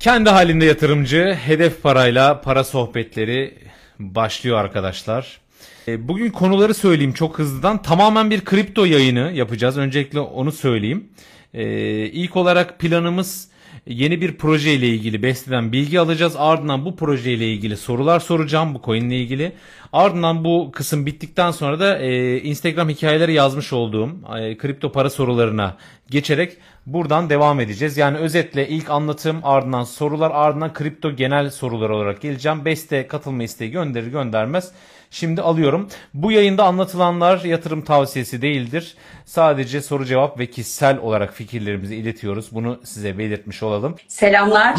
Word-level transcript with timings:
Kendi 0.00 0.30
halinde 0.30 0.64
yatırımcı, 0.64 1.38
hedef 1.44 1.82
parayla 1.82 2.40
para 2.40 2.64
sohbetleri 2.64 3.54
başlıyor 3.98 4.58
arkadaşlar. 4.58 5.40
E, 5.88 6.08
Bugün 6.08 6.30
konuları 6.30 6.74
söyleyeyim 6.74 7.12
çok 7.12 7.38
hızlıdan. 7.38 7.82
Tamamen 7.82 8.30
bir 8.30 8.44
kripto 8.44 8.84
yayını 8.84 9.32
yapacağız. 9.34 9.78
Öncelikle 9.78 10.20
onu 10.20 10.52
söyleyeyim. 10.52 11.08
E, 11.54 11.64
İlk 12.06 12.36
olarak 12.36 12.78
planımız 12.78 13.48
yeni 13.86 14.20
bir 14.20 14.36
proje 14.36 14.74
ile 14.74 14.88
ilgili 14.88 15.22
Beste'den 15.22 15.72
bilgi 15.72 16.00
alacağız. 16.00 16.34
Ardından 16.38 16.84
bu 16.84 16.96
proje 16.96 17.32
ile 17.32 17.52
ilgili 17.52 17.76
sorular 17.76 18.20
soracağım 18.20 18.74
bu 18.74 18.82
coin 18.84 19.10
ile 19.10 19.20
ilgili. 19.20 19.52
Ardından 19.92 20.44
bu 20.44 20.70
kısım 20.72 21.06
bittikten 21.06 21.50
sonra 21.50 21.80
da 21.80 21.98
e, 21.98 22.40
Instagram 22.40 22.88
hikayeleri 22.88 23.32
yazmış 23.32 23.72
olduğum 23.72 24.10
e, 24.38 24.56
kripto 24.56 24.92
para 24.92 25.10
sorularına 25.10 25.76
geçerek 26.10 26.56
buradan 26.86 27.30
devam 27.30 27.60
edeceğiz. 27.60 27.96
Yani 27.96 28.18
özetle 28.18 28.68
ilk 28.68 28.90
anlatım 28.90 29.40
ardından 29.42 29.84
sorular 29.84 30.30
ardından 30.34 30.72
kripto 30.72 31.16
genel 31.16 31.50
sorular 31.50 31.90
olarak 31.90 32.20
geleceğim. 32.20 32.64
Beste 32.64 33.06
katılma 33.06 33.42
isteği 33.42 33.70
gönderir 33.70 34.06
göndermez. 34.06 34.72
Şimdi 35.10 35.42
alıyorum. 35.42 35.88
Bu 36.14 36.32
yayında 36.32 36.64
anlatılanlar 36.64 37.44
yatırım 37.44 37.82
tavsiyesi 37.84 38.42
değildir. 38.42 38.96
Sadece 39.24 39.82
soru 39.82 40.04
cevap 40.04 40.38
ve 40.38 40.46
kişisel 40.46 40.98
olarak 40.98 41.34
fikirlerimizi 41.34 41.96
iletiyoruz. 41.96 42.48
Bunu 42.54 42.80
size 42.84 43.18
belirtmiş 43.18 43.62
olalım. 43.62 43.96
Selamlar. 44.08 44.76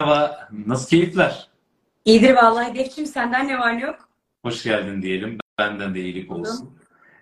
Merhaba, 0.00 0.48
nasıl 0.66 0.88
keyifler? 0.88 1.48
İyidir 2.04 2.34
vallahi 2.34 2.70
Hedefçim 2.70 3.06
senden 3.06 3.48
ne 3.48 3.58
var 3.58 3.76
ne 3.76 3.80
yok? 3.80 4.08
Hoş 4.44 4.62
geldin 4.62 5.02
diyelim. 5.02 5.38
Benden 5.58 5.94
de 5.94 6.00
iyilik 6.00 6.30
olsun. 6.32 6.70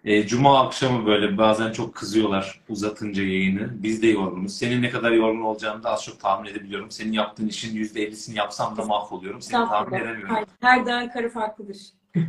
Ee, 0.05 0.27
Cuma 0.27 0.67
akşamı 0.67 1.06
böyle 1.06 1.39
bazen 1.39 1.73
çok 1.73 1.95
kızıyorlar 1.95 2.61
uzatınca 2.69 3.23
yayını. 3.23 3.83
Biz 3.83 4.03
de 4.03 4.06
yorgunuz. 4.06 4.56
Senin 4.59 4.83
ne 4.83 4.91
kadar 4.91 5.11
yorgun 5.12 5.41
olacağını 5.41 5.83
da 5.83 5.91
az 5.91 6.05
çok 6.05 6.20
tahmin 6.20 6.51
edebiliyorum. 6.51 6.91
Senin 6.91 7.12
yaptığın 7.12 7.47
işin 7.47 7.77
%50'sini 7.84 8.39
yapsam 8.39 8.77
da 8.77 8.84
mahvoluyorum. 8.84 9.42
Seni 9.42 9.53
tahmin 9.53 9.67
Estağfurullah. 9.75 10.01
edemiyorum. 10.01 10.37
Her, 10.37 10.45
her 10.61 10.86
dağın 10.86 11.08
karı 11.08 11.31
farklıdır. 11.31 11.77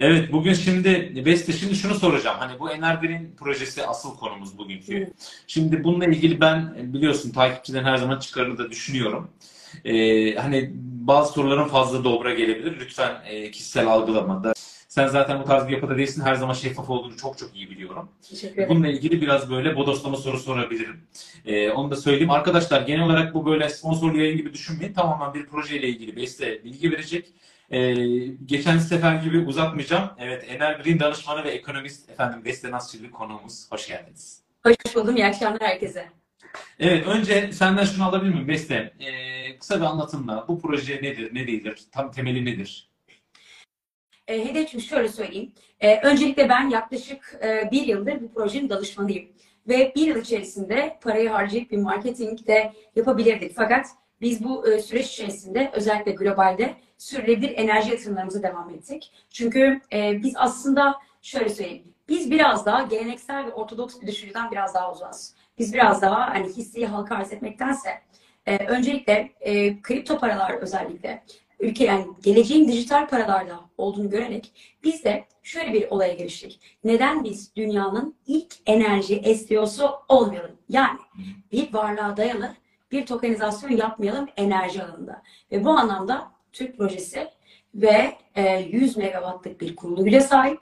Evet, 0.00 0.32
bugün 0.32 0.54
şimdi 0.54 1.22
Beste 1.26 1.52
şimdi 1.52 1.74
şunu 1.74 1.94
soracağım. 1.94 2.36
Hani 2.38 2.60
bu 2.60 2.70
Energreen 2.70 3.36
projesi 3.36 3.86
asıl 3.86 4.16
konumuz 4.16 4.58
bugünkü. 4.58 5.12
Şimdi 5.46 5.84
bununla 5.84 6.04
ilgili 6.04 6.40
ben 6.40 6.74
biliyorsun 6.94 7.30
takipçilerin 7.30 7.84
her 7.84 7.96
zaman 7.96 8.18
çıkarını 8.18 8.58
da 8.58 8.70
düşünüyorum. 8.70 9.30
Ee, 9.84 10.34
hani 10.34 10.70
bazı 10.82 11.32
soruların 11.32 11.68
fazla 11.68 12.04
dobra 12.04 12.34
gelebilir. 12.34 12.80
Lütfen 12.80 13.16
e, 13.26 13.50
kişisel 13.50 13.86
algılamada. 13.86 14.52
Sen 14.88 15.06
zaten 15.06 15.40
bu 15.40 15.44
tarz 15.44 15.68
bir 15.68 15.72
yapıda 15.72 15.96
değilsin. 15.96 16.22
Her 16.22 16.34
zaman 16.34 16.54
şeffaf 16.54 16.90
olduğunu 16.90 17.16
çok 17.16 17.38
çok 17.38 17.56
iyi 17.56 17.70
biliyorum. 17.70 18.08
Bununla 18.68 18.88
ilgili 18.88 19.20
biraz 19.20 19.50
böyle 19.50 19.76
bodoslama 19.76 20.16
soru 20.16 20.38
sorabilirim. 20.38 21.00
Ee, 21.46 21.70
onu 21.70 21.90
da 21.90 21.96
söyleyeyim. 21.96 22.30
Arkadaşlar 22.30 22.82
genel 22.82 23.04
olarak 23.04 23.34
bu 23.34 23.46
böyle 23.46 23.68
sponsorlu 23.68 24.18
yayın 24.18 24.36
gibi 24.36 24.52
düşünmeyin. 24.52 24.92
Tamamen 24.92 25.34
bir 25.34 25.46
projeyle 25.46 25.88
ilgili 25.88 26.16
Beste 26.16 26.64
bilgi 26.64 26.92
verecek. 26.92 27.32
Ee, 27.70 27.94
geçen 28.46 28.78
sefer 28.78 29.14
gibi 29.14 29.38
uzatmayacağım. 29.38 30.10
Evet, 30.18 30.44
Ener 30.48 30.80
Green 30.80 31.00
danışmanı 31.00 31.44
ve 31.44 31.50
ekonomist 31.50 32.10
efendim 32.10 32.44
Beste 32.44 32.70
Nasçılı 32.70 33.10
konuğumuz. 33.10 33.72
Hoş 33.72 33.88
geldiniz. 33.88 34.42
Hoş 34.62 34.94
buldum. 34.94 35.16
İyi 35.16 35.26
akşamlar 35.26 35.60
herkese. 35.60 36.08
Evet, 36.80 37.06
önce 37.06 37.52
senden 37.52 37.84
şunu 37.84 38.04
alabilir 38.04 38.34
miyim 38.34 38.48
Beste? 38.48 38.92
Ee, 39.00 39.58
kısa 39.58 39.76
bir 39.76 39.84
anlatımla 39.84 40.44
bu 40.48 40.60
proje 40.60 40.96
nedir, 40.96 41.34
ne 41.34 41.46
değildir, 41.46 41.84
tam 41.92 42.10
temeli 42.10 42.44
nedir? 42.44 42.90
E, 44.28 44.44
Hedefçim 44.48 44.80
şöyle 44.80 45.08
söyleyeyim. 45.08 45.52
E, 45.80 46.00
öncelikle 46.00 46.48
ben 46.48 46.70
yaklaşık 46.70 47.38
e, 47.42 47.68
bir 47.72 47.86
yıldır 47.86 48.20
bu 48.20 48.34
projenin 48.34 48.68
danışmanıyım. 48.68 49.28
Ve 49.68 49.92
bir 49.96 50.06
yıl 50.06 50.16
içerisinde 50.16 50.98
parayı 51.02 51.28
harcayıp 51.28 51.70
bir 51.70 51.78
marketing 51.78 52.46
de 52.46 52.72
yapabilirdik. 52.96 53.52
Fakat 53.56 53.86
biz 54.20 54.44
bu 54.44 54.68
e, 54.68 54.78
süreç 54.78 55.06
içerisinde 55.06 55.70
özellikle 55.74 56.12
globalde 56.12 56.74
sürdürülebilir 56.98 57.58
enerji 57.58 57.90
yatırımlarımıza 57.90 58.42
devam 58.42 58.70
ettik. 58.70 59.12
Çünkü 59.30 59.80
e, 59.92 60.22
biz 60.22 60.34
aslında 60.36 60.94
şöyle 61.22 61.48
söyleyeyim. 61.48 61.94
Biz 62.08 62.30
biraz 62.30 62.66
daha 62.66 62.82
geleneksel 62.82 63.46
ve 63.46 63.52
ortodoks 63.52 64.00
bir 64.00 64.06
düşünceden 64.06 64.50
biraz 64.50 64.74
daha 64.74 64.92
uzağız. 64.92 65.34
Biz 65.58 65.74
biraz 65.74 66.02
daha 66.02 66.30
hani 66.34 66.48
hisseyi 66.48 66.86
halka 66.86 67.16
arz 67.16 67.32
etmektense 67.32 67.88
e, 68.46 68.66
öncelikle 68.66 69.32
e, 69.40 69.82
kripto 69.82 70.18
paralar 70.18 70.50
özellikle 70.50 71.22
ülke 71.60 71.84
yani 71.84 72.06
geleceğin 72.22 72.68
dijital 72.68 73.08
paralarda 73.08 73.60
olduğunu 73.78 74.10
görerek 74.10 74.52
biz 74.84 75.04
de 75.04 75.24
şöyle 75.42 75.72
bir 75.72 75.90
olaya 75.90 76.14
giriştik. 76.14 76.60
Neden 76.84 77.24
biz 77.24 77.56
dünyanın 77.56 78.16
ilk 78.26 78.54
enerji 78.66 79.36
STO'su 79.36 79.90
olmayalım? 80.08 80.56
Yani 80.68 80.98
bir 81.52 81.74
varlığa 81.74 82.16
dayalı 82.16 82.54
bir 82.90 83.06
tokenizasyon 83.06 83.70
yapmayalım 83.70 84.28
enerji 84.36 84.82
alanında. 84.82 85.22
Ve 85.52 85.64
bu 85.64 85.70
anlamda 85.70 86.30
Türk 86.56 86.76
projesi 86.76 87.28
ve 87.74 88.12
e, 88.34 88.58
100 88.58 88.96
megawattlık 88.96 89.60
bir 89.60 89.76
kurulu 89.76 90.04
güce 90.04 90.20
sahip. 90.20 90.60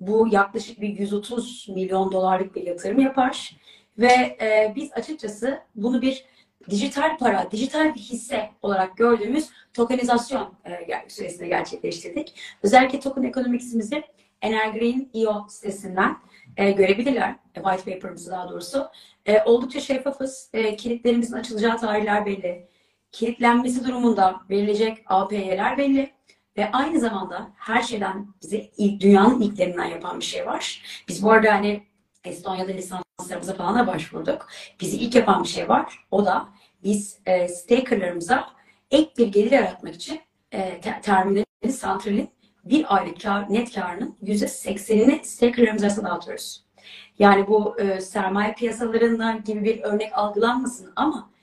Bu 0.00 0.28
yaklaşık 0.32 0.80
bir 0.80 0.88
130 0.88 1.68
milyon 1.68 2.12
dolarlık 2.12 2.56
bir 2.56 2.62
yatırım 2.62 3.00
yapar. 3.00 3.56
Ve 3.98 4.36
e, 4.40 4.72
biz 4.76 4.92
açıkçası 4.92 5.60
bunu 5.74 6.02
bir 6.02 6.24
dijital 6.70 7.18
para, 7.18 7.50
dijital 7.50 7.94
bir 7.94 8.00
hisse 8.00 8.50
olarak 8.62 8.96
gördüğümüz 8.96 9.50
tokenizasyon 9.74 10.54
e, 10.64 11.08
süresinde 11.08 11.48
gerçekleştirdik. 11.48 12.34
Özellikle 12.62 13.00
token 13.00 13.22
ekonomiksimizi 13.22 14.02
Energreen.io 14.42 15.46
sitesinden 15.48 16.16
e, 16.56 16.70
görebilirler. 16.70 17.36
E, 17.54 17.62
white 17.62 17.94
paper'ımızı 17.94 18.30
daha 18.30 18.48
doğrusu. 18.48 18.88
E, 19.26 19.42
oldukça 19.42 19.80
şeffafız. 19.80 20.50
E, 20.52 20.76
kilitlerimizin 20.76 21.36
açılacağı 21.36 21.78
tarihler 21.78 22.26
belli. 22.26 22.73
Kilitlenmesi 23.14 23.84
durumunda 23.84 24.40
verilecek 24.50 24.98
APY'ler 25.06 25.78
belli. 25.78 26.14
Ve 26.56 26.70
aynı 26.72 27.00
zamanda 27.00 27.50
her 27.56 27.82
şeyden 27.82 28.26
bize 28.42 28.70
dünyanın 29.00 29.40
ilklerinden 29.40 29.84
yapan 29.84 30.20
bir 30.20 30.24
şey 30.24 30.46
var. 30.46 30.82
Biz 31.08 31.22
bu 31.22 31.30
arada 31.30 31.52
hani 31.52 31.82
Estonya'da 32.24 32.72
lisanslarımıza 32.72 33.54
falan 33.54 33.78
da 33.78 33.86
başvurduk. 33.86 34.48
Bizi 34.80 34.96
ilk 34.96 35.14
yapan 35.14 35.42
bir 35.42 35.48
şey 35.48 35.68
var. 35.68 36.04
O 36.10 36.24
da 36.24 36.48
biz 36.84 37.18
e, 37.26 37.48
stakerlarımıza 37.48 38.48
ek 38.90 39.10
bir 39.18 39.26
gelir 39.26 39.52
yaratmak 39.52 39.94
için 39.94 40.20
e, 40.52 40.80
te- 40.80 41.00
terminalin, 41.02 41.70
santralin 41.70 42.30
bir 42.64 42.96
aylık 42.96 43.20
kar, 43.20 43.52
net 43.52 43.74
karının 43.74 44.16
%80'ini 44.22 45.24
stakerlarımız 45.24 45.82
arasında 45.82 46.10
dağıtıyoruz. 46.10 46.64
Yani 47.18 47.48
bu 47.48 47.80
e, 47.80 48.00
sermaye 48.00 48.54
piyasalarından 48.54 49.44
gibi 49.44 49.64
bir 49.64 49.82
örnek 49.82 50.18
algılanmasın 50.18 50.92
ama 50.96 51.33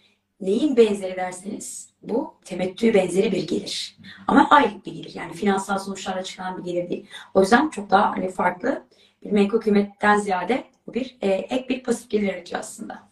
neyin 0.41 0.78
benzeri 0.78 1.16
derseniz 1.16 1.90
bu 2.02 2.35
temettü 2.46 2.94
benzeri 2.94 3.31
bir 3.31 3.47
gelir. 3.47 3.97
Ama 4.28 4.50
aylık 4.50 4.85
bir 4.85 4.91
gelir. 4.94 5.12
Yani 5.16 5.34
finansal 5.34 5.79
sonuçlarla 5.79 6.24
çıkan 6.24 6.57
bir 6.57 6.72
gelir 6.72 6.90
değil. 6.90 7.06
O 7.34 7.41
yüzden 7.41 7.69
çok 7.69 7.90
daha 7.90 8.12
hani 8.12 8.31
farklı 8.31 8.88
bir 9.24 9.31
menkul 9.31 9.59
kıymetten 9.59 10.18
ziyade 10.18 10.63
bu 10.88 10.94
bir 10.94 11.18
e, 11.22 11.30
ek 11.30 11.66
bir 11.69 11.84
pasif 11.84 12.09
gelir 12.09 12.34
aracı 12.34 12.57
aslında. 12.57 13.12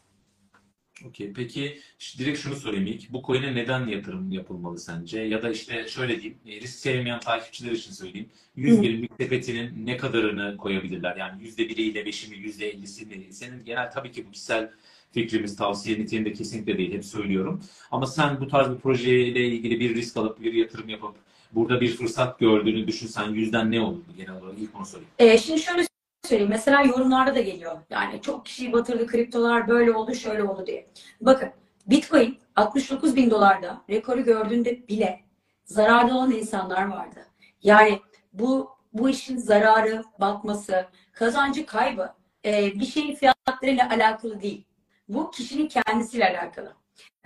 Okey. 1.05 1.33
Peki 1.33 1.79
direkt 2.17 2.39
şunu 2.39 2.55
sorayım 2.55 2.87
ilk. 2.87 3.13
Bu 3.13 3.21
coin'e 3.27 3.55
neden 3.55 3.87
yatırım 3.87 4.31
yapılmalı 4.31 4.79
sence? 4.79 5.19
Ya 5.19 5.41
da 5.41 5.49
işte 5.49 5.87
şöyle 5.87 6.21
diyeyim. 6.21 6.37
e, 6.47 6.61
Risk 6.61 6.79
sevmeyen 6.79 7.19
takipçiler 7.19 7.71
için 7.71 7.91
söyleyeyim. 7.91 8.29
100 8.55 8.81
birimlik 8.81 9.11
sepetinin 9.19 9.85
ne 9.85 9.97
kadarını 9.97 10.57
koyabilirler? 10.57 11.15
Yani 11.15 11.43
%1'iyle 11.43 12.03
5'i 12.03 12.29
mi, 12.29 12.47
%50'si 12.47 13.05
mi? 13.05 13.33
Senin 13.33 13.65
genel 13.65 13.91
tabii 13.91 14.11
ki 14.11 14.27
bu 14.27 14.31
kişisel 14.31 14.71
fikrimiz 15.11 15.55
tavsiye 15.55 15.99
niteliğinde 15.99 16.33
kesinlikle 16.33 16.77
değil. 16.77 16.93
Hep 16.93 17.05
söylüyorum. 17.05 17.63
Ama 17.91 18.05
sen 18.05 18.39
bu 18.39 18.47
tarz 18.47 18.71
bir 18.71 18.77
projeyle 18.77 19.47
ilgili 19.47 19.79
bir 19.79 19.95
risk 19.95 20.17
alıp 20.17 20.41
bir 20.41 20.53
yatırım 20.53 20.89
yapıp 20.89 21.15
burada 21.51 21.81
bir 21.81 21.97
fırsat 21.97 22.39
gördüğünü 22.39 22.87
düşünsen 22.87 23.29
yüzden 23.29 23.71
ne 23.71 23.81
olurdu 23.81 24.13
genel 24.17 24.41
olarak? 24.41 24.59
İlk 24.59 24.75
onu 24.75 24.85
sorayım. 24.85 25.09
E, 25.19 25.37
şimdi 25.37 25.59
şöyle 25.59 25.85
söyleyeyim. 26.23 26.51
Mesela 26.51 26.81
yorumlarda 26.81 27.35
da 27.35 27.41
geliyor. 27.41 27.77
Yani 27.89 28.21
çok 28.21 28.45
kişiyi 28.45 28.73
batırdı 28.73 29.07
kriptolar 29.07 29.67
böyle 29.67 29.91
oldu 29.91 30.15
şöyle 30.15 30.43
oldu 30.43 30.65
diye. 30.67 30.87
Bakın 31.21 31.49
Bitcoin 31.87 32.37
69 32.55 33.15
bin 33.15 33.31
dolarda 33.31 33.81
rekoru 33.89 34.23
gördüğünde 34.23 34.87
bile 34.87 35.19
zararda 35.65 36.15
olan 36.15 36.31
insanlar 36.31 36.87
vardı. 36.87 37.25
Yani 37.63 37.99
bu 38.33 38.69
bu 38.93 39.09
işin 39.09 39.37
zararı, 39.37 40.03
batması, 40.19 40.85
kazancı 41.11 41.65
kaybı 41.65 42.13
e, 42.45 42.79
bir 42.79 42.85
şeyin 42.85 43.15
fiyatlarıyla 43.15 43.89
alakalı 43.89 44.41
değil. 44.41 44.65
Bu 45.09 45.31
kişinin 45.31 45.67
kendisiyle 45.67 46.29
alakalı. 46.29 46.73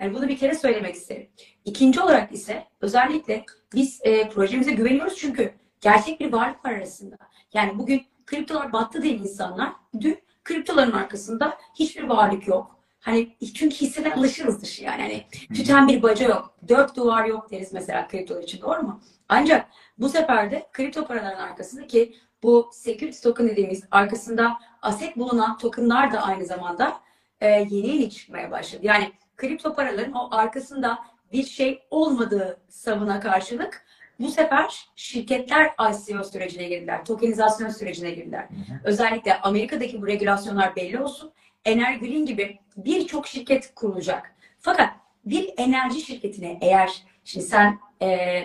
Yani 0.00 0.14
bunu 0.14 0.28
bir 0.28 0.38
kere 0.38 0.54
söylemek 0.54 0.94
isterim. 0.94 1.28
İkinci 1.64 2.00
olarak 2.00 2.32
ise 2.32 2.64
özellikle 2.80 3.44
biz 3.74 4.00
e, 4.02 4.28
projemize 4.28 4.72
güveniyoruz 4.72 5.16
çünkü 5.16 5.54
gerçek 5.80 6.20
bir 6.20 6.32
varlık 6.32 6.64
var 6.64 6.72
arasında. 6.72 7.16
Yani 7.52 7.78
bugün 7.78 8.06
kriptolar 8.26 8.72
battı 8.72 9.02
diye 9.02 9.14
insanlar 9.14 9.72
dün 10.00 10.18
kriptoların 10.44 10.92
arkasında 10.92 11.58
hiçbir 11.78 12.02
varlık 12.02 12.48
yok. 12.48 12.78
Hani 13.00 13.36
çünkü 13.54 13.76
hisseden 13.76 14.10
alışırız 14.10 14.62
dışı 14.62 14.84
yani. 14.84 15.02
Hani 15.02 15.24
tüten 15.54 15.88
bir 15.88 16.02
baca 16.02 16.28
yok. 16.28 16.56
Dört 16.68 16.96
duvar 16.96 17.24
yok 17.24 17.50
deriz 17.50 17.72
mesela 17.72 18.08
kriptolar 18.08 18.42
için 18.42 18.60
doğru 18.60 18.82
mu? 18.82 19.00
Ancak 19.28 19.68
bu 19.98 20.08
sefer 20.08 20.50
de 20.50 20.66
kripto 20.72 21.06
paraların 21.06 21.42
arkasında 21.42 21.86
ki 21.86 22.16
bu 22.42 22.70
security 22.72 23.18
token 23.22 23.48
dediğimiz 23.48 23.84
arkasında 23.90 24.58
aset 24.82 25.16
bulunan 25.16 25.58
tokenlar 25.58 26.12
da 26.12 26.22
aynı 26.22 26.46
zamanda 26.46 27.00
e, 27.40 27.48
yeni 27.48 27.88
yeni 27.88 28.10
çıkmaya 28.10 28.50
başladı. 28.50 28.80
Yani 28.86 29.12
kripto 29.36 29.74
paraların 29.74 30.12
o 30.12 30.28
arkasında 30.30 30.98
bir 31.32 31.44
şey 31.44 31.82
olmadığı 31.90 32.60
savına 32.68 33.20
karşılık 33.20 33.84
bu 34.20 34.30
sefer 34.30 34.86
şirketler 34.96 35.72
ICO 35.90 36.24
sürecine 36.24 36.68
girdiler. 36.68 37.04
Tokenizasyon 37.04 37.68
sürecine 37.68 38.10
girdiler. 38.10 38.48
Özellikle 38.84 39.40
Amerika'daki 39.40 40.02
bu 40.02 40.06
regülasyonlar 40.06 40.76
belli 40.76 41.00
olsun. 41.00 41.32
Energreen 41.64 42.26
gibi 42.26 42.58
birçok 42.76 43.26
şirket 43.26 43.74
kurulacak. 43.74 44.34
Fakat 44.60 44.90
bir 45.24 45.54
enerji 45.56 46.00
şirketine 46.00 46.58
eğer 46.60 47.02
şimdi 47.24 47.46
sen 47.46 47.78
e, 48.02 48.40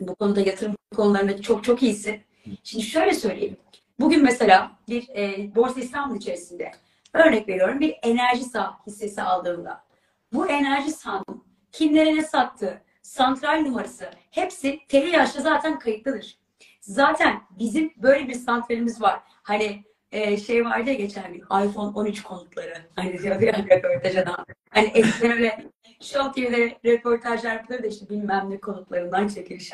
bu 0.00 0.14
konuda 0.14 0.40
yatırım 0.40 0.76
konularında 0.96 1.42
çok 1.42 1.64
çok 1.64 1.82
iyisin. 1.82 2.20
Şimdi 2.64 2.84
şöyle 2.84 3.14
söyleyeyim. 3.14 3.56
Bugün 4.00 4.22
mesela 4.22 4.72
bir 4.88 5.08
e, 5.08 5.54
Borsa 5.54 5.80
İstanbul 5.80 6.16
içerisinde 6.16 6.72
örnek 7.16 7.48
veriyorum 7.48 7.80
bir 7.80 7.96
enerji 8.02 8.44
hissesi 8.86 9.22
aldığında 9.22 9.84
bu 10.32 10.48
enerji 10.48 10.90
sahanın 10.90 11.44
kimlere 11.72 12.14
ne 12.14 12.22
sattığı, 12.22 12.82
santral 13.02 13.60
numarası 13.60 14.10
hepsi 14.30 14.80
teli 14.88 15.10
yaşta 15.10 15.40
zaten 15.40 15.78
kayıtlıdır. 15.78 16.38
Zaten 16.80 17.40
bizim 17.50 17.92
böyle 17.96 18.28
bir 18.28 18.34
santralimiz 18.34 19.02
var. 19.02 19.20
Hani 19.42 19.84
e, 20.12 20.36
şey 20.36 20.64
vardı 20.64 20.90
ya 20.90 20.94
geçen 20.94 21.32
gün 21.32 21.40
iPhone 21.40 21.92
13 21.94 22.22
konutları. 22.22 22.74
Hani 22.96 23.18
diyordu 23.18 23.44
ya 23.44 23.52
röportaj 23.70 24.16
adam. 24.16 24.44
Hani 24.70 24.86
eskiden 24.86 25.32
öyle 25.32 25.66
Show 26.00 26.32
TV'de 26.32 26.78
röportajlar 26.84 27.52
yapılır 27.52 27.82
da 27.82 27.86
işte 27.86 28.08
bilmem 28.08 28.50
ne 28.50 28.60
konutlarından 28.60 29.28
çekiliş. 29.28 29.72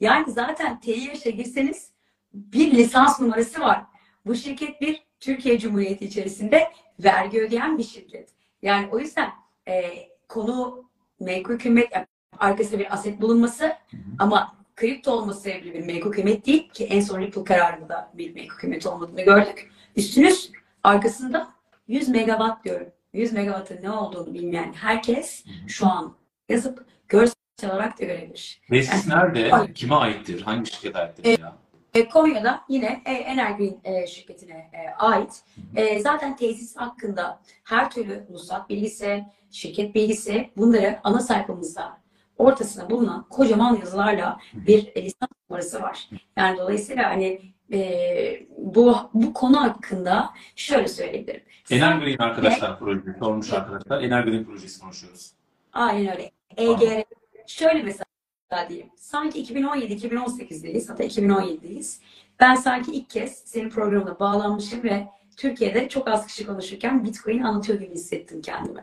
Yani 0.00 0.32
zaten 0.32 0.80
TİH'e 0.80 1.30
girseniz 1.30 1.92
bir 2.34 2.70
lisans 2.70 3.20
numarası 3.20 3.60
var. 3.60 3.84
Bu 4.26 4.34
şirket 4.34 4.80
bir 4.80 5.07
Türkiye 5.20 5.58
Cumhuriyeti 5.58 6.04
içerisinde 6.04 6.72
vergi 7.00 7.40
ödeyen 7.42 7.78
bir 7.78 7.84
şirket. 7.84 8.28
Yani 8.62 8.88
o 8.92 8.98
yüzden 8.98 9.30
e, 9.68 10.08
konu 10.28 10.84
menkul 11.20 11.58
kıymet 11.58 11.88
yani 11.92 12.06
arkasında 12.38 12.78
bir 12.80 12.94
aset 12.94 13.20
bulunması 13.20 13.72
ama 14.18 14.56
kripto 14.76 15.12
olması 15.12 15.40
sebebiyle 15.40 15.78
bir 15.78 15.84
menkul 15.86 16.12
kıymet 16.12 16.46
değil 16.46 16.70
ki 16.70 16.84
en 16.84 17.00
son 17.00 17.20
Ripple 17.20 17.44
kararında 17.44 18.10
bir 18.14 18.34
menkul 18.34 18.56
kıymet 18.56 18.86
olmadığını 18.86 19.22
gördük. 19.22 19.70
Üstünüz 19.96 20.52
arkasında 20.82 21.48
100 21.88 22.08
megawatt 22.08 22.64
diyorum. 22.64 22.88
100 23.12 23.32
megawattın 23.32 23.82
ne 23.82 23.90
olduğunu 23.90 24.34
bilmeyen 24.34 24.72
herkes 24.72 25.44
şu 25.66 25.86
an 25.86 26.14
yazıp 26.48 26.86
görsel 27.08 27.34
olarak 27.62 28.00
da 28.00 28.04
görebilir. 28.04 28.60
Tesis 28.70 29.08
nerede? 29.08 29.52
Ay. 29.52 29.72
Kime 29.72 29.94
aittir? 29.94 30.42
Hangi 30.42 30.70
şirkete 30.70 30.98
aittir 30.98 31.38
ya? 31.40 31.56
E, 31.94 32.08
Konya'da 32.08 32.60
yine 32.68 33.02
e, 33.04 33.12
Energreen 33.12 33.80
e, 33.84 34.06
şirketine 34.06 34.70
e, 34.72 34.94
ait. 34.98 35.42
E, 35.76 36.00
zaten 36.00 36.36
tesis 36.36 36.76
hakkında 36.76 37.40
her 37.64 37.90
türlü 37.90 38.26
ruhsat 38.32 38.68
bilgisi, 38.68 39.24
şirket 39.50 39.94
bilgisi 39.94 40.50
bunları 40.56 41.00
ana 41.04 41.20
sayfamızda 41.20 41.98
ortasına 42.38 42.90
bulunan 42.90 43.26
kocaman 43.30 43.76
yazılarla 43.76 44.38
bir 44.54 44.94
lisans 44.96 45.30
numarası 45.50 45.82
var. 45.82 46.08
Yani 46.36 46.58
dolayısıyla 46.58 47.10
hani 47.10 47.40
e, 47.72 48.46
bu 48.58 48.96
bu 49.14 49.32
konu 49.34 49.62
hakkında 49.62 50.30
şöyle 50.56 50.88
söyleyebilirim. 50.88 51.42
Energreen 51.70 52.18
arkadaşlar 52.18 52.78
projesi 52.78 53.18
sormuş 53.18 53.52
arkadaşlar. 53.52 54.02
Energreen 54.02 54.44
projesi 54.44 54.80
konuşuyoruz. 54.80 55.30
Aynen 55.72 56.12
öyle. 56.12 56.30
EGR. 56.56 57.04
Şöyle 57.46 57.82
mesela 57.82 58.04
diyeyim. 58.68 58.90
Sanki 58.96 59.42
2017-2018'deyiz. 59.54 60.88
Hatta 60.90 61.04
2017'deyiz. 61.04 62.00
Ben 62.40 62.54
sanki 62.54 62.92
ilk 62.92 63.10
kez 63.10 63.38
senin 63.44 63.70
programına 63.70 64.18
bağlanmışım 64.18 64.82
ve 64.82 65.06
Türkiye'de 65.38 65.88
çok 65.88 66.08
az 66.08 66.26
kişi 66.26 66.46
konuşurken 66.46 67.04
Bitcoin 67.04 67.42
anlatıyor 67.42 67.80
gibi 67.80 67.94
hissettim 67.94 68.42
kendimi. 68.42 68.82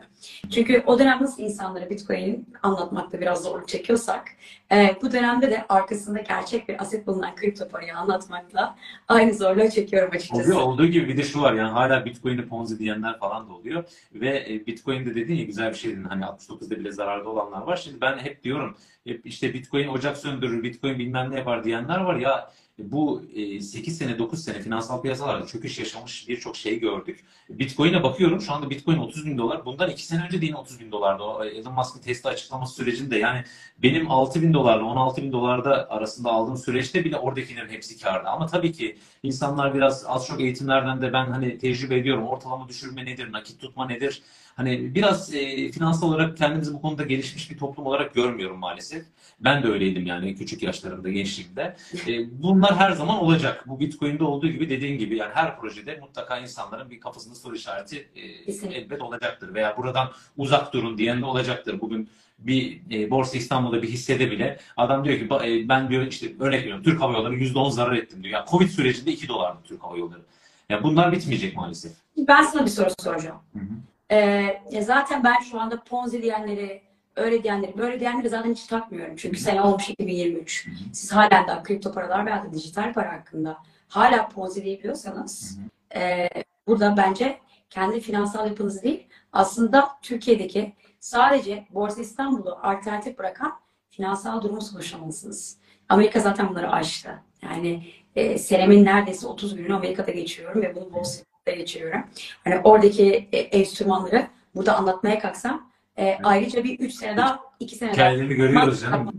Çünkü 0.50 0.82
o 0.86 0.98
dönem 0.98 1.22
nasıl 1.22 1.42
insanlara 1.42 1.90
Bitcoin'i 1.90 2.40
anlatmakta 2.62 3.20
biraz 3.20 3.42
zorluk 3.42 3.68
çekiyorsak, 3.68 4.28
e, 4.72 4.96
bu 5.02 5.12
dönemde 5.12 5.50
de 5.50 5.66
arkasında 5.68 6.20
gerçek 6.20 6.68
bir 6.68 6.82
aset 6.82 7.06
bulunan 7.06 7.36
kripto 7.36 7.68
parayı 7.68 7.96
anlatmakla 7.96 8.76
aynı 9.08 9.34
zorluğu 9.34 9.70
çekiyorum 9.70 10.10
açıkçası. 10.14 10.42
Oluyor, 10.42 10.60
olduğu 10.60 10.86
gibi 10.86 11.08
bir 11.08 11.16
de 11.16 11.22
şu 11.22 11.42
var 11.42 11.52
yani 11.52 11.70
hala 11.70 12.04
Bitcoin'i 12.04 12.48
Ponzi 12.48 12.78
diyenler 12.78 13.18
falan 13.18 13.48
da 13.48 13.52
oluyor. 13.52 13.84
Ve 14.14 14.46
e, 14.48 14.66
Bitcoin'de 14.66 15.14
dediğin 15.14 15.38
ya 15.38 15.44
güzel 15.44 15.70
bir 15.70 15.76
şey 15.76 15.90
dedin. 15.90 16.04
Hani 16.04 16.24
69'da 16.24 16.78
bile 16.78 16.92
zararda 16.92 17.28
olanlar 17.28 17.62
var. 17.62 17.76
Şimdi 17.76 18.00
ben 18.00 18.18
hep 18.18 18.44
diyorum 18.44 18.76
hep 19.06 19.26
işte 19.26 19.54
Bitcoin 19.54 19.88
ocak 19.88 20.16
söndürür, 20.16 20.62
Bitcoin 20.62 20.98
bilmem 20.98 21.30
ne 21.30 21.36
yapar 21.36 21.64
diyenler 21.64 22.00
var. 22.00 22.16
Ya 22.16 22.50
bu 22.78 23.22
e, 23.34 23.60
8 23.60 23.98
sene 23.98 24.18
9 24.18 24.44
sene 24.44 24.60
finansal 24.62 25.02
piyasalarda 25.02 25.46
çöküş 25.46 25.78
yaşamış 25.78 26.28
birçok 26.28 26.56
şey 26.56 26.80
gördük. 26.80 27.24
Bitcoin'e 27.48 28.02
bakıyorum 28.02 28.40
şu 28.40 28.52
anda 28.52 28.70
Bitcoin 28.70 28.98
30 28.98 29.26
bin 29.26 29.38
dolar. 29.38 29.64
Bundan 29.64 29.90
2 29.90 30.06
sene 30.06 30.24
önce 30.24 30.40
de 30.40 30.46
yine 30.46 30.56
30 30.56 30.80
bin 30.80 30.92
dolardı. 30.92 31.22
O 31.22 31.44
Elon 31.44 31.72
Musk'ın 31.72 32.00
Tesla 32.00 32.30
açıklaması 32.30 32.74
sürecinde 32.74 33.18
yani 33.18 33.44
benim 33.78 34.10
6 34.10 34.42
bin 34.42 34.54
dolarla 34.54 34.84
16 34.84 35.22
bin 35.22 35.32
dolarda 35.32 35.90
arasında 35.90 36.30
aldığım 36.30 36.56
süreçte 36.56 37.04
bile 37.04 37.16
oradakilerin 37.16 37.68
hepsi 37.68 38.00
karda. 38.00 38.30
Ama 38.30 38.46
tabii 38.46 38.72
ki 38.72 38.98
insanlar 39.22 39.74
biraz 39.74 40.04
az 40.06 40.26
çok 40.26 40.40
eğitimlerden 40.40 41.02
de 41.02 41.12
ben 41.12 41.26
hani 41.26 41.58
tecrübe 41.58 41.98
ediyorum. 41.98 42.26
Ortalama 42.26 42.68
düşürme 42.68 43.04
nedir, 43.04 43.32
nakit 43.32 43.60
tutma 43.60 43.86
nedir? 43.86 44.22
Hani 44.56 44.94
biraz 44.94 45.34
e, 45.34 45.72
finansal 45.72 46.08
olarak 46.08 46.36
kendimizi 46.36 46.74
bu 46.74 46.80
konuda 46.80 47.02
gelişmiş 47.04 47.50
bir 47.50 47.58
toplum 47.58 47.86
olarak 47.86 48.14
görmüyorum 48.14 48.58
maalesef. 48.58 49.04
Ben 49.40 49.62
de 49.62 49.66
öyleydim 49.68 50.06
yani 50.06 50.34
küçük 50.36 50.62
yaşlarımda, 50.62 51.10
gençliğimde. 51.10 51.76
E, 52.08 52.42
bunlar 52.42 52.76
her 52.76 52.92
zaman 52.92 53.18
olacak. 53.18 53.64
Bu 53.68 53.80
Bitcoin'de 53.80 54.24
olduğu 54.24 54.48
gibi 54.48 54.70
dediğin 54.70 54.98
gibi 54.98 55.16
yani 55.16 55.30
her 55.34 55.60
projede 55.60 55.98
mutlaka 56.00 56.38
insanların 56.38 56.90
bir 56.90 57.00
kafasında 57.00 57.34
soru 57.34 57.56
işareti 57.56 58.08
e, 58.16 58.44
Kesinlikle. 58.44 58.78
elbet 58.80 59.02
olacaktır. 59.02 59.54
Veya 59.54 59.76
buradan 59.76 60.08
uzak 60.36 60.72
durun 60.72 60.98
diyen 60.98 61.20
de 61.20 61.24
olacaktır. 61.24 61.80
Bugün 61.80 62.08
bir 62.38 62.80
e, 62.90 63.10
Borsa 63.10 63.38
İstanbul'da 63.38 63.82
bir 63.82 63.88
hissede 63.88 64.30
bile 64.30 64.58
adam 64.76 65.04
diyor 65.04 65.18
ki 65.18 65.26
"Ba- 65.26 65.64
e, 65.64 65.68
ben 65.68 65.88
diyor 65.90 66.06
işte 66.06 66.26
örnek 66.40 66.60
veriyorum 66.60 66.82
Türk 66.82 67.00
Hava 67.00 67.12
Yolları 67.12 67.34
%10 67.34 67.70
zarar 67.70 67.96
ettim 67.96 68.22
diyor. 68.22 68.34
Yani 68.34 68.46
Covid 68.50 68.68
sürecinde 68.68 69.12
2 69.12 69.28
dolardı 69.28 69.58
Türk 69.64 69.82
Hava 69.82 69.96
Yolları. 69.98 70.20
Ya 70.68 70.82
bunlar 70.82 71.12
bitmeyecek 71.12 71.56
maalesef. 71.56 71.92
Ben 72.28 72.42
sana 72.42 72.64
bir 72.64 72.70
soru 72.70 72.88
soracağım. 73.00 73.36
Hı 73.52 73.58
hı. 73.58 73.64
Ee, 74.10 74.60
zaten 74.82 75.24
ben 75.24 75.40
şu 75.50 75.60
anda 75.60 75.82
Ponzi 75.84 76.22
diyenleri, 76.22 76.82
öyle 77.16 77.42
diyenleri, 77.42 77.78
böyle 77.78 78.00
diyenleri 78.00 78.28
zaten 78.28 78.52
hiç 78.52 78.66
takmıyorum. 78.66 79.16
Çünkü 79.16 79.40
sene 79.40 79.62
olmuş 79.62 79.90
2023. 79.90 80.66
Hı 80.66 80.70
hı. 80.70 80.74
Siz 80.92 81.12
halen 81.12 81.48
daha 81.48 81.62
kripto 81.62 81.92
paralar 81.92 82.26
veya 82.26 82.44
da 82.44 82.52
dijital 82.52 82.92
para 82.92 83.12
hakkında 83.12 83.58
hala 83.88 84.28
Ponzi 84.28 84.64
diyebiliyorsanız 84.64 85.58
e, 85.96 86.28
burada 86.66 86.96
bence 86.96 87.38
kendi 87.70 88.00
finansal 88.00 88.46
yapınız 88.46 88.82
değil, 88.82 89.06
aslında 89.32 89.88
Türkiye'deki 90.02 90.72
sadece 91.00 91.66
Borsa 91.70 92.00
İstanbul'u 92.00 92.58
alternatif 92.62 93.18
bırakan 93.18 93.52
finansal 93.90 94.42
durumu 94.42 94.60
konuşamalısınız. 94.72 95.58
Amerika 95.88 96.20
zaten 96.20 96.48
bunları 96.48 96.72
aştı. 96.72 97.22
Yani 97.42 97.86
e, 98.16 98.38
senemin 98.38 98.84
neredeyse 98.84 99.26
30 99.26 99.56
gününü 99.56 99.74
Amerika'da 99.74 100.10
geçiriyorum 100.10 100.62
ve 100.62 100.74
bunu 100.74 100.84
Wall 100.84 101.04
Street'te 101.04 101.35
geçiriyorum. 101.54 102.04
Hani 102.44 102.58
oradaki 102.64 103.28
e, 103.32 103.38
enstrümanları 103.38 104.26
burada 104.54 104.76
anlatmaya 104.76 105.18
kalksam 105.18 105.70
e, 105.98 106.18
ayrıca 106.22 106.64
bir 106.64 106.78
3 106.78 106.94
sene 106.94 107.16
daha, 107.16 107.40
2 107.60 107.76
sene 107.76 107.88
daha 107.88 107.96
Hikayelerini 107.96 108.34
görüyoruz 108.34 108.80
canım. 108.80 109.12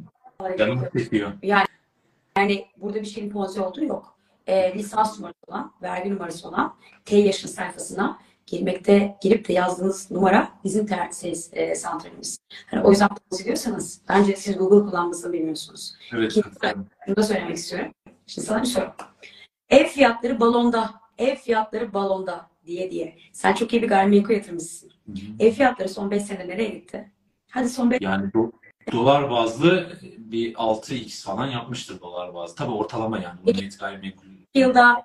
Çekiyor. 0.98 1.32
Yani 2.38 2.68
burada 2.78 3.02
bir 3.02 3.06
şeyin 3.06 3.30
ponzi 3.30 3.62
olduğu 3.62 3.86
yok. 3.86 4.18
E, 4.48 4.74
lisans 4.74 5.20
numarası 5.20 5.40
olan, 5.48 5.74
vergi 5.82 6.14
numarası 6.14 6.48
olan 6.48 6.76
T 7.06 7.18
yaşın 7.18 7.48
sayfasına 7.48 8.20
girmekte, 8.48 9.18
girip 9.22 9.48
de 9.48 9.54
yazdığınız 9.54 10.12
numara 10.12 10.50
bizim 10.64 10.86
ter, 10.86 11.10
ses, 11.12 11.50
e, 11.54 11.76
santralimiz. 11.76 12.38
Hani 12.66 12.84
o 12.84 12.92
yüzden 12.92 13.10
ponzi 13.10 13.46
diyorsanız 13.46 14.02
bence 14.10 14.36
siz 14.36 14.58
Google 14.58 14.90
kullanmasını 14.90 15.34
bilmiyorsunuz. 15.34 15.94
Evet. 16.14 16.32
İkinci 16.32 16.56
Bunu 17.08 17.16
da 17.16 17.24
söylemek 17.24 17.58
istiyorum. 17.58 17.92
Şimdi 18.28 18.48
sana 18.48 18.62
bir 18.62 18.68
soru. 18.68 18.94
Ev 19.70 19.86
fiyatları 19.86 20.40
balonda, 20.40 20.94
ev 21.18 21.36
fiyatları 21.36 21.94
balonda 21.94 22.50
diye 22.66 22.92
diye. 22.92 23.18
Sen 23.34 23.54
çok 23.54 23.74
iyi 23.74 23.82
bir 23.82 23.88
gayrimenkul 23.88 24.34
yatırımcısın. 24.34 24.92
Hı 25.06 25.12
hı. 25.12 25.16
Ev 25.40 25.52
fiyatları 25.52 25.90
son 25.90 26.12
5 26.12 26.24
senede 26.24 26.48
nereye 26.48 26.70
gitti? 26.70 27.12
Hadi 27.50 27.70
son 27.70 27.92
5 27.92 28.02
Yani 28.02 28.28
do- 28.32 28.52
dolar 28.92 29.30
bazlı 29.30 29.90
bir 30.18 30.54
6x 30.54 31.24
falan 31.26 31.48
yapmıştır 31.48 32.00
dolar 32.02 32.34
bazlı. 32.34 32.56
Tabii 32.56 32.72
ortalama 32.72 33.20
yani. 33.20 33.40
Bu 33.46 33.50
net 33.54 33.80
gayrimenkul. 33.80 34.28
yılda 34.56 35.04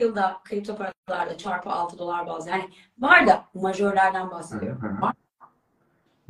yılda 0.00 0.40
kripto 0.44 0.76
paralarda 0.76 1.38
çarpı 1.38 1.70
6 1.70 1.98
dolar 1.98 2.26
bazı. 2.26 2.50
Yani 2.50 2.70
var 2.98 3.26
da 3.26 3.44
majörlerden 3.54 4.30
bahsediyorum. 4.30 4.82
Hı 4.82 4.86
hı. 4.88 5.00
Var. 5.02 5.14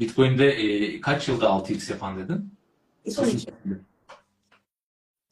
Bitcoin'de 0.00 0.50
e, 0.50 1.00
kaç 1.00 1.28
yılda 1.28 1.46
6x 1.46 1.90
yapan 1.92 2.18
dedin? 2.18 2.54
Son 3.10 3.24
iki 3.28 3.46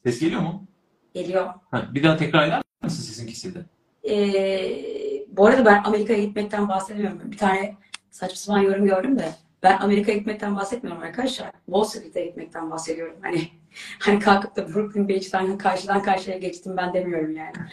Ses 0.03 0.19
geliyor 0.19 0.41
mu? 0.41 0.65
geliyor. 1.13 1.53
Ha, 1.71 1.87
bir 1.93 2.03
daha 2.03 2.17
tekrar 2.17 2.47
eder 2.47 2.61
misin 2.83 3.03
sesin 3.03 3.27
kesildi? 3.27 3.65
Ee, 4.09 5.25
bu 5.27 5.45
arada 5.45 5.65
ben 5.65 5.83
Amerika'ya 5.83 6.19
gitmekten 6.23 6.69
bahsediyorum. 6.69 7.21
Bir 7.25 7.37
tane 7.37 7.75
saçma 8.11 8.35
sapan 8.35 8.59
yorum 8.59 8.85
gördüm 8.85 9.19
de 9.19 9.29
ben 9.63 9.77
Amerika'ya 9.77 10.17
gitmekten 10.17 10.55
bahsetmiyorum 10.55 11.03
arkadaşlar. 11.03 11.51
Wall 11.65 11.83
Street'e 11.83 12.25
gitmekten 12.25 12.71
bahsediyorum. 12.71 13.15
Hani 13.21 13.47
hani 13.99 14.19
kalkıp 14.19 14.55
da 14.55 14.73
Brooklyn 14.73 15.09
Beach'ten 15.09 15.57
karşıdan 15.57 16.03
karşıya 16.03 16.37
geçtim 16.37 16.77
ben 16.77 16.93
demiyorum 16.93 17.35
yani. 17.35 17.53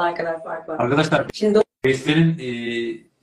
Ne 0.00 0.14
kadar 0.14 0.42
fark 0.44 0.68
var. 0.68 0.78
Arkadaşlar 0.80 1.26
Şimdi 1.34 1.60
Seslerin 1.84 2.38
e, 2.38 2.48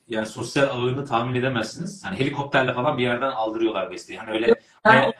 yani 0.08 0.26
sosyal 0.26 0.68
ağını 0.70 1.06
tahmin 1.06 1.40
edemezsiniz. 1.40 2.06
Hani 2.06 2.20
helikopterle 2.20 2.74
falan 2.74 2.98
bir 2.98 3.04
yerden 3.04 3.32
aldırıyorlar 3.32 3.92
besteyi. 3.92 4.20
Hani 4.20 4.32
öyle 4.32 4.48
Ben, 4.86 4.90
hayal- 4.90 5.12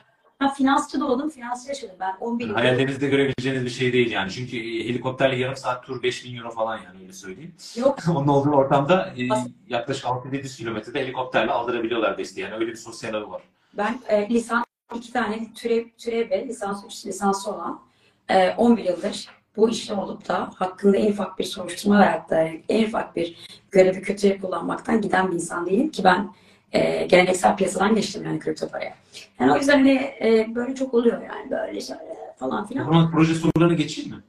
ben 0.46 0.54
finansçı 0.54 1.00
da 1.00 1.06
oldum, 1.06 1.30
finansçı 1.30 1.70
yaşadım. 1.70 1.96
Ben 2.00 2.16
11 2.20 2.48
yıl 2.48 2.54
hayallerinizde 2.54 3.08
görebileceğiniz 3.08 3.66
bir 3.66 3.70
şey 3.70 3.94
değil 3.94 4.12
yani. 4.12 4.32
Çünkü 4.32 4.58
e, 4.58 4.90
helikopterle 4.90 5.36
yarım 5.36 5.56
saat 5.56 5.84
tur 5.84 6.04
5000 6.04 6.38
euro 6.38 6.52
falan 6.52 6.78
yani 6.78 7.02
öyle 7.02 7.14
söyleyeyim. 7.14 7.56
yok. 7.76 7.98
Onun 8.16 8.28
olduğu 8.28 8.52
ortamda 8.52 9.14
e, 9.18 9.28
yaklaşık 9.70 10.06
6-700 10.06 10.58
kilometrede 10.58 11.00
helikopterle 11.00 11.52
aldırabiliyorlar 11.52 12.18
besteyi. 12.18 12.44
Yani 12.44 12.56
öyle 12.56 12.68
bir 12.68 12.76
sosyal 12.76 13.14
ağı 13.14 13.30
var. 13.30 13.42
Ben 13.78 14.00
e, 14.08 14.30
lisans 14.30 14.66
iki 14.96 15.14
tane 15.14 15.54
türev, 15.54 15.86
türev 15.98 16.30
ve 16.30 16.48
lisans 16.48 16.86
üç 16.86 17.06
lisansı 17.06 17.52
olan 17.52 17.82
e, 18.30 18.50
11 18.50 18.84
yıldır 18.84 19.30
bu 19.58 19.70
işte 19.70 19.94
olup 19.94 20.28
da 20.28 20.52
hakkında 20.56 20.98
en 20.98 21.12
ufak 21.12 21.40
bir 21.40 21.44
soruşturma 21.44 22.26
da 22.30 22.50
en 22.70 22.88
ufak 22.88 23.16
bir 23.16 23.38
görevi 23.72 24.02
kötüye 24.02 24.38
kullanmaktan 24.38 25.02
giden 25.02 25.32
bir 25.32 25.36
insan 25.36 25.66
değilim 25.66 25.90
ki 25.92 26.04
ben 26.04 26.30
e, 26.76 27.06
geleneksel 27.06 27.58
piyasadan 27.58 27.96
geçtim 27.96 28.26
yani 28.26 28.40
kripto 28.40 28.68
paraya. 28.70 28.96
Yani 29.40 29.52
o 29.52 29.58
yüzden 29.58 29.74
hani 29.78 29.92
e, 30.22 30.48
böyle 30.56 30.76
çok 30.76 30.94
oluyor 30.94 31.22
yani 31.22 31.52
böyle 31.52 31.82
şöyle 31.82 32.16
falan 32.40 32.64
O 32.64 32.68
filan. 32.68 32.84
zaman 32.86 33.12
proje 33.12 33.36
sorularına 33.36 33.74
geçeyim 33.74 34.12
mi? 34.12 34.24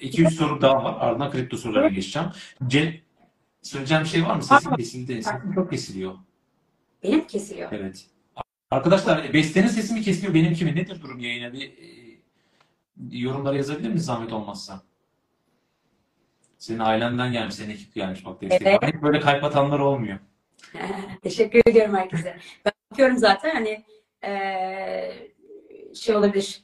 2-3 0.00 0.30
soru 0.30 0.60
daha 0.62 0.84
var. 0.84 0.96
Ardından 1.00 1.30
kripto 1.30 1.56
sorularına 1.56 1.88
geçeceğim. 1.88 2.28
Ce 2.66 3.00
Söyleyeceğim 3.62 4.04
bir 4.04 4.08
şey 4.08 4.24
var 4.24 4.36
mı? 4.36 4.42
Sesim 4.42 4.76
kesildi. 4.76 5.22
Sesim 5.22 5.52
çok 5.54 5.70
kesiliyor. 5.70 6.14
Benim 7.02 7.26
kesiliyor. 7.26 7.68
Evet. 7.72 8.06
Arkadaşlar 8.70 9.32
Beste'nin 9.32 9.66
sesi 9.66 9.94
mi 9.94 10.02
kesiliyor 10.02 10.34
benimki 10.34 10.64
mi? 10.64 10.76
Nedir 10.76 11.02
durum 11.02 11.18
yayına? 11.18 11.52
Bir 11.52 11.66
e, 11.68 11.70
yorumlara 13.10 13.56
yazabilir 13.56 13.88
misiniz 13.88 14.04
zahmet 14.04 14.32
olmazsa? 14.32 14.82
Senin 16.58 16.78
ailenden 16.78 17.32
gelmiş, 17.32 17.54
senin 17.54 17.70
ekip 17.70 17.94
gelmiş 17.94 18.24
bak 18.24 18.40
destek. 18.42 18.62
Evet. 18.62 18.82
Hep 18.82 19.02
böyle 19.02 19.20
kalp 19.20 19.44
atanlar 19.44 19.78
olmuyor. 19.78 20.18
Teşekkür 21.22 21.60
ediyorum 21.66 21.94
herkese. 21.94 22.36
Ben 22.64 22.72
bakıyorum 22.90 23.18
zaten 23.18 23.50
hani 23.54 23.84
eee, 24.24 25.32
şey 25.94 26.16
olabilir. 26.16 26.62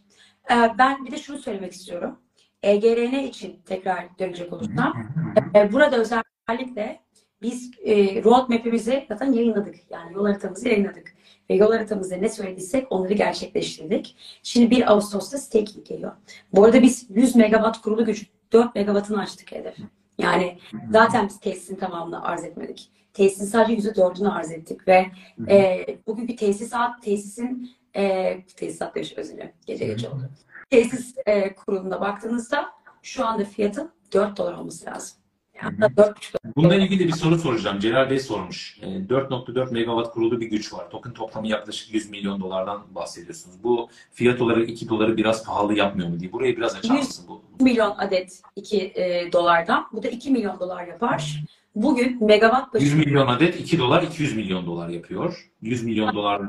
Eee, 0.51 0.73
ben 0.79 1.07
bir 1.07 1.11
de 1.11 1.17
şunu 1.17 1.39
söylemek 1.39 1.73
istiyorum. 1.73 2.21
EGRN 2.63 3.15
için 3.19 3.61
tekrar 3.67 4.19
dönecek 4.19 4.53
olursam. 4.53 5.13
eee, 5.55 5.73
burada 5.73 5.97
özellikle 5.97 7.01
biz 7.43 7.71
eee 7.85 8.25
roadmap'imizi 8.25 9.05
zaten 9.09 9.33
yayınladık. 9.33 9.75
Yani 9.91 10.13
yol 10.15 10.27
haritamızı 10.27 10.69
yayınladık. 10.69 11.15
Ve 11.51 11.55
yol 11.55 11.73
haritamızda 11.73 12.17
ne 12.17 12.29
söylediysek 12.29 12.93
onları 12.93 13.13
gerçekleştirdik. 13.13 14.17
Şimdi 14.43 14.71
1 14.71 14.93
Ağustos'ta 14.93 15.39
staking 15.39 15.87
geliyor. 15.87 16.13
Bu 16.53 16.65
arada 16.65 16.83
biz 16.83 17.07
100 17.11 17.37
megawatt 17.37 17.81
kurulu 17.81 18.05
güç 18.05 18.27
4 18.53 18.75
megawattını 18.75 19.21
açtık 19.21 19.53
hedef. 19.53 19.75
Yani 20.19 20.59
zaten 20.91 21.29
biz 21.29 21.41
tesisin 21.41 21.77
tamamını 21.77 22.23
arz 22.25 22.45
etmedik. 22.45 22.91
Tesisin 23.17 23.45
sadece 23.45 23.89
%4'ünü 23.89 24.29
arz 24.29 24.53
ettik 24.53 24.89
ve 24.89 25.07
e, 25.49 25.87
bugünkü 26.07 26.37
tesisat, 26.37 27.03
tesisin 27.03 27.71
e, 27.97 28.45
tesisat 28.57 28.95
demiş 28.95 29.13
özür 29.17 29.35
dilerim. 29.35 29.53
Gece 29.67 29.87
gece 29.87 30.09
oldu. 30.09 30.31
Tesis 30.71 31.15
e, 31.27 31.55
kuruluna 31.55 32.01
baktığınızda 32.01 32.67
şu 33.03 33.27
anda 33.27 33.45
fiyatın 33.45 33.91
4 34.13 34.37
dolar 34.37 34.53
olması 34.53 34.87
lazım. 34.87 35.19
Yani 35.63 35.77
4,5 35.77 36.15
Bununla 36.57 36.75
ilgili 36.75 37.07
bir 37.07 37.13
soru 37.13 37.39
soracağım. 37.39 37.79
Celal 37.79 38.11
Bey 38.11 38.21
sormuş. 38.21 38.79
E, 38.83 38.87
4.4 38.87 39.73
megawatt 39.73 40.13
kurulu 40.13 40.41
bir 40.41 40.47
güç 40.47 40.73
var. 40.73 40.91
Token 40.91 41.13
toplamı 41.13 41.49
yaklaşık 41.49 41.95
100 41.95 42.11
milyon 42.11 42.41
dolardan 42.41 42.95
bahsediyorsunuz. 42.95 43.65
Bu 43.65 43.89
fiyat 44.13 44.41
olarak 44.41 44.69
2 44.69 44.89
doları 44.89 45.17
biraz 45.17 45.45
pahalı 45.45 45.75
yapmıyor 45.75 46.09
mu 46.09 46.21
diye. 46.21 46.33
Burayı 46.33 46.57
biraz 46.57 46.77
açar 46.77 46.95
100 46.95 47.07
mısın? 47.07 47.25
Bu, 47.29 47.65
milyon 47.65 47.95
adet 47.99 48.43
2 48.57 48.93
e, 48.95 49.33
dolardan. 49.33 49.87
Bu 49.93 50.03
da 50.03 50.09
2 50.09 50.31
milyon 50.31 50.61
dolar 50.61 50.87
yapar. 50.87 51.43
Bugün 51.77 52.25
megawatt 52.25 52.75
başı 52.75 52.85
100 52.85 52.95
milyon 52.95 53.27
adet 53.27 53.61
2 53.61 53.79
dolar 53.79 54.03
200 54.03 54.37
milyon 54.37 54.67
dolar 54.67 54.89
yapıyor. 54.89 55.51
100 55.63 55.85
milyon 55.85 56.15
dolar 56.15 56.43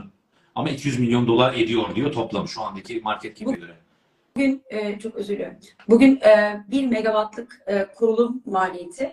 ama 0.55 0.69
200 0.69 0.99
milyon 0.99 1.27
dolar 1.27 1.53
ediyor 1.53 1.95
diyor 1.95 2.11
toplam 2.11 2.47
şu 2.47 2.61
andaki 2.61 3.01
market 3.03 3.37
cap'e 3.37 3.51
göre. 3.51 3.71
Bugün 4.35 4.63
e, 4.69 4.99
çok 4.99 5.15
özür 5.15 5.33
diliyorum. 5.33 5.57
Bugün 5.89 6.19
e, 6.21 6.63
1 6.67 6.87
megawattlık 6.87 7.61
e, 7.67 7.85
kurulum 7.95 8.41
maliyeti 8.45 9.11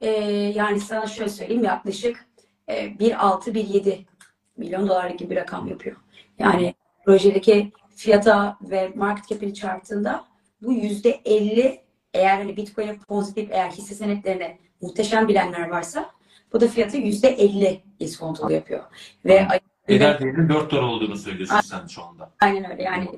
e, 0.00 0.10
yani 0.56 0.80
sana 0.80 1.06
şöyle 1.06 1.30
söyleyeyim 1.30 1.64
yaklaşık 1.64 2.26
e, 2.68 2.86
1.6-1.7 2.86 3.98
milyon 4.56 4.88
dolarlık 4.88 5.18
gibi 5.18 5.30
bir 5.30 5.36
rakam 5.36 5.66
yapıyor. 5.68 5.96
Yani 6.38 6.74
projedeki 7.04 7.72
fiyata 7.96 8.58
ve 8.62 8.92
market 8.94 9.28
cap'ini 9.28 9.54
çarptığında 9.54 10.24
bu 10.62 10.72
yüzde 10.72 11.20
50 11.24 11.80
eğer 12.14 12.36
hani 12.38 12.56
Bitcoin'e 12.56 12.98
pozitif 13.08 13.50
eğer 13.50 13.70
hisse 13.70 13.94
senetlerine 13.94 14.65
muhteşem 14.80 15.28
bilenler 15.28 15.68
varsa 15.68 16.10
bu 16.52 16.60
da 16.60 16.68
fiyatı 16.68 16.96
yüzde 16.96 17.28
50 17.28 17.82
iskontolu 18.00 18.52
yapıyor. 18.52 18.84
Ve 19.24 19.46
Eder 19.88 20.20
değerinin 20.20 20.48
4 20.48 20.70
dolar 20.70 20.82
olduğunu 20.82 21.16
söylüyorsun 21.16 21.60
sen 21.60 21.86
şu 21.86 22.04
anda. 22.04 22.30
aynen 22.40 22.70
öyle 22.70 22.82
yani 22.82 23.08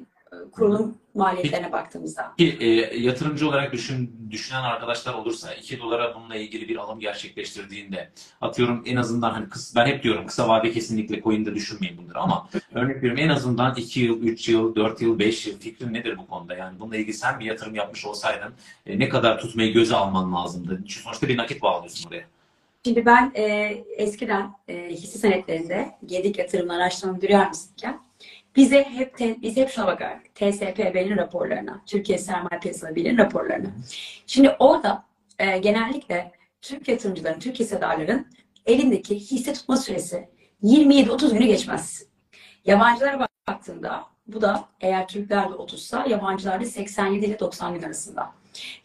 kurulum 0.53 0.99
maliyetlerine 1.15 1.73
baktığımızda. 1.73 2.35
Ki 2.39 2.57
e, 2.61 2.67
yatırımcı 2.99 3.49
olarak 3.49 3.73
düşün, 3.73 4.29
düşünen 4.31 4.63
arkadaşlar 4.63 5.15
olursa 5.15 5.55
2 5.55 5.81
dolara 5.81 6.15
bununla 6.15 6.37
ilgili 6.37 6.69
bir 6.69 6.77
alım 6.77 7.01
gerçekleştirdiğinde 7.01 8.11
atıyorum 8.41 8.83
en 8.87 8.97
azından 8.97 9.31
hani 9.31 9.49
kıs, 9.49 9.77
ben 9.77 9.87
hep 9.87 10.03
diyorum 10.03 10.27
kısa 10.27 10.49
vade 10.49 10.73
kesinlikle 10.73 11.23
coin'de 11.23 11.55
düşünmeyin 11.55 11.99
bunları 11.99 12.19
ama 12.19 12.49
örnek 12.75 12.97
veriyorum 12.97 13.19
en 13.19 13.29
azından 13.29 13.75
2 13.75 14.01
yıl, 14.01 14.23
3 14.23 14.49
yıl, 14.49 14.75
4 14.75 15.03
yıl, 15.03 15.19
5 15.19 15.47
yıl 15.47 15.59
fikrin 15.59 15.95
nedir 15.95 16.19
bu 16.19 16.27
konuda? 16.27 16.55
Yani 16.55 16.81
bununla 16.81 16.97
ilgili 16.97 17.15
sen 17.15 17.41
bir 17.41 17.45
yatırım 17.45 17.75
yapmış 17.75 18.07
olsaydın 18.07 18.53
e, 18.87 18.99
ne 18.99 19.09
kadar 19.09 19.41
tutmayı 19.41 19.73
göze 19.73 19.97
alman 19.97 20.35
lazımdı? 20.35 20.77
Çünkü 20.77 21.03
sonuçta 21.03 21.29
bir 21.29 21.37
nakit 21.37 21.63
bağlıyorsun 21.63 22.09
oraya. 22.09 22.25
Şimdi 22.85 23.07
ben 23.07 23.33
e, 23.35 23.45
eskiden 23.97 24.53
e, 24.69 24.89
hisse 24.91 25.19
senetlerinde 25.19 25.91
Gedik 26.07 26.39
Yatırım 26.39 26.71
Araştırma 26.71 27.13
Müdürü 27.13 27.33
Yardımcısıyken 27.33 28.08
bize 28.59 28.85
hep 28.85 29.19
te- 29.19 29.43
biz 29.43 29.57
hep 29.57 29.71
şuna 29.71 29.87
bakardık. 29.87 30.35
TSPB'nin 30.35 31.17
raporlarına, 31.17 31.83
Türkiye 31.87 32.19
Sermaye 32.19 32.61
Piyasası 32.61 32.95
Birliği'nin 32.95 33.19
raporlarına. 33.19 33.69
Şimdi 34.27 34.57
orada 34.59 35.05
e, 35.39 35.59
genellikle 35.59 36.33
Türk 36.63 36.89
yatırımcıların, 36.89 37.41
Türk 37.41 37.61
hissedarların 37.61 38.27
elindeki 38.67 39.15
hisse 39.15 39.53
tutma 39.53 39.77
süresi 39.77 40.29
27-30 40.63 41.33
günü 41.33 41.47
geçmez. 41.47 42.07
Yabancılara 42.65 43.29
baktığında 43.49 44.05
bu 44.27 44.41
da 44.41 44.65
eğer 44.81 45.09
Türklerde 45.09 45.55
30'sa 45.55 46.11
yabancılarda 46.11 46.65
87 46.65 47.27
ile 47.27 47.41
90 47.41 47.75
gün 47.75 47.83
arasında. 47.83 48.33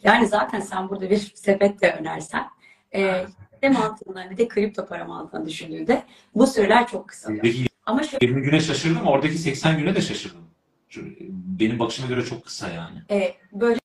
Yani 0.02 0.26
zaten 0.26 0.60
sen 0.60 0.88
burada 0.88 1.10
bir 1.10 1.32
sepet 1.34 1.82
de 1.82 1.92
önersen 1.92 2.44
e, 2.94 3.24
de 3.62 3.68
mantığından 3.68 4.30
bir 4.30 4.36
de 4.36 4.48
kripto 4.48 4.86
para 4.86 5.04
mantığını 5.04 5.46
düşündüğünde 5.46 6.02
bu 6.34 6.46
süreler 6.46 6.88
çok 6.88 7.08
kısalıyor. 7.08 7.42
Ama 7.86 8.02
şöyle 8.02 8.26
20 8.26 8.42
güne 8.42 8.60
şaşırdım, 8.60 9.06
oradaki 9.06 9.38
80 9.38 9.78
güne 9.78 9.94
de 9.94 10.00
şaşırdım. 10.00 10.40
Benim 11.60 11.78
bakışıma 11.78 12.08
göre 12.08 12.24
çok 12.24 12.44
kısa 12.44 12.68
yani. 12.70 12.98
e, 13.10 13.34
böyle 13.52 13.80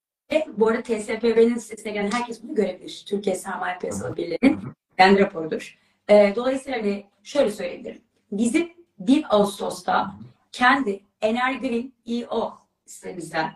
bu 0.48 0.68
arada 0.68 0.82
TSPB'nin 0.84 1.58
sitesine 1.58 1.92
gelen 1.92 2.12
herkes 2.12 2.44
bunu 2.44 2.56
görebilir. 2.56 3.04
Türkiye 3.08 3.36
Sermaye 3.36 3.78
Piyasaları 3.80 4.18
Birliği'nin 4.18 4.60
kendi 4.98 5.20
raporudur. 5.20 5.78
E, 6.10 6.34
dolayısıyla 6.36 6.80
hani 6.80 7.06
şöyle 7.24 7.52
söyleyebilirim. 7.52 8.02
Bizim 8.32 8.70
1 9.00 9.26
Ağustos'ta 9.30 10.16
kendi 10.52 11.00
Energreen 11.22 11.94
EO 12.08 12.54
sitemizden 12.86 13.54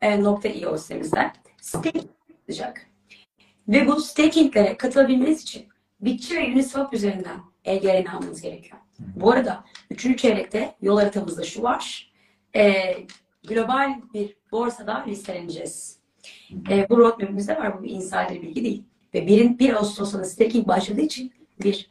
e, 0.00 0.22
nokta 0.22 0.48
.io 0.48 0.78
sitemizden 0.78 1.32
staking 1.60 2.04
yapılacak. 2.28 2.86
Ve 3.68 3.86
bu 3.86 4.00
stakinglere 4.00 4.76
katılabilmeniz 4.76 5.42
için 5.42 5.66
ve 6.00 6.10
Uniswap 6.52 6.94
üzerinden 6.94 7.40
EGRN 7.64 8.06
almanız 8.06 8.42
gerekiyor. 8.42 8.78
Bu 8.98 9.30
arada 9.30 9.64
3. 9.90 10.18
çeyrekte 10.18 10.74
yol 10.82 10.98
haritamızda 10.98 11.42
şu 11.42 11.62
var. 11.62 12.12
E, 12.56 12.94
global 13.48 14.00
bir 14.14 14.36
borsada 14.52 15.04
listeleneceğiz. 15.06 15.98
E, 16.70 16.88
bu 16.90 16.98
roadmap'imizde 16.98 17.56
var. 17.56 17.78
Bu 17.78 17.82
bir 17.82 17.90
insider 17.90 18.42
bilgi 18.42 18.64
değil. 18.64 18.84
Ve 19.14 19.26
1, 19.26 19.58
1 19.58 19.74
Ağustos'ta 19.74 20.24
staking 20.24 20.68
başladığı 20.68 21.00
için 21.00 21.32
bir 21.62 21.90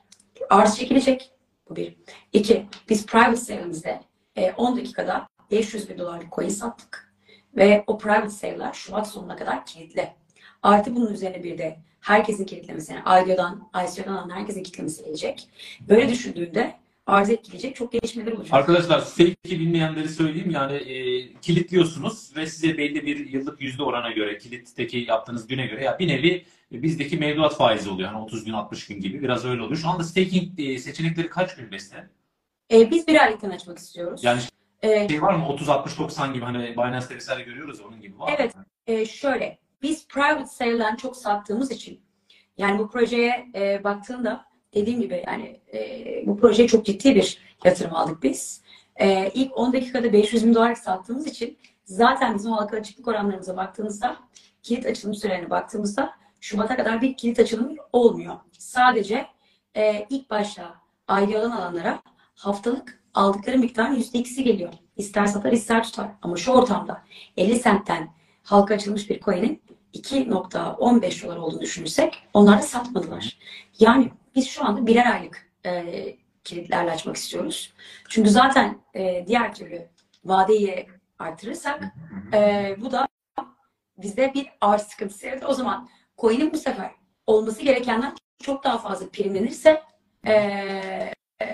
arz 0.50 0.78
çekilecek. 0.78 1.32
Bu 1.70 1.76
bir. 1.76 1.96
İki, 2.34 2.66
biz 2.90 3.06
private 3.06 3.36
sale'imizde 3.36 4.02
e, 4.36 4.52
10 4.52 4.78
dakikada 4.78 5.28
500 5.52 5.90
bin 5.90 5.98
dolarlık 5.98 6.32
coin 6.32 6.50
sattık. 6.50 7.14
Ve 7.58 7.84
o 7.88 7.98
private 7.98 8.30
sale'lar 8.30 8.74
Şubat 8.74 9.08
sonuna 9.08 9.36
kadar 9.36 9.66
kilitli. 9.66 10.14
Artı 10.64 10.96
bunun 10.96 11.14
üzerine 11.14 11.44
bir 11.44 11.58
de 11.58 11.80
herkesin 12.00 12.46
kilitlemesi, 12.46 12.94
yani 12.94 13.26
IDO'dan, 13.26 13.70
ICO'dan 13.86 14.30
herkesin 14.30 14.64
kilitlemesi 14.64 15.04
gelecek. 15.06 15.50
Böyle 15.90 16.10
düşündüğünde 16.10 16.76
arz 17.06 17.30
etkileyecek 17.30 17.76
çok 17.76 17.92
gelişmeler 17.92 18.32
olacak. 18.32 18.54
Arkadaşlar 18.54 19.00
stake'i 19.00 19.60
bilmeyenleri 19.60 20.10
söyleyeyim 20.10 20.52
yani 20.52 20.74
e, 20.74 21.34
kilitliyorsunuz 21.34 22.36
ve 22.36 22.48
size 22.48 22.78
belli 22.78 23.06
bir 23.06 23.30
yıllık 23.30 23.62
yüzde 23.62 23.84
orana 23.84 24.12
göre 24.12 24.38
kilitteki 24.38 24.98
yaptığınız 24.98 25.48
güne 25.48 25.68
göre 25.68 25.84
ya 25.84 26.00
bir 26.00 26.08
nevi 26.08 26.46
e, 26.72 26.82
bizdeki 26.82 27.18
mevduat 27.18 27.58
faizi 27.58 27.90
oluyor. 27.90 28.10
Hani 28.10 28.24
30 28.24 28.46
gün 28.46 28.54
60 28.54 28.88
gün 28.88 29.02
gibi 29.02 29.22
biraz 29.22 29.46
öyle 29.46 29.62
oluyor. 29.62 29.78
Şu 29.78 29.88
anda 29.90 30.04
staking 30.04 30.60
e, 30.60 30.78
seçenekleri 30.78 31.30
kaç 31.30 31.56
gün 31.56 31.72
beste? 31.72 32.10
E, 32.72 32.92
biz 32.92 33.08
bir 33.08 33.22
aylıktan 33.24 33.50
açmak 33.50 33.78
istiyoruz. 33.78 34.24
Yani 34.24 34.42
E, 34.82 35.08
şey 35.10 35.22
var 35.22 35.34
mı 35.34 35.48
30 35.48 35.70
60 35.70 36.00
90 36.00 36.34
gibi 36.34 36.46
hani 36.46 36.74
Binance'te 36.78 37.16
vesaire 37.16 37.44
görüyoruz 37.44 37.82
onun 37.82 38.02
gibi 38.02 38.20
var 38.20 38.30
mı? 38.30 38.36
Evet. 38.40 38.54
e, 38.88 39.06
şöyle, 39.06 39.58
biz 39.82 40.08
private 40.08 40.46
sale'den 40.46 40.96
çok 40.96 41.18
sattığımız 41.18 41.72
için 41.72 42.02
yani 42.58 42.80
bu 42.80 42.90
projeye 42.90 43.48
e, 43.56 43.84
baktığında 43.84 44.46
dediğim 44.76 45.02
gibi 45.02 45.24
yani 45.28 45.60
e, 45.74 46.24
bu 46.28 46.38
projeye 46.38 46.68
çok 46.68 46.86
ciddi 46.86 47.16
bir 47.16 47.38
yatırım 47.66 47.96
aldık 47.96 48.24
biz. 48.24 48.62
E, 48.96 49.32
ilk 49.34 49.58
10 49.58 49.74
dakikada 49.74 50.14
500 50.14 50.46
bin 50.46 50.54
dolar 50.54 50.76
sattığımız 50.76 51.28
için 51.28 51.58
zaten 51.86 52.36
bizim 52.36 52.52
halka 52.52 52.78
açıklık 52.78 53.08
oranlarımıza 53.08 53.58
baktığımızda 53.58 54.18
kilit 54.62 54.86
açılım 54.86 55.16
sürelerine 55.16 55.50
baktığımızda 55.50 56.14
Şubat'a 56.42 56.76
kadar 56.76 57.02
bir 57.02 57.18
kilit 57.18 57.40
açılım 57.40 57.76
olmuyor. 57.94 58.36
Sadece 58.58 59.26
e, 59.76 60.06
ilk 60.10 60.30
başta 60.30 60.76
aylığı 61.08 61.40
alan 61.40 61.52
alanlara 61.52 62.02
haftalık 62.36 63.04
aldıkları 63.14 63.58
miktarın 63.58 63.96
%2'si 63.96 64.44
geliyor. 64.44 64.74
İster 64.98 65.26
satar 65.26 65.52
ister 65.52 65.84
tutar. 65.84 66.12
Ama 66.22 66.36
şu 66.36 66.52
ortamda 66.52 67.02
50 67.38 67.60
sentten 67.60 68.10
halka 68.44 68.74
açılmış 68.74 69.10
bir 69.10 69.20
coin'in 69.20 69.62
2.15 69.94 71.24
dolar 71.24 71.38
olduğunu 71.38 71.62
düşünürsek 71.62 72.24
onlar 72.34 72.58
da 72.58 72.62
satmadılar. 72.62 73.38
Yani 73.80 74.12
biz 74.36 74.48
şu 74.48 74.66
anda 74.66 74.88
birer 74.88 75.12
aylık 75.12 75.52
e, 75.66 75.94
kilitlerle 76.44 76.92
açmak 76.92 77.16
istiyoruz. 77.16 77.74
Çünkü 78.10 78.30
zaten 78.30 78.78
e, 78.94 79.24
diğer 79.28 79.56
türlü 79.56 79.88
vadeyi 80.26 80.88
artırırsak 81.20 81.84
e, 82.34 82.76
bu 82.82 82.92
da 82.92 83.08
bizde 83.98 84.34
bir 84.34 84.50
arz 84.62 84.82
sıkıntısı 84.82 85.26
yaratır. 85.26 85.48
O 85.48 85.54
zaman 85.54 85.90
coin'in 86.18 86.52
bu 86.54 86.58
sefer 86.58 86.92
olması 87.28 87.62
gerekenden 87.62 88.16
çok 88.44 88.64
daha 88.64 88.78
fazla 88.78 89.10
primlenirse 89.10 89.84
e, 90.28 90.34
e, 91.42 91.54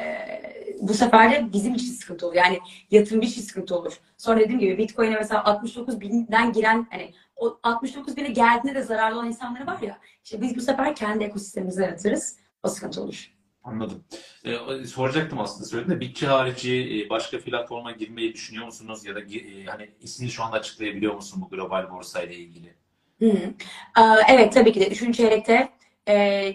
bu 0.81 0.93
sefer 0.93 1.31
de 1.31 1.53
bizim 1.53 1.75
için 1.75 1.91
sıkıntı 1.91 2.27
olur. 2.27 2.35
Yani 2.35 2.59
yatırımcı 2.91 3.27
için 3.27 3.41
sıkıntı 3.41 3.75
olur. 3.75 3.99
Sonra 4.17 4.39
dediğim 4.39 4.59
gibi 4.59 4.77
Bitcoin'e 4.77 5.15
mesela 5.15 5.45
69 5.45 6.01
binden 6.01 6.53
giren 6.53 6.87
hani 6.91 7.13
o 7.35 7.59
69 7.63 8.17
bine 8.17 8.29
geldiğinde 8.29 8.75
de 8.75 8.83
zararlı 8.83 9.17
olan 9.19 9.27
insanları 9.27 9.67
var 9.67 9.81
ya 9.81 9.99
işte 10.23 10.41
biz 10.41 10.55
bu 10.55 10.61
sefer 10.61 10.95
kendi 10.95 11.23
ekosistemimizi 11.23 11.81
yaratırız. 11.81 12.37
O 12.63 12.67
sıkıntı 12.69 13.01
olur. 13.01 13.31
Anladım. 13.63 14.03
Ee, 14.45 14.85
soracaktım 14.85 15.39
aslında 15.39 15.65
söyledim 15.65 15.91
de 15.95 15.99
Bitçi 15.99 16.27
harici 16.27 17.03
e, 17.05 17.09
başka 17.09 17.39
platforma 17.39 17.91
girmeyi 17.91 18.33
düşünüyor 18.33 18.65
musunuz 18.65 19.05
ya 19.05 19.15
da 19.15 19.19
e, 19.19 19.65
hani 19.65 19.89
ismini 20.01 20.29
şu 20.31 20.43
anda 20.43 20.55
açıklayabiliyor 20.57 21.13
musun 21.15 21.41
bu 21.45 21.49
global 21.49 21.91
borsayla 21.91 22.35
ilgili? 22.35 22.73
Hı 23.19 23.29
hı. 23.29 23.53
Aa, 23.95 24.17
Evet 24.29 24.53
tabii 24.53 24.71
ki 24.73 24.79
de 24.79 24.87
3. 24.89 25.17
çeyrekte 25.17 25.69
e, 26.07 26.51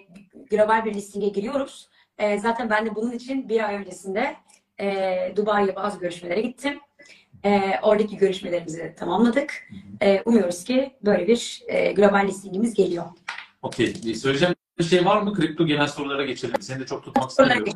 global 0.51 0.85
bir 0.85 0.95
listinge 0.95 1.29
giriyoruz. 1.29 1.89
E, 2.19 2.39
zaten 2.39 2.71
ben 2.71 2.87
de 2.87 2.95
bunun 2.95 3.13
için 3.13 3.49
bir 3.49 3.69
ay 3.69 3.75
öncesinde 3.75 4.37
e, 4.81 5.33
Dubai'ye 5.37 5.77
bazı 5.77 6.01
görüşmelere 6.01 6.41
gittim. 6.41 6.79
E, 7.45 7.73
oradaki 7.83 8.17
görüşmelerimizi 8.17 8.95
tamamladık. 8.99 9.69
E, 10.03 10.23
umuyoruz 10.25 10.65
ki 10.65 10.97
böyle 11.03 11.27
bir 11.27 11.63
e, 11.69 11.93
global 11.93 12.27
listingimiz 12.29 12.75
geliyor. 12.75 13.05
Okey. 13.63 13.95
Ee, 14.07 14.15
Söyleyeceğim 14.15 14.55
bir 14.79 14.85
şey 14.85 15.05
var 15.05 15.23
mı? 15.23 15.35
Kripto 15.35 15.67
genel 15.67 15.87
sorulara 15.87 16.25
geçelim. 16.25 16.63
Seni 16.63 16.81
de 16.81 16.87
çok 16.87 17.05
tutmak 17.05 17.31
istemiyorum. 17.31 17.73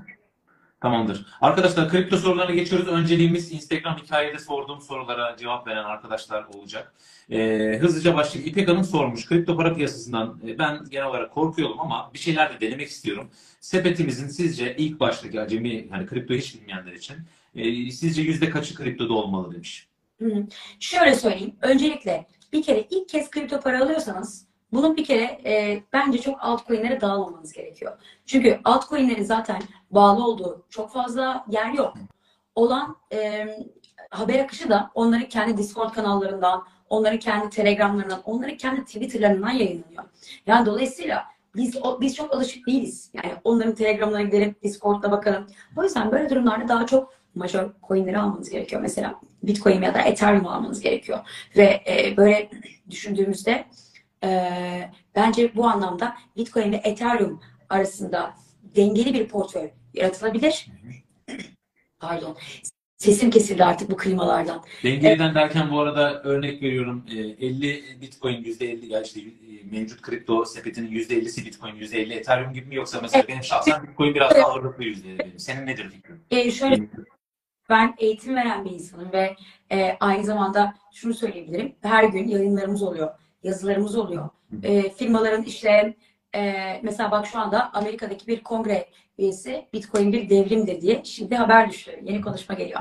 Tamamdır. 0.80 1.26
Arkadaşlar 1.40 1.88
kripto 1.88 2.16
sorularına 2.16 2.54
geçiyoruz. 2.54 2.88
Önceliğimiz 2.88 3.52
Instagram 3.52 3.96
hikayede 3.96 4.38
sorduğum 4.38 4.80
sorulara 4.80 5.36
cevap 5.36 5.66
veren 5.66 5.84
arkadaşlar 5.84 6.44
olacak. 6.44 6.94
Ee, 7.30 7.78
hızlıca 7.80 8.14
başlayayım. 8.14 8.52
İpek 8.52 8.68
Hanım 8.68 8.84
sormuş. 8.84 9.26
Kripto 9.26 9.56
para 9.56 9.74
piyasasından 9.74 10.40
e, 10.46 10.58
ben 10.58 10.84
genel 10.90 11.06
olarak 11.06 11.30
korkuyorum 11.30 11.80
ama 11.80 12.10
bir 12.14 12.18
şeyler 12.18 12.54
de 12.54 12.66
denemek 12.66 12.88
istiyorum. 12.88 13.30
Sepetimizin 13.60 14.28
sizce 14.28 14.76
ilk 14.76 15.00
baştaki 15.00 15.40
acemi, 15.40 15.88
hani 15.90 16.06
kripto 16.06 16.34
hiç 16.34 16.54
bilmeyenler 16.54 16.92
için 16.92 17.16
e, 17.54 17.90
sizce 17.90 18.22
yüzde 18.22 18.50
kaçı 18.50 18.74
kriptoda 18.74 19.12
olmalı 19.12 19.54
demiş. 19.54 19.88
Hı 20.18 20.24
hı. 20.24 20.46
Şöyle 20.80 21.14
söyleyeyim. 21.14 21.56
Öncelikle 21.62 22.26
bir 22.52 22.62
kere 22.62 22.86
ilk 22.90 23.08
kez 23.08 23.30
kripto 23.30 23.60
para 23.60 23.82
alıyorsanız 23.84 24.46
bunun 24.72 24.96
bir 24.96 25.04
kere 25.04 25.40
e, 25.44 25.82
bence 25.92 26.18
çok 26.18 26.38
altcoin'lere 26.40 27.00
dağılmamanız 27.00 27.52
gerekiyor. 27.52 27.98
Çünkü 28.26 28.60
altcoin'lerin 28.64 29.24
zaten 29.24 29.62
bağlı 29.90 30.24
olduğu 30.24 30.66
çok 30.70 30.92
fazla 30.92 31.44
yer 31.50 31.72
yok. 31.72 31.94
Olan 32.54 32.96
e, 33.12 33.46
haber 34.10 34.38
akışı 34.38 34.70
da 34.70 34.90
onların 34.94 35.28
kendi 35.28 35.56
Discord 35.56 35.94
kanallarından, 35.94 36.64
onların 36.90 37.18
kendi 37.18 37.50
Telegram'larından, 37.50 38.22
onların 38.24 38.56
kendi 38.56 38.84
Twitter'larından 38.84 39.50
yayınlanıyor. 39.50 40.04
Yani 40.46 40.66
dolayısıyla 40.66 41.24
biz 41.56 41.76
o, 41.76 42.00
biz 42.00 42.16
çok 42.16 42.34
alışık 42.34 42.66
değiliz. 42.66 43.10
Yani 43.14 43.32
onların 43.44 43.74
Telegram'larına 43.74 44.26
gidelim, 44.26 44.56
Discord'da 44.62 45.10
bakalım. 45.10 45.46
O 45.76 45.84
yüzden 45.84 46.12
böyle 46.12 46.30
durumlarda 46.30 46.68
daha 46.68 46.86
çok 46.86 47.14
major 47.34 47.70
coin'leri 47.88 48.18
almanız 48.18 48.50
gerekiyor. 48.50 48.82
Mesela 48.82 49.20
Bitcoin 49.42 49.82
ya 49.82 49.94
da 49.94 50.00
Ethereum 50.00 50.46
almanız 50.46 50.80
gerekiyor. 50.80 51.18
Ve 51.56 51.80
e, 51.88 52.16
böyle 52.16 52.50
düşündüğümüzde 52.90 53.64
e, 54.24 54.90
bence 55.14 55.56
bu 55.56 55.66
anlamda 55.66 56.16
Bitcoin 56.36 56.72
ve 56.72 56.76
Ethereum 56.76 57.40
arasında 57.68 58.34
dengeli 58.76 59.14
bir 59.14 59.28
portföy 59.28 59.70
yaratılabilir. 59.94 60.66
Pardon. 61.98 62.36
Sesim 62.96 63.30
kesildi 63.30 63.64
artık 63.64 63.90
bu 63.90 63.96
klimalardan. 63.96 64.64
Dengeliden 64.84 65.34
derken 65.34 65.70
bu 65.70 65.80
arada 65.80 66.22
örnek 66.22 66.62
veriyorum 66.62 67.04
e, 67.10 67.46
50 67.46 68.00
Bitcoin 68.00 68.44
%50 68.44 68.86
ya 68.86 69.02
işte 69.02 69.20
e, 69.20 69.24
mevcut 69.70 70.02
kripto 70.02 70.44
sepetinin 70.44 70.90
%50'si 70.90 71.46
Bitcoin 71.46 71.74
%50 71.74 72.14
Ethereum 72.14 72.52
gibi 72.52 72.66
mi 72.66 72.74
yoksa 72.74 73.00
mesela 73.02 73.28
benim 73.28 73.42
şahsen 73.42 73.82
Bitcoin 73.82 74.14
biraz 74.14 74.30
daha 74.30 74.44
ağırlıklı 74.44 74.84
%50 74.84 75.18
benim. 75.18 75.38
Senin 75.38 75.66
nedir 75.66 75.90
fikrin? 75.90 76.20
E, 76.30 76.50
şöyle 76.50 76.88
ben 77.68 77.94
eğitim 77.98 78.36
veren 78.36 78.64
bir 78.64 78.70
insanım 78.70 79.12
ve 79.12 79.36
e, 79.72 79.96
aynı 80.00 80.24
zamanda 80.24 80.74
şunu 80.92 81.14
söyleyebilirim. 81.14 81.74
Her 81.82 82.04
gün 82.04 82.28
yayınlarımız 82.28 82.82
oluyor, 82.82 83.10
yazılarımız 83.42 83.96
oluyor. 83.96 84.28
E, 84.62 84.90
firmaların 84.90 85.42
işte 85.42 85.96
e, 86.34 86.52
mesela 86.82 87.10
bak 87.10 87.26
şu 87.26 87.38
anda 87.38 87.72
Amerika'daki 87.72 88.26
bir 88.26 88.42
kongre 88.42 88.88
üyesi 89.18 89.68
Bitcoin 89.72 90.12
bir 90.12 90.30
devrimdir 90.30 90.80
diye 90.80 91.04
şimdi 91.04 91.36
haber 91.36 91.70
düştü. 91.70 92.00
Yeni 92.02 92.20
konuşma 92.20 92.54
geliyor. 92.54 92.80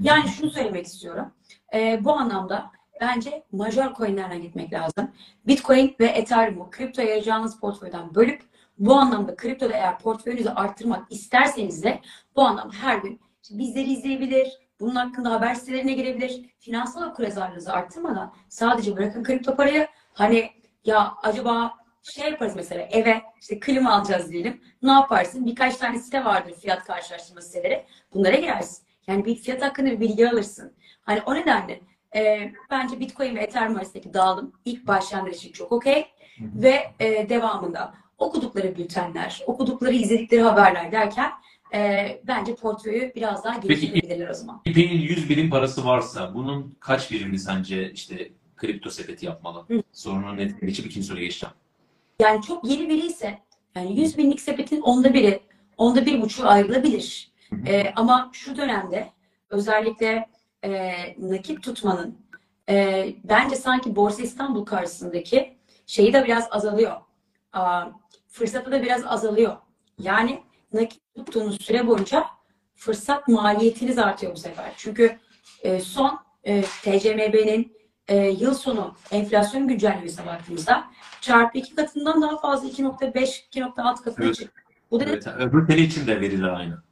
Yani 0.00 0.28
şunu 0.28 0.50
söylemek 0.50 0.86
istiyorum. 0.86 1.32
E, 1.74 2.04
bu 2.04 2.12
anlamda 2.12 2.70
bence 3.00 3.42
major 3.52 3.94
coinlerden 3.94 4.42
gitmek 4.42 4.72
lazım. 4.72 5.10
Bitcoin 5.46 5.96
ve 6.00 6.06
Ethereum'u 6.06 6.70
kriptoya 6.70 7.08
ayıracağınız 7.08 7.60
portföyden 7.60 8.14
bölüp 8.14 8.42
bu 8.78 8.94
anlamda 8.94 9.36
kriptoda 9.36 9.74
eğer 9.74 9.98
portföyünüzü 9.98 10.48
arttırmak 10.48 11.12
isterseniz 11.12 11.82
de 11.84 12.00
bu 12.36 12.42
anlamda 12.42 12.76
her 12.76 12.98
gün 12.98 13.20
işte 13.42 13.58
bizleri 13.58 13.92
izleyebilir, 13.92 14.48
bunun 14.80 14.94
hakkında 14.94 15.30
haber 15.30 15.54
sitelerine 15.54 15.92
girebilir. 15.92 16.54
Finansal 16.58 17.10
okuryazarlığınızı 17.10 17.72
arttırmadan 17.72 18.34
sadece 18.48 18.96
bırakın 18.96 19.22
kripto 19.22 19.56
parayı. 19.56 19.88
Hani 20.12 20.50
ya 20.84 21.14
acaba 21.22 21.74
şey 22.02 22.30
yaparız 22.30 22.56
mesela 22.56 22.82
eve 22.90 23.22
işte 23.40 23.60
klima 23.60 23.92
alacağız 23.92 24.32
diyelim. 24.32 24.60
Ne 24.82 24.92
yaparsın? 24.92 25.46
Birkaç 25.46 25.76
tane 25.76 25.98
site 25.98 26.24
vardır 26.24 26.54
fiyat 26.54 26.84
karşılaştırma 26.84 27.40
siteleri. 27.40 27.84
Bunlara 28.14 28.36
girersin. 28.36 28.86
Yani 29.06 29.24
bir 29.24 29.36
fiyat 29.36 29.62
hakkında 29.62 29.90
bir 29.90 30.00
bilgi 30.00 30.30
alırsın. 30.30 30.72
Hani 31.02 31.20
o 31.26 31.34
nedenle 31.34 31.80
e, 32.16 32.52
bence 32.70 33.00
Bitcoin 33.00 33.36
ve 33.36 33.40
Ethereum 33.40 33.76
arasındaki 33.76 34.14
dağılım 34.14 34.52
ilk 34.64 34.86
başlayanlar 34.86 35.30
için 35.30 35.52
çok 35.52 35.72
okey. 35.72 36.06
Ve 36.40 36.90
e, 37.00 37.28
devamında 37.28 37.94
okudukları 38.18 38.76
bültenler, 38.76 39.42
okudukları, 39.46 39.92
izledikleri 39.92 40.42
haberler 40.42 40.92
derken 40.92 41.30
e, 41.74 42.20
bence 42.26 42.54
portföyü 42.54 43.12
biraz 43.16 43.44
daha 43.44 43.58
geliştirebilirler 43.58 44.28
o 44.30 44.34
zaman. 44.34 44.60
İP'nin 44.64 45.00
100 45.00 45.28
birim 45.28 45.50
parası 45.50 45.84
varsa 45.84 46.34
bunun 46.34 46.76
kaç 46.80 47.10
birimini 47.10 47.38
sence 47.38 47.92
işte 47.92 48.30
kripto 48.56 48.90
sepeti 48.90 49.26
yapmalı? 49.26 49.64
Hı. 49.68 49.82
Sorunun 49.92 50.36
net 50.36 50.60
geçip 50.60 50.86
ikinci 50.86 51.06
soruya 51.06 51.24
geçeceğim. 51.24 51.54
Yani 52.20 52.42
çok 52.42 52.64
yeni 52.64 52.88
biri 52.88 53.06
ise 53.06 53.38
yani 53.74 54.00
100 54.00 54.18
binlik 54.18 54.40
sepetin 54.40 54.80
onda 54.80 55.14
biri, 55.14 55.40
onda 55.76 56.06
bir 56.06 56.22
buçuğu 56.22 56.48
ayrılabilir. 56.48 57.32
Hı 57.50 57.56
hı. 57.56 57.68
E, 57.68 57.92
ama 57.96 58.30
şu 58.32 58.56
dönemde 58.56 59.10
özellikle 59.50 60.28
e, 60.64 60.92
nakit 61.18 61.62
tutmanın 61.62 62.18
e, 62.68 63.06
bence 63.24 63.56
sanki 63.56 63.96
Borsa 63.96 64.22
İstanbul 64.22 64.64
karşısındaki 64.64 65.56
şeyi 65.86 66.12
de 66.12 66.24
biraz 66.24 66.48
azalıyor. 66.50 66.96
Aa, 67.52 67.84
fırsatı 68.28 68.72
da 68.72 68.82
biraz 68.82 69.04
azalıyor. 69.06 69.56
Yani 69.98 70.42
nakit 70.72 71.02
tuttuğunuz 71.24 71.62
süre 71.62 71.86
boyunca 71.86 72.24
fırsat 72.74 73.28
maliyetiniz 73.28 73.98
artıyor 73.98 74.32
bu 74.32 74.36
sefer. 74.36 74.72
Çünkü 74.76 75.18
e, 75.62 75.80
son 75.80 76.18
e, 76.44 76.62
TCMB'nin 76.62 77.76
e, 78.08 78.16
yıl 78.16 78.54
sonu 78.54 78.94
enflasyon 79.10 79.68
güncellemesine 79.68 80.26
baktığımızda 80.26 80.84
çarpı 81.20 81.58
iki 81.58 81.74
katından 81.74 82.22
daha 82.22 82.38
fazla 82.38 82.68
2.5 82.68 83.12
2.6 83.52 84.02
katına 84.04 84.24
Evet. 84.26 84.34
çıktı. 84.34 84.60
Bu 84.90 85.00
da 85.00 85.04
Evet, 85.04 85.26
öbür 85.26 85.66
sene 85.66 85.80
için 85.80 86.06
de 86.06 86.20
veriler 86.20 86.48
aynı. 86.48 86.82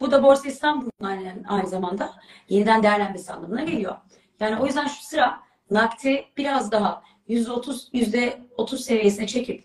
bu 0.00 0.10
da 0.10 0.22
Borsa 0.22 0.48
İstanbul'un 0.48 0.92
aynı, 1.02 1.34
aynı 1.48 1.68
zamanda 1.68 2.12
yeniden 2.48 2.82
değerlenmesi 2.82 3.32
anlamına 3.32 3.62
geliyor. 3.64 3.96
Yani 4.40 4.56
o 4.62 4.66
yüzden 4.66 4.86
şu 4.86 5.02
sıra 5.04 5.40
nakti 5.70 6.24
biraz 6.36 6.72
daha 6.72 7.02
%30 7.28 7.90
%30 8.58 8.78
seviyesine 8.78 9.26
çekip 9.26 9.64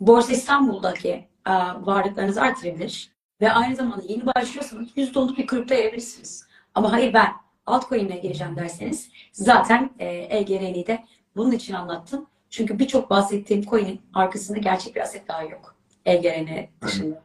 Borsa 0.00 0.32
İstanbul'daki 0.32 1.08
e, 1.46 1.52
varlıklarınızı 1.80 2.42
artırabilir 2.42 3.13
ve 3.40 3.52
aynı 3.52 3.76
zamanda 3.76 4.02
yeni 4.08 4.26
başlıyorsanız 4.26 4.88
%10'luk 4.96 5.36
bir 5.36 5.46
kripto 5.46 5.74
ayırabilirsiniz. 5.74 6.46
Ama 6.74 6.92
hayır 6.92 7.12
ben 7.12 7.32
altcoin'e 7.66 8.16
gireceğim 8.16 8.56
derseniz 8.56 9.08
zaten 9.32 9.90
e, 9.98 10.06
EGRN'yi 10.38 10.86
de 10.86 11.04
bunun 11.36 11.52
için 11.52 11.74
anlattım. 11.74 12.26
Çünkü 12.50 12.78
birçok 12.78 13.10
bahsettiğim 13.10 13.62
coin'in 13.62 14.00
arkasında 14.14 14.58
gerçek 14.58 14.96
bir 14.96 15.00
aset 15.00 15.28
daha 15.28 15.42
yok. 15.42 15.74
EGRN 16.04 16.68
dışında. 16.82 17.22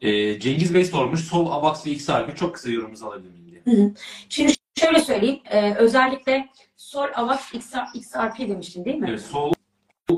Ee, 0.00 0.40
Cengiz 0.40 0.74
Bey 0.74 0.84
sormuş. 0.84 1.20
Sol 1.24 1.46
AVAX 1.50 1.86
ve 1.86 1.90
XRP 1.90 2.36
çok 2.36 2.54
kısa 2.54 2.70
yorumunuzu 2.70 3.06
alabilir 3.06 3.30
miyim 3.30 3.60
diye. 3.66 3.92
Şimdi 4.28 4.52
şöyle 4.80 5.00
söyleyeyim. 5.00 5.40
e, 5.50 5.74
özellikle 5.74 6.48
Sol, 6.76 7.06
Avax, 7.14 7.54
XR, 7.54 7.76
XRP 7.94 8.38
demiştin 8.38 8.84
değil 8.84 8.96
mi? 8.96 9.06
Evet, 9.10 9.20
sol 9.20 9.52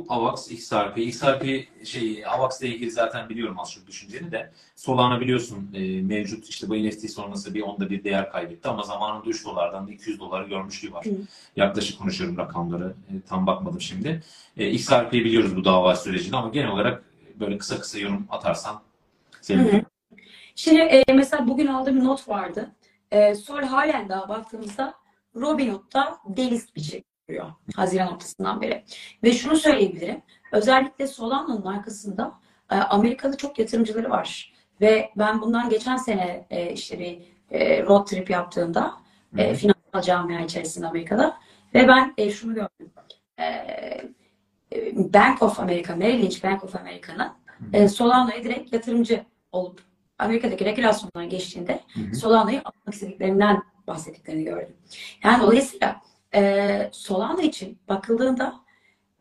AVAX, 0.08 0.50
XRP. 0.50 0.98
XRP 0.98 1.68
şey 1.86 2.26
AVAX 2.26 2.62
ile 2.62 2.68
ilgili 2.68 2.90
zaten 2.90 3.28
biliyorum 3.28 3.58
az 3.60 3.72
çok 3.72 3.86
düşünceni 3.86 4.32
de. 4.32 4.52
Solana 4.76 5.20
biliyorsun 5.20 5.70
e, 5.74 6.02
mevcut 6.02 6.48
işte 6.48 6.68
bu 6.68 6.74
NFT 6.74 7.10
sonrası 7.10 7.54
bir 7.54 7.62
onda 7.62 7.90
bir 7.90 8.04
değer 8.04 8.32
kaybetti 8.32 8.68
ama 8.68 8.82
zamanında 8.82 9.30
3 9.30 9.44
dolardan 9.44 9.88
da 9.88 9.92
200 9.92 10.20
doları 10.20 10.48
görmüşlüğü 10.48 10.92
var. 10.92 11.04
Hı. 11.04 11.10
Yaklaşık 11.56 11.98
konuşuyorum 11.98 12.38
rakamları. 12.38 12.94
E, 13.08 13.12
tam 13.28 13.46
bakmadım 13.46 13.80
şimdi. 13.80 14.22
E, 14.56 14.70
XRP'yi 14.70 15.24
biliyoruz 15.24 15.56
bu 15.56 15.64
dava 15.64 15.96
sürecinde 15.96 16.36
ama 16.36 16.48
genel 16.48 16.70
olarak 16.70 17.04
böyle 17.40 17.58
kısa 17.58 17.80
kısa 17.80 17.98
yorum 17.98 18.26
atarsan 18.30 18.82
sevinirim. 19.40 19.86
Şimdi 20.54 20.80
e, 20.80 21.04
mesela 21.14 21.48
bugün 21.48 21.66
aldığım 21.66 21.96
bir 21.96 22.04
not 22.04 22.28
vardı. 22.28 22.70
E, 23.10 23.34
Sol 23.34 23.62
halen 23.62 24.08
daha 24.08 24.28
baktığımızda 24.28 24.94
Robinhood'da 25.36 26.18
delist 26.28 26.76
bir 26.76 26.80
şey 26.80 27.02
görüyor. 27.28 27.52
Haziran 27.76 28.14
ortasından 28.14 28.60
beri. 28.60 28.84
Ve 29.24 29.32
şunu 29.32 29.56
söyleyebilirim. 29.56 30.22
Özellikle 30.52 31.06
Solana'nın 31.06 31.66
arkasında 31.66 32.40
e, 32.70 32.74
Amerikalı 32.74 33.36
çok 33.36 33.58
yatırımcıları 33.58 34.10
var. 34.10 34.52
Ve 34.80 35.10
ben 35.16 35.40
bundan 35.40 35.68
geçen 35.68 35.96
sene 35.96 36.46
e, 36.50 36.72
işte 36.72 36.98
bir 36.98 37.22
e, 37.50 37.82
road 37.82 38.06
trip 38.06 38.30
yaptığımda 38.30 38.94
e, 39.36 39.54
finansal 39.54 40.02
camia 40.02 40.40
içerisinde 40.40 40.86
Amerika'da 40.86 41.38
ve 41.74 41.88
ben 41.88 42.28
şunu 42.28 42.54
gördüm. 42.54 42.92
Bank 44.96 45.42
of 45.42 45.60
America, 45.60 45.96
Merrill 45.96 46.22
Lynch 46.22 46.44
Bank 46.44 46.64
of 46.64 46.76
America'nın 46.76 47.32
e, 47.72 47.88
Solana'ya 47.88 48.44
direkt 48.44 48.72
yatırımcı 48.72 49.24
olup 49.52 49.80
Amerika'daki 50.18 50.64
regülasyondan 50.64 51.28
geçtiğinde. 51.28 51.80
Solana'yı 52.14 52.58
almak 52.58 52.94
istediklerinden 52.94 53.62
bahsettiklerini 53.86 54.44
gördüm. 54.44 54.76
Yani 55.24 55.42
dolayısıyla 55.42 56.00
e, 56.34 56.88
Solana 56.92 57.42
için 57.42 57.78
bakıldığında 57.88 58.54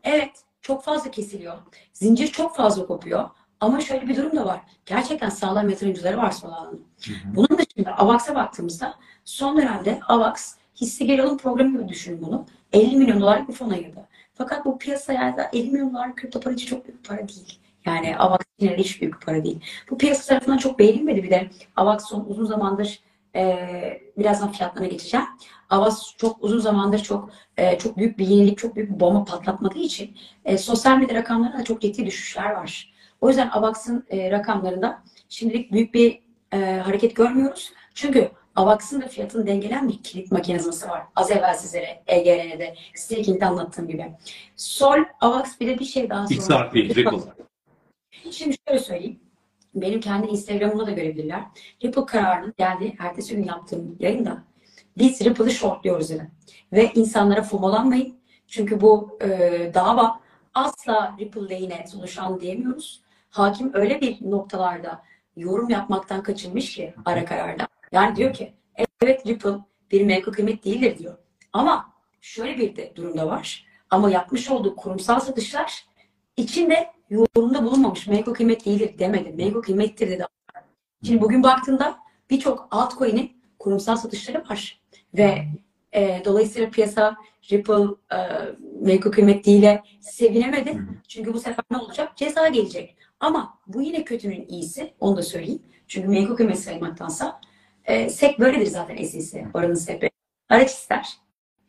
evet 0.04 0.30
çok 0.62 0.84
fazla 0.84 1.10
kesiliyor. 1.10 1.54
Zincir 1.92 2.26
çok 2.26 2.56
fazla 2.56 2.86
kopuyor. 2.86 3.30
Ama 3.60 3.80
şöyle 3.80 4.08
bir 4.08 4.16
durum 4.16 4.36
da 4.36 4.46
var. 4.46 4.60
Gerçekten 4.86 5.28
sağlam 5.28 5.68
yatırımcıları 5.68 6.16
var 6.16 6.30
Solana'nın. 6.30 6.84
Bunun 7.24 7.58
dışında 7.58 7.98
AVAX'a 7.98 8.34
baktığımızda 8.34 8.94
son 9.24 9.56
dönemde 9.56 10.00
AVAX 10.08 10.54
hisse 10.80 11.04
geri 11.04 11.22
alım 11.22 11.38
programı 11.38 11.78
gibi 11.78 11.88
düşünün 11.88 12.22
bunu. 12.22 12.46
50 12.72 12.96
milyon 12.96 13.20
dolarlık 13.20 13.48
bir 13.48 13.54
fon 13.54 13.70
ayırdı. 13.70 14.08
Fakat 14.34 14.64
bu 14.64 14.78
piyasaya 14.78 15.36
da 15.36 15.50
50 15.52 15.70
milyon 15.70 15.94
dolarlık 15.94 16.16
kripto 16.16 16.40
para 16.40 16.54
için 16.54 16.66
çok 16.66 16.88
büyük 16.88 17.04
para 17.04 17.28
değil. 17.28 17.58
Yani 17.86 18.16
AVAX 18.18 18.40
için 18.58 18.68
de 18.68 18.76
hiç 18.76 19.00
büyük 19.00 19.26
para 19.26 19.44
değil. 19.44 19.60
Bu 19.90 19.98
piyasa 19.98 20.28
tarafından 20.28 20.58
çok 20.58 20.78
beğenilmedi 20.78 21.22
bir 21.22 21.30
de. 21.30 21.50
AVAX 21.76 22.08
son 22.08 22.24
uzun 22.28 22.44
zamandır 22.46 23.00
e, 23.36 24.00
birazdan 24.18 24.52
fiyatlarına 24.52 24.88
geçeceğim. 24.88 25.26
AVAX 25.70 26.16
çok 26.16 26.44
uzun 26.44 26.58
zamandır 26.58 26.98
çok 26.98 27.30
e, 27.56 27.78
çok 27.78 27.96
büyük 27.96 28.18
bir 28.18 28.26
yenilik, 28.26 28.58
çok 28.58 28.76
büyük 28.76 28.90
bir 28.90 29.00
bomba 29.00 29.24
patlatmadığı 29.24 29.78
için 29.78 30.16
e, 30.44 30.58
sosyal 30.58 30.98
medya 30.98 31.14
rakamlarında 31.16 31.58
da 31.58 31.64
çok 31.64 31.80
ciddi 31.80 32.06
düşüşler 32.06 32.50
var. 32.50 32.94
O 33.20 33.28
yüzden 33.28 33.48
AVAX'ın 33.48 34.06
e, 34.10 34.30
rakamlarında 34.30 35.02
şimdilik 35.28 35.72
büyük 35.72 35.94
bir 35.94 36.20
e, 36.52 36.80
hareket 36.84 37.16
görmüyoruz. 37.16 37.72
Çünkü 37.94 38.30
AVAX'ın 38.56 39.00
da 39.00 39.08
fiyatını 39.08 39.46
dengelen 39.46 39.88
bir 39.88 40.02
kilit 40.02 40.32
mekanizması 40.32 40.88
var. 40.88 41.02
Az 41.16 41.30
evvel 41.30 41.54
sizlere 41.54 42.02
EGR'de, 42.06 42.74
staking'de 42.94 43.46
anlattığım 43.46 43.88
gibi. 43.88 44.12
Sol, 44.56 44.98
AVAX 45.20 45.60
bir 45.60 45.66
de 45.66 45.78
bir 45.78 45.84
şey 45.84 46.10
daha 46.10 46.26
sonra. 46.26 46.66
XRP, 46.66 46.74
Ripple. 46.74 47.32
Şimdi 48.30 48.56
şöyle 48.68 48.80
söyleyeyim. 48.80 49.20
Benim 49.76 50.00
kendi 50.00 50.26
Instagram'ımda 50.26 50.86
da 50.86 50.90
görebilirler. 50.90 51.42
Ripple 51.84 52.06
kararının 52.06 52.54
geldiği 52.58 52.96
ertesi 52.98 53.36
gün 53.36 53.44
yaptığım 53.44 53.96
yayında 54.00 54.44
biz 54.98 55.24
Ripple'ı 55.24 55.50
shortluyoruz 55.50 56.10
dedim. 56.10 56.30
Ve 56.72 56.92
insanlara 56.94 57.42
FOMO'lanmayın. 57.42 58.16
Çünkü 58.46 58.80
bu 58.80 59.18
e, 59.22 59.70
dava 59.74 60.20
asla 60.54 61.16
Ripple 61.20 61.48
lehine 61.48 61.86
sonuçlandı 61.86 62.40
diyemiyoruz. 62.40 63.02
Hakim 63.30 63.70
öyle 63.74 64.00
bir 64.00 64.18
noktalarda 64.30 65.02
yorum 65.36 65.68
yapmaktan 65.68 66.22
kaçınmış 66.22 66.74
ki 66.74 66.94
ara 67.04 67.24
kararda. 67.24 67.68
Yani 67.92 68.16
diyor 68.16 68.32
ki 68.32 68.54
evet 69.00 69.26
Ripple 69.26 69.54
bir 69.90 70.04
menkul 70.04 70.32
kıymet 70.32 70.64
değildir 70.64 70.98
diyor. 70.98 71.18
Ama 71.52 71.92
şöyle 72.20 72.58
bir 72.58 72.76
de 72.76 72.92
durumda 72.96 73.26
var. 73.26 73.66
Ama 73.90 74.10
yapmış 74.10 74.50
olduğu 74.50 74.76
kurumsal 74.76 75.20
satışlar 75.20 75.86
içinde 76.36 76.90
yorumda 77.10 77.64
bulunmamış. 77.64 78.06
Menkul 78.06 78.34
kıymet 78.34 78.66
değildir 78.66 78.98
demedi. 78.98 79.32
Menkul 79.32 79.62
kıymettir 79.62 80.10
dedi. 80.10 80.24
Şimdi 81.02 81.20
bugün 81.20 81.42
baktığında 81.42 81.98
birçok 82.30 82.68
altcoin'in 82.70 83.42
kurumsal 83.58 83.96
satışları 83.96 84.44
var. 84.50 84.80
Ve 85.14 85.44
e, 85.92 86.22
dolayısıyla 86.24 86.70
piyasa 86.70 87.16
Ripple 87.52 87.84
e, 88.12 88.18
menkul 88.80 89.12
kıymet 89.12 89.46
değile 89.46 89.82
sevinemedi. 90.00 90.82
Çünkü 91.08 91.34
bu 91.34 91.40
sefer 91.40 91.64
ne 91.70 91.76
olacak? 91.76 92.16
Ceza 92.16 92.48
gelecek. 92.48 92.96
Ama 93.20 93.58
bu 93.66 93.82
yine 93.82 94.04
kötünün 94.04 94.46
iyisi. 94.48 94.94
Onu 95.00 95.16
da 95.16 95.22
söyleyeyim. 95.22 95.62
Çünkü 95.88 96.08
menkul 96.08 96.36
kıymet 96.36 96.58
saymaktansa 96.58 97.40
e, 97.84 98.10
SEC 98.10 98.38
böyledir 98.38 98.66
zaten 98.66 99.04
SEC. 99.04 99.44
Oranın 99.54 99.74
SEC. 99.74 100.10
Araç 100.48 100.70
ister. 100.70 101.08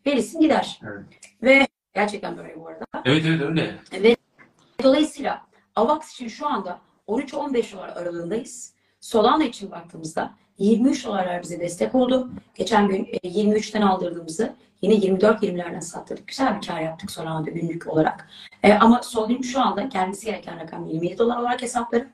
Verirsin 0.06 0.40
gider. 0.40 0.80
Evet. 0.84 1.06
Ve 1.44 1.68
gerçekten 1.94 2.38
böyle 2.38 2.60
bu 2.60 2.68
arada. 2.68 2.86
Evet 3.06 3.26
evet 3.26 3.42
öyle. 3.42 3.76
Ve 4.04 4.17
dolayısıyla 4.84 5.42
AVAX 5.76 6.14
için 6.14 6.28
şu 6.28 6.48
anda 6.48 6.80
13-15 7.08 7.74
dolar 7.74 7.90
aralığındayız. 7.90 8.74
Solana 9.00 9.44
için 9.44 9.72
baktığımızda 9.72 10.34
23 10.58 11.06
dolarlar 11.06 11.44
bize 11.44 11.60
destek 11.60 11.96
oldu. 11.96 12.30
Geçen 12.56 12.88
gün 12.88 13.08
e, 13.24 13.30
23'ten 13.30 13.82
aldırdığımızı 13.82 14.56
yine 14.82 14.94
24-20'lerden 14.94 15.80
sattırdık. 15.80 16.28
Güzel 16.28 16.58
bir 16.58 16.68
kar 16.68 16.82
yaptık 16.82 17.12
Solana'da 17.12 17.50
günlük 17.50 17.88
olarak. 17.88 18.30
E, 18.64 18.74
ama 18.74 19.04
Solana 19.04 19.44
şu 19.44 19.62
anda 19.62 19.82
gelmesi 19.82 20.26
gereken 20.26 20.60
rakam 20.60 20.86
27 20.86 21.18
dolar 21.18 21.38
olarak 21.38 21.62
hesapları. 21.62 22.08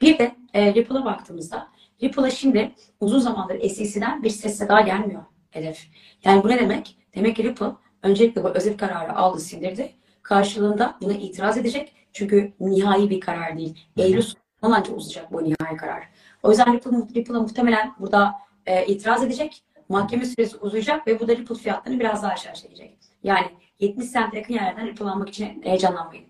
Bir 0.00 0.18
de 0.18 0.34
e, 0.54 0.74
Ripple'a 0.74 1.04
baktığımızda 1.04 1.68
Ripple'a 2.02 2.30
şimdi 2.30 2.72
uzun 3.00 3.18
zamandır 3.18 3.68
SEC'den 3.68 4.22
bir 4.22 4.30
ses 4.30 4.60
daha 4.60 4.80
gelmiyor 4.80 5.22
hedef. 5.50 5.86
Yani 6.24 6.44
bu 6.44 6.48
ne 6.48 6.58
demek? 6.58 6.96
Demek 7.14 7.36
ki 7.36 7.44
Ripple 7.44 7.72
öncelikle 8.02 8.44
bu 8.44 8.48
özel 8.48 8.76
kararı 8.76 9.16
aldı, 9.16 9.40
sindirdi. 9.40 9.92
Karşılığında 10.22 10.96
buna 11.02 11.12
itiraz 11.12 11.58
edecek. 11.58 11.92
Çünkü 12.14 12.52
nihai 12.60 13.10
bir 13.10 13.20
karar 13.20 13.58
değil. 13.58 13.86
Eylül 13.96 14.22
sonundan 14.60 14.80
önce 14.80 14.92
uzayacak 14.92 15.32
bu 15.32 15.44
nihai 15.44 15.76
karar. 15.76 16.08
O 16.42 16.50
yüzden 16.50 16.74
Ripple, 16.74 16.90
Ripple'a 17.14 17.40
muhtemelen 17.40 17.94
burada 17.98 18.34
e, 18.66 18.86
itiraz 18.86 19.24
edecek. 19.24 19.62
Mahkeme 19.88 20.24
süresi 20.24 20.56
uzayacak 20.56 21.06
ve 21.06 21.20
bu 21.20 21.28
da 21.28 21.36
Ripple 21.36 21.54
fiyatlarını 21.54 22.00
biraz 22.00 22.22
daha 22.22 22.32
aşağı 22.32 22.54
çekecek. 22.54 22.98
Yani 23.22 23.46
70 23.80 24.12
cent 24.12 24.34
yakın 24.34 24.54
yerlerden 24.54 24.86
Ripple 24.86 25.04
almak 25.04 25.28
için 25.28 25.62
heyecanlanmayın. 25.62 26.24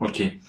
Okey. 0.00 0.40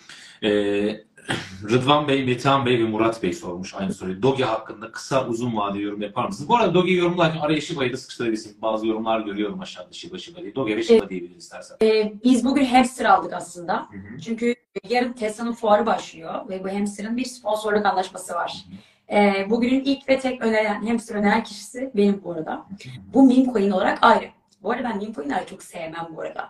Ee, 0.43 1.01
Rıdvan 1.69 2.07
Bey, 2.07 2.25
Metehan 2.25 2.65
Bey 2.65 2.79
ve 2.79 2.83
Murat 2.83 3.23
Bey 3.23 3.33
sormuş 3.33 3.73
aynı 3.73 3.93
soruyu. 3.93 4.21
Doge 4.23 4.43
hakkında 4.43 4.91
kısa 4.91 5.27
uzun 5.27 5.57
vadeli 5.57 5.83
yorum 5.83 6.01
yapar 6.01 6.25
mısınız? 6.25 6.49
Bu 6.49 6.55
arada 6.55 6.73
Doge 6.73 6.93
yorumlarken 6.93 7.39
araya 7.39 7.61
Shiba'yı 7.61 7.93
da 7.93 7.97
sıkıştırabilirsin. 7.97 8.61
Bazı 8.61 8.87
yorumlar 8.87 9.19
görüyorum 9.19 9.59
aşağıda 9.61 9.93
Shiba 9.93 10.17
Shiba 10.17 10.41
diye. 10.41 10.55
Doge 10.55 10.77
ve 10.77 10.83
Shiba 10.83 11.09
diyebiliriz 11.09 11.43
istersen. 11.43 11.77
E, 11.81 12.13
biz 12.23 12.45
bugün 12.45 12.65
hamster 12.65 13.05
aldık 13.05 13.33
aslında. 13.33 13.73
Hı 13.91 13.97
hı. 14.15 14.19
Çünkü 14.21 14.55
yarın 14.89 15.13
Tesla'nın 15.13 15.53
fuarı 15.53 15.85
başlıyor 15.85 16.49
ve 16.49 16.63
bu 16.63 16.69
hamster'ın 16.69 17.17
bir 17.17 17.25
sponsorluk 17.25 17.85
anlaşması 17.85 18.33
var. 18.33 18.65
Ee, 19.11 19.47
bugünün 19.49 19.83
ilk 19.83 20.09
ve 20.09 20.19
tek 20.19 20.41
öneren, 20.43 20.85
hamster 20.87 21.15
öneren 21.15 21.43
kişisi 21.43 21.91
benim 21.95 22.21
bu 22.23 22.31
arada. 22.31 22.65
Bu 23.13 23.23
meme 23.27 23.53
coin 23.53 23.71
olarak 23.71 23.97
ayrı. 24.01 24.25
Bu 24.63 24.71
arada 24.71 24.83
ben 24.83 24.97
meme 24.97 25.13
coin'leri 25.13 25.45
çok 25.49 25.63
sevmem 25.63 26.07
bu 26.15 26.21
arada. 26.21 26.49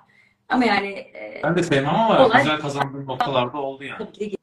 Ama 0.50 0.66
yani 0.66 0.88
e, 0.88 1.42
Ben 1.44 1.56
de 1.56 1.64
sevmem 1.64 1.96
ama 1.96 2.26
Olay- 2.26 2.42
güzel 2.42 2.60
kazandığım 2.60 3.06
noktalarda 3.08 3.58
oldu 3.58 3.84
yani. 3.84 3.98
tabii 3.98 4.30
ki 4.30 4.38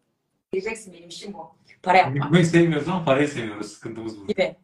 de 0.57 0.61
gireceksin 0.61 0.93
benim 0.93 1.09
işim 1.09 1.35
bu. 1.35 1.57
Para 1.83 1.97
yapmak 1.97 2.33
Bunu 2.33 2.45
sevmiyoruz 2.45 2.89
ama 2.89 3.05
parayı 3.05 3.29
seviyoruz. 3.29 3.73
Sıkıntımız 3.73 4.21
bu. 4.21 4.27
gibi. 4.27 4.57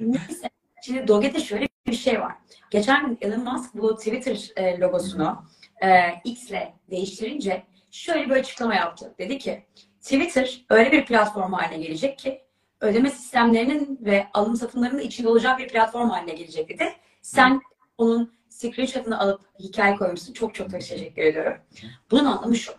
Neyse. 0.00 0.50
Şimdi 0.82 1.08
Doge'de 1.08 1.40
şöyle 1.40 1.68
bir 1.86 1.92
şey 1.92 2.20
var. 2.20 2.32
Geçen 2.70 3.08
gün 3.08 3.18
Elon 3.20 3.44
Musk 3.44 3.74
bu 3.74 3.96
Twitter 3.96 4.50
e, 4.56 4.78
logosunu 4.80 5.44
e, 5.82 5.88
X'le 6.24 6.72
değiştirince 6.90 7.62
şöyle 7.90 8.30
bir 8.30 8.30
açıklama 8.30 8.74
yaptı. 8.74 9.14
Dedi 9.18 9.38
ki 9.38 9.66
Twitter 10.00 10.64
öyle 10.70 10.92
bir 10.92 11.04
platform 11.04 11.52
haline 11.52 11.82
gelecek 11.82 12.18
ki 12.18 12.42
ödeme 12.80 13.10
sistemlerinin 13.10 13.98
ve 14.00 14.26
alım 14.34 14.56
satımlarının 14.56 15.00
içinde 15.00 15.28
olacak 15.28 15.58
bir 15.58 15.68
platform 15.68 16.10
haline 16.10 16.34
gelecek 16.34 16.68
dedi. 16.68 16.92
Sen 17.22 17.60
onun 17.98 18.32
screenshot'ını 18.48 19.20
alıp 19.20 19.40
hikaye 19.60 19.96
koymuşsun. 19.96 20.32
Çok 20.32 20.54
çok 20.54 20.70
teşekkür 20.70 21.22
ediyorum. 21.22 21.56
Bunun 22.10 22.24
anlamı 22.24 22.56
şu. 22.56 22.72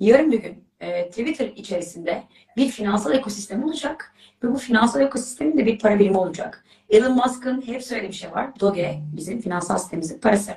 Yarın 0.00 0.32
bir 0.32 0.42
gün 0.42 0.64
e, 0.82 1.08
Twitter 1.08 1.46
içerisinde 1.56 2.22
bir 2.56 2.68
finansal 2.68 3.14
ekosistem 3.14 3.64
olacak 3.64 4.14
ve 4.42 4.52
bu 4.52 4.56
finansal 4.56 5.00
ekosistemin 5.00 5.58
de 5.58 5.66
bir 5.66 5.78
para 5.78 5.98
birimi 5.98 6.18
olacak. 6.18 6.64
Elon 6.90 7.14
Musk'ın 7.14 7.66
hep 7.66 7.82
söylediği 7.82 8.10
bir 8.10 8.16
şey 8.16 8.32
var. 8.32 8.60
Doge 8.60 8.98
bizim 9.16 9.40
finansal 9.40 9.78
sistemimizin 9.78 10.18
parası. 10.18 10.52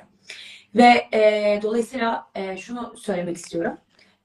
Ve 0.74 1.06
e, 1.12 1.60
dolayısıyla 1.62 2.26
e, 2.34 2.56
şunu 2.56 2.94
söylemek 2.96 3.36
istiyorum. 3.36 3.78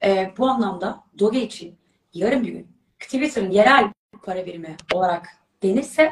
E, 0.04 0.32
bu 0.38 0.48
anlamda 0.48 1.04
Doge 1.20 1.42
için 1.42 1.76
yarın 2.14 2.44
bir 2.44 2.50
gün 2.50 2.68
Twitter'ın 3.00 3.52
yerel 3.52 3.92
para 4.24 4.46
birimi 4.46 4.76
olarak 4.94 5.28
denirse 5.64 6.12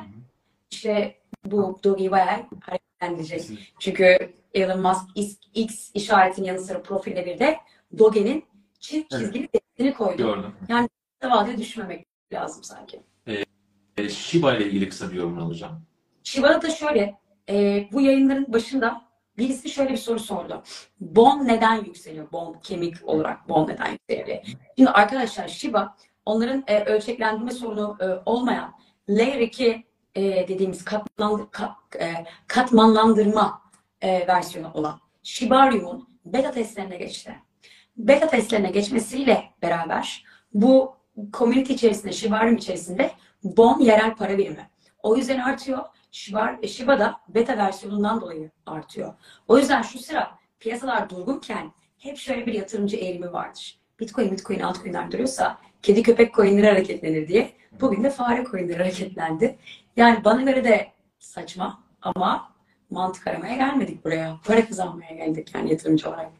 işte 0.71 1.15
bu 1.45 1.79
Doge'yi 1.83 2.11
bayağı 2.11 2.45
hareketlendirecek. 2.61 3.73
Çünkü 3.79 4.33
Elon 4.53 4.81
Musk 4.81 5.03
X, 5.15 5.35
X 5.53 5.91
işaretinin 5.93 6.47
yanı 6.47 6.59
sıra 6.59 6.81
profiline 6.81 7.25
bir 7.25 7.39
de 7.39 7.57
Doge'nin 7.97 8.43
çift 8.79 9.13
Evet. 9.13 9.23
çizgili 9.23 9.47
testini 9.47 9.93
koydu. 9.93 10.17
Gördüm. 10.17 10.53
Kısa 11.19 11.35
vadede 11.35 11.57
düşmemek 11.57 12.07
lazım 12.33 12.63
sanki. 12.63 13.01
E, 13.97 14.09
Shiba 14.09 14.55
ile 14.55 14.65
ilgili 14.65 14.89
kısa 14.89 15.11
bir 15.11 15.15
yorum 15.15 15.39
alacağım. 15.39 15.81
Shiba'da 16.23 16.61
da 16.61 16.69
şöyle, 16.69 17.19
e, 17.49 17.87
bu 17.91 18.01
yayınların 18.01 18.53
başında 18.53 19.01
birisi 19.37 19.69
şöyle 19.69 19.89
bir 19.91 19.97
soru 19.97 20.19
sordu. 20.19 20.63
Bon 20.99 21.47
neden 21.47 21.75
yükseliyor? 21.75 22.31
Bon 22.31 22.53
kemik 22.63 22.95
olarak 23.03 23.49
bon 23.49 23.67
neden 23.67 23.91
yükseliyor. 23.91 24.37
Şimdi 24.77 24.89
arkadaşlar 24.89 25.47
Shiba 25.47 25.95
onların 26.25 26.63
e, 26.67 26.83
ölçeklendirme 26.83 27.51
sorunu 27.51 27.97
e, 28.01 28.05
olmayan 28.25 28.73
Layer 29.09 29.39
2 29.39 29.83
e, 30.15 30.47
dediğimiz 30.47 30.85
katman, 30.85 31.49
kat, 31.51 31.71
e, 31.99 32.13
katmanlandırma 32.47 33.61
e, 34.01 34.27
versiyonu 34.27 34.71
olan 34.73 34.99
Shibarium'un 35.23 36.09
beta 36.25 36.51
testlerine 36.51 36.97
geçti. 36.97 37.35
Beta 37.99 38.27
testlerine 38.27 38.69
geçmesiyle 38.69 39.43
beraber 39.61 40.25
bu 40.53 40.95
community 41.33 41.73
içerisinde, 41.73 42.11
Shibarium 42.11 42.55
içerisinde 42.55 43.11
bon 43.43 43.79
yerel 43.79 44.15
para 44.15 44.37
birimi. 44.37 44.69
O 45.03 45.15
yüzden 45.15 45.39
artıyor. 45.39 45.79
Shiba, 46.11 46.57
Shiba 46.67 46.99
da 46.99 47.21
beta 47.29 47.57
versiyonundan 47.57 48.21
dolayı 48.21 48.51
artıyor. 48.65 49.13
O 49.47 49.57
yüzden 49.57 49.81
şu 49.81 49.99
sıra 49.99 50.31
piyasalar 50.59 51.09
durgunken 51.09 51.71
hep 51.97 52.17
şöyle 52.17 52.45
bir 52.45 52.53
yatırımcı 52.53 52.97
eğilimi 52.97 53.33
vardır. 53.33 53.79
Bitcoin, 53.99 54.31
Bitcoin 54.31 54.59
altcoin'ler 54.59 55.11
duruyorsa 55.11 55.57
kedi 55.81 56.03
köpek 56.03 56.33
coin'leri 56.33 56.67
hareketlenir 56.67 57.27
diye. 57.27 57.51
Bugün 57.81 58.03
de 58.03 58.09
fare 58.09 58.43
coin'leri 58.51 58.77
hareketlendi. 58.77 59.57
Yani 59.95 60.23
bana 60.23 60.41
göre 60.41 60.63
de 60.63 60.91
saçma 61.19 61.83
ama 62.01 62.53
mantık 62.89 63.27
aramaya 63.27 63.55
gelmedik 63.55 64.05
buraya. 64.05 64.39
Para 64.45 64.67
kazanmaya 64.67 65.15
geldik 65.15 65.55
yani 65.55 65.71
yatırımcı 65.71 66.09
olarak. 66.09 66.38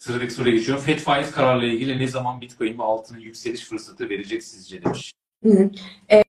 Sıradaki 0.00 0.34
soruya 0.34 0.54
geçiyorum. 0.54 0.84
FED 0.84 0.98
faiz 0.98 1.30
kararıyla 1.30 1.74
ilgili 1.74 1.98
ne 1.98 2.06
zaman 2.06 2.40
Bitcoin 2.40 2.78
ve 2.78 2.82
altının 2.82 3.18
yükseliş 3.18 3.64
fırsatı 3.64 4.08
verecek 4.08 4.42
sizce 4.42 4.84
demiş. 4.84 5.12
Hı 5.44 5.50
hı. 5.50 5.70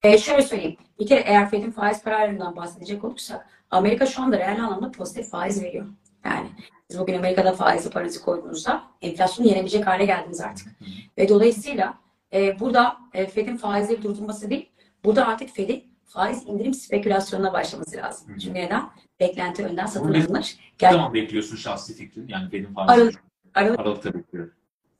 Ee, 0.03 0.17
şöyle 0.17 0.41
söyleyeyim. 0.41 0.77
Bir 0.99 1.07
kere 1.07 1.19
eğer 1.19 1.49
Fed'in 1.49 1.71
faiz 1.71 2.03
kararlarından 2.03 2.55
bahsedecek 2.55 3.03
olursak 3.03 3.49
Amerika 3.71 4.05
şu 4.05 4.21
anda 4.21 4.39
reel 4.39 4.63
anlamda 4.63 4.91
pozitif 4.91 5.29
faiz 5.29 5.63
veriyor. 5.63 5.85
Yani 6.25 6.47
siz 6.89 6.99
bugün 6.99 7.13
Amerika'da 7.17 7.53
faizli 7.53 7.89
paranızı 7.89 8.21
koyduğunuzda 8.21 8.83
enflasyonu 9.01 9.49
yenebilecek 9.49 9.87
hale 9.87 10.05
geldiniz 10.05 10.41
artık. 10.41 10.67
Ve 11.17 11.29
dolayısıyla 11.29 11.93
e, 12.33 12.59
burada 12.59 12.97
e, 13.13 13.27
Fed'in 13.27 13.57
faizleri 13.57 14.03
durdurması 14.03 14.49
değil, 14.49 14.69
burada 15.03 15.27
artık 15.27 15.49
Fed'in 15.49 15.83
faiz 16.05 16.47
indirim 16.47 16.73
spekülasyonuna 16.73 17.53
başlaması 17.53 17.97
lazım. 17.97 18.29
Hı 18.29 18.33
hı. 18.33 18.39
Çünkü 18.39 18.59
neden? 18.59 18.89
Beklenti 19.19 19.65
önden 19.65 19.85
satın. 19.85 20.13
Ne 20.13 20.41
Gel, 20.77 20.91
zaman 20.91 21.13
bekliyorsun 21.13 21.55
şahsi 21.55 21.95
fikrin? 21.95 22.27
Yani 22.27 22.49
Fed'in 22.49 22.73
faiz 22.73 22.89
Aralık- 22.89 23.30
Aralık 23.53 23.79
Aralık'ta 23.79 24.13
bekliyorum. 24.13 24.53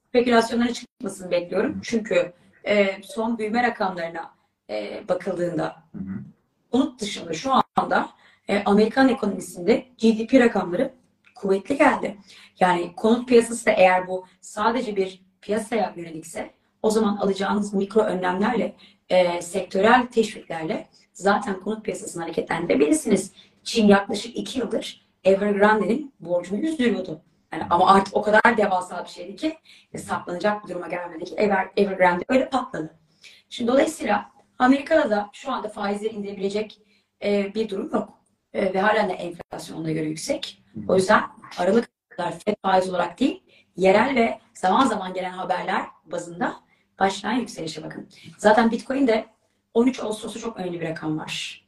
spekülasyonlara 0.10 0.74
çıkmasını 0.74 1.32
bekliyorum. 1.32 1.80
Çünkü 1.84 2.34
e, 2.64 3.04
son 3.04 3.38
büyüme 3.38 3.64
rakamlarına 3.64 4.32
e, 4.70 5.04
bakıldığında 5.10 5.84
Hı 5.92 5.98
hı. 5.98 6.20
Onun 6.72 7.00
dışında 7.00 7.34
şu 7.34 7.52
anda 7.76 8.10
e, 8.48 8.64
Amerikan 8.64 9.10
ekonomisinde 9.10 9.86
GDP 10.02 10.34
rakamları 10.34 10.94
kuvvetli 11.36 11.78
geldi. 11.78 12.18
Yani 12.60 12.96
konut 12.96 13.28
piyasası 13.28 13.66
da 13.66 13.72
eğer 13.72 14.08
bu 14.08 14.26
sadece 14.42 14.96
bir 14.96 15.22
piyasaya 15.42 15.94
yönelikse 15.96 16.52
o 16.82 16.90
zaman 16.90 17.18
alacağınız 17.18 17.74
mikro 17.74 18.02
önlemlerle, 18.02 18.76
e, 19.10 19.42
sektörel 19.42 20.08
teşviklerle 20.08 20.88
zaten 21.14 21.60
konut 21.60 21.86
piyasasını 21.86 22.24
hareketlendirebilirsiniz. 22.24 23.32
Çin 23.64 23.88
yaklaşık 23.88 24.38
iki 24.38 24.60
yıldır 24.60 25.06
Evergrande'nin 25.24 26.14
borcunu 26.20 26.60
yüzdürüyordu. 26.60 27.22
Yani 27.54 27.64
ama 27.70 27.94
artık 27.94 28.16
o 28.16 28.22
kadar 28.22 28.58
devasa 28.58 29.04
bir 29.04 29.10
şeydi 29.10 29.36
ki 29.36 29.58
hesaplanacak 29.92 30.64
bir 30.64 30.70
duruma 30.70 30.88
gelmedi 30.88 31.26
ki 31.26 31.36
Ever, 31.36 31.70
Evergrande 31.78 32.26
öyle 32.30 32.50
patladı. 32.50 33.00
Şimdi 33.50 33.72
dolayısıyla 33.72 34.32
Amerika'da 34.60 35.10
da 35.10 35.30
şu 35.34 35.52
anda 35.52 35.70
faizleri 35.70 36.14
indirebilecek 36.14 36.82
e, 37.24 37.54
bir 37.56 37.70
durum 37.70 37.90
yok. 37.94 38.10
E, 38.54 38.74
ve 38.74 38.82
halen 38.82 39.10
de 39.10 39.14
enflasyon 39.14 39.78
ona 39.78 39.92
göre 39.92 40.06
yüksek. 40.06 40.64
O 40.88 40.96
yüzden 40.96 41.24
Aralık 41.58 41.90
kadar 42.10 42.40
FED 42.40 42.56
faiz 42.62 42.90
olarak 42.90 43.20
değil, 43.20 43.44
yerel 43.76 44.16
ve 44.16 44.40
zaman 44.54 44.86
zaman 44.86 45.14
gelen 45.14 45.32
haberler 45.32 45.86
bazında 46.06 46.56
başlayan 47.00 47.34
yükselişe 47.34 47.84
bakın. 47.84 48.10
Zaten 48.38 48.72
Bitcoin'de 48.72 49.26
13 49.74 50.00
Ağustos'ta 50.00 50.40
çok 50.40 50.58
önemli 50.58 50.82
bir 50.82 50.90
rakam 50.90 51.20
var. 51.20 51.66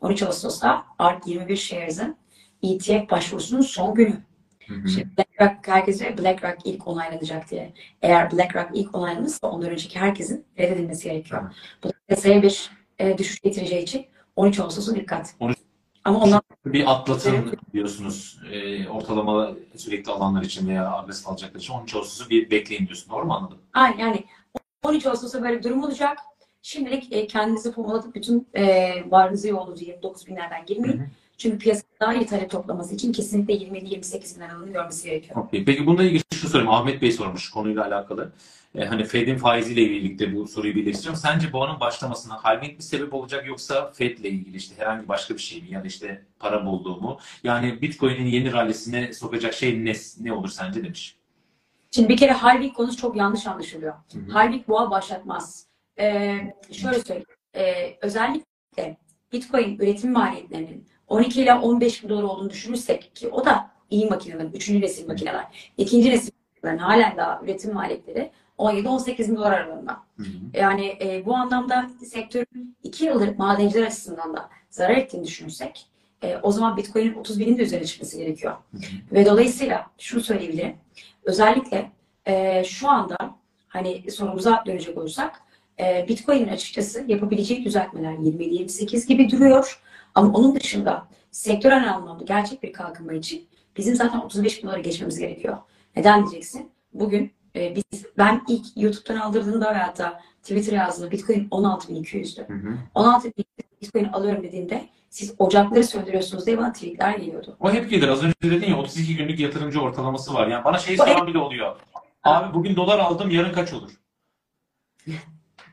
13 0.00 0.22
Ağustos'ta 0.22 0.84
ARK 0.98 1.26
21 1.26 1.56
Shares'ın 1.56 2.16
ETF 2.62 3.10
başvurusunun 3.10 3.60
son 3.60 3.94
günü. 3.94 4.22
Hı 4.66 4.74
hı. 4.74 4.88
Şimdi 4.88 5.08
BlackRock 5.18 5.68
herkese 5.68 6.18
BlackRock 6.18 6.58
ilk 6.64 6.88
onaylanacak 6.88 7.50
diye. 7.50 7.72
Eğer 8.02 8.32
BlackRock 8.32 8.70
ilk 8.74 8.94
onaylanırsa 8.94 9.50
ondan 9.50 9.70
önceki 9.70 9.98
herkesin 9.98 10.44
reddedilmesi 10.58 11.04
gerekiyor. 11.08 11.54
Bu 11.84 11.88
da 11.88 11.92
piyasaya 12.08 12.42
bir 12.42 12.70
e, 12.98 13.18
düşüş 13.18 13.40
getireceği 13.40 13.82
için 13.82 14.06
13 14.36 14.60
Ağustos'a 14.60 14.94
dikkat. 14.94 15.34
13 15.40 15.58
Ama 16.04 16.20
ondan 16.20 16.42
Bir 16.66 16.92
atlatın 16.92 17.58
diyorsunuz 17.72 18.40
e, 18.52 18.88
ortalama 18.88 19.52
sürekli 19.76 20.12
alanlar 20.12 20.42
için 20.42 20.68
veya 20.68 20.92
agresif 20.92 21.28
alacaklar 21.28 21.60
için 21.60 21.72
13 21.74 21.94
Ağustos'u 21.94 22.30
bir 22.30 22.50
bekleyin 22.50 22.86
diyorsun. 22.86 23.10
Doğru 23.12 23.24
mu 23.24 23.34
anladım? 23.34 23.58
Aynen 23.74 23.98
yani 23.98 24.24
13 24.82 25.06
Ağustos'ta 25.06 25.42
böyle 25.42 25.58
bir 25.58 25.62
durum 25.62 25.82
olacak. 25.82 26.18
Şimdilik 26.62 27.12
e, 27.12 27.26
kendinizi 27.26 27.72
pomalatıp 27.72 28.14
bütün 28.14 28.48
e, 28.54 28.92
varınızı 29.10 29.48
yoğunuzu 29.48 29.84
29 29.84 30.26
binlerden 30.26 30.66
girmeyin. 30.66 30.98
Hı 30.98 31.02
hı. 31.02 31.06
Çünkü 31.38 31.58
piyasa 31.58 31.82
daha 32.00 32.14
iyi 32.14 32.26
talep 32.26 32.50
toplaması 32.50 32.94
için 32.94 33.12
kesinlikle 33.12 33.54
27-28 33.54 34.36
bin 34.36 34.40
aralığını 34.40 34.72
görmesi 34.72 35.08
gerekiyor. 35.08 35.36
Okey. 35.36 35.64
Peki 35.64 35.86
bununla 35.86 36.02
ilgili 36.02 36.22
şu 36.34 36.48
sorayım. 36.48 36.70
Ahmet 36.70 37.02
Bey 37.02 37.12
sormuş 37.12 37.50
konuyla 37.50 37.86
alakalı. 37.86 38.32
E, 38.74 38.84
hani 38.84 39.04
Fed'in 39.04 39.36
faiziyle 39.36 39.90
birlikte 39.90 40.34
bu 40.34 40.48
soruyu 40.48 40.74
birleştiriyorum. 40.74 41.20
Sence 41.20 41.52
boğanın 41.52 41.80
başlamasına 41.80 42.44
halving 42.44 42.78
bir 42.78 42.82
sebep 42.82 43.14
olacak 43.14 43.46
yoksa 43.46 43.92
Fed'le 43.92 44.24
ilgili 44.24 44.56
işte 44.56 44.74
herhangi 44.78 45.08
başka 45.08 45.34
bir 45.34 45.40
şey 45.40 45.62
mi? 45.62 45.70
Ya 45.70 45.82
da 45.82 45.86
işte 45.86 46.24
para 46.38 46.66
bolluğu 46.66 47.00
mu? 47.00 47.18
Yani 47.44 47.82
Bitcoin'in 47.82 48.26
yeni 48.26 48.52
rallisine 48.52 49.12
sokacak 49.12 49.54
şey 49.54 49.84
ne, 49.84 49.92
ne 50.20 50.32
olur 50.32 50.48
sence 50.48 50.84
demiş. 50.84 51.16
Şimdi 51.90 52.08
bir 52.08 52.16
kere 52.16 52.32
halving 52.32 52.74
konusu 52.74 52.96
çok 52.96 53.16
yanlış 53.16 53.46
anlaşılıyor. 53.46 53.94
Hı 54.12 54.18
hı. 54.18 54.32
Halving 54.32 54.68
boğa 54.68 54.90
başlatmaz. 54.90 55.66
Ee, 55.98 56.38
şöyle 56.72 57.00
söyleyeyim. 57.00 57.26
Ee, 57.56 57.96
özellikle 58.02 58.96
Bitcoin 59.32 59.78
üretim 59.78 60.12
maliyetlerinin 60.12 60.88
12 61.08 61.42
ile 61.42 61.54
15 61.54 62.04
bin 62.04 62.08
dolar 62.08 62.22
olduğunu 62.22 62.50
düşünürsek 62.50 63.14
ki 63.14 63.28
o 63.28 63.44
da 63.44 63.70
iyi 63.90 64.06
makinelerin, 64.06 64.52
üçüncü 64.52 64.80
nesil 64.80 65.06
makineler. 65.06 65.72
ikinci 65.78 66.10
nesil 66.10 66.32
makinelerin 66.54 66.82
halen 66.82 67.16
daha 67.16 67.40
üretim 67.44 67.74
maliyetleri 67.74 68.30
17-18 68.58 69.28
bin 69.28 69.36
dolar 69.36 69.52
aralığında. 69.52 69.96
Hı 70.16 70.22
hı. 70.22 70.26
Yani 70.54 70.98
e, 71.00 71.22
bu 71.26 71.36
anlamda 71.36 71.90
sektörün 72.04 72.76
2 72.82 73.04
yıldır 73.04 73.36
madenciler 73.36 73.86
açısından 73.86 74.36
da 74.36 74.48
zarar 74.70 74.94
ettiğini 74.96 75.24
düşünürsek 75.24 75.86
e, 76.22 76.36
o 76.42 76.52
zaman 76.52 76.76
Bitcoin'in 76.76 77.14
30 77.14 77.40
binin 77.40 77.58
de 77.58 77.62
üzerine 77.62 77.86
çıkması 77.86 78.18
gerekiyor. 78.18 78.52
Hı 78.72 78.76
hı. 78.76 78.82
Ve 79.12 79.26
dolayısıyla 79.26 79.86
şunu 79.98 80.20
söyleyebilirim. 80.20 80.76
Özellikle 81.24 81.90
e, 82.26 82.64
şu 82.64 82.88
anda 82.88 83.16
hani 83.68 84.10
sorumuza 84.10 84.62
dönecek 84.66 84.98
olursak 84.98 85.40
e, 85.80 86.06
Bitcoin'in 86.08 86.48
açıkçası 86.48 87.04
yapabileceği 87.08 87.64
düzeltmeler 87.64 88.12
27-28 88.12 89.08
gibi 89.08 89.30
duruyor. 89.30 89.82
Ama 90.16 90.32
onun 90.32 90.54
dışında 90.56 91.08
sektörel 91.30 91.94
anlamda 91.94 92.24
gerçek 92.24 92.62
bir 92.62 92.72
kalkınma 92.72 93.12
için 93.12 93.48
bizim 93.76 93.94
zaten 93.94 94.18
35 94.18 94.62
bin 94.62 94.68
dolara 94.68 94.80
geçmemiz 94.80 95.18
gerekiyor. 95.18 95.56
Neden 95.96 96.20
diyeceksin? 96.20 96.70
Bugün 96.92 97.32
e, 97.56 97.76
biz 97.76 98.06
ben 98.18 98.42
ilk 98.48 98.66
YouTube'dan 98.76 99.16
aldırdığımda 99.16 99.74
ve 99.74 99.78
hatta 99.78 100.20
Twitter'a 100.42 100.76
yazdığımda 100.76 101.10
Bitcoin 101.10 101.48
16.200'dü. 101.48 102.48
Hı 102.48 102.52
hı. 102.52 102.78
16 102.94 103.32
bin 103.36 103.44
Bitcoin 103.82 104.04
alıyorum 104.04 104.42
dediğimde 104.42 104.88
siz 105.10 105.34
ocakları 105.38 105.84
söndürüyorsunuz 105.84 106.46
diye 106.46 106.58
bana 106.58 106.72
tweetler 106.72 107.18
geliyordu. 107.18 107.56
O 107.60 107.72
hep 107.72 107.90
gelir. 107.90 108.08
Az 108.08 108.22
önce 108.22 108.34
dedin 108.42 108.70
ya 108.70 108.78
32 108.78 109.16
günlük 109.16 109.40
yatırımcı 109.40 109.80
ortalaması 109.80 110.34
var. 110.34 110.46
Yani 110.48 110.64
bana 110.64 110.78
şey 110.78 110.96
soran 110.96 111.26
bile 111.26 111.38
oluyor. 111.38 111.76
Abi 112.22 112.54
bugün 112.54 112.76
dolar 112.76 112.98
aldım 112.98 113.30
yarın 113.30 113.52
kaç 113.52 113.72
olur? 113.72 113.90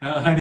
Yani 0.02 0.40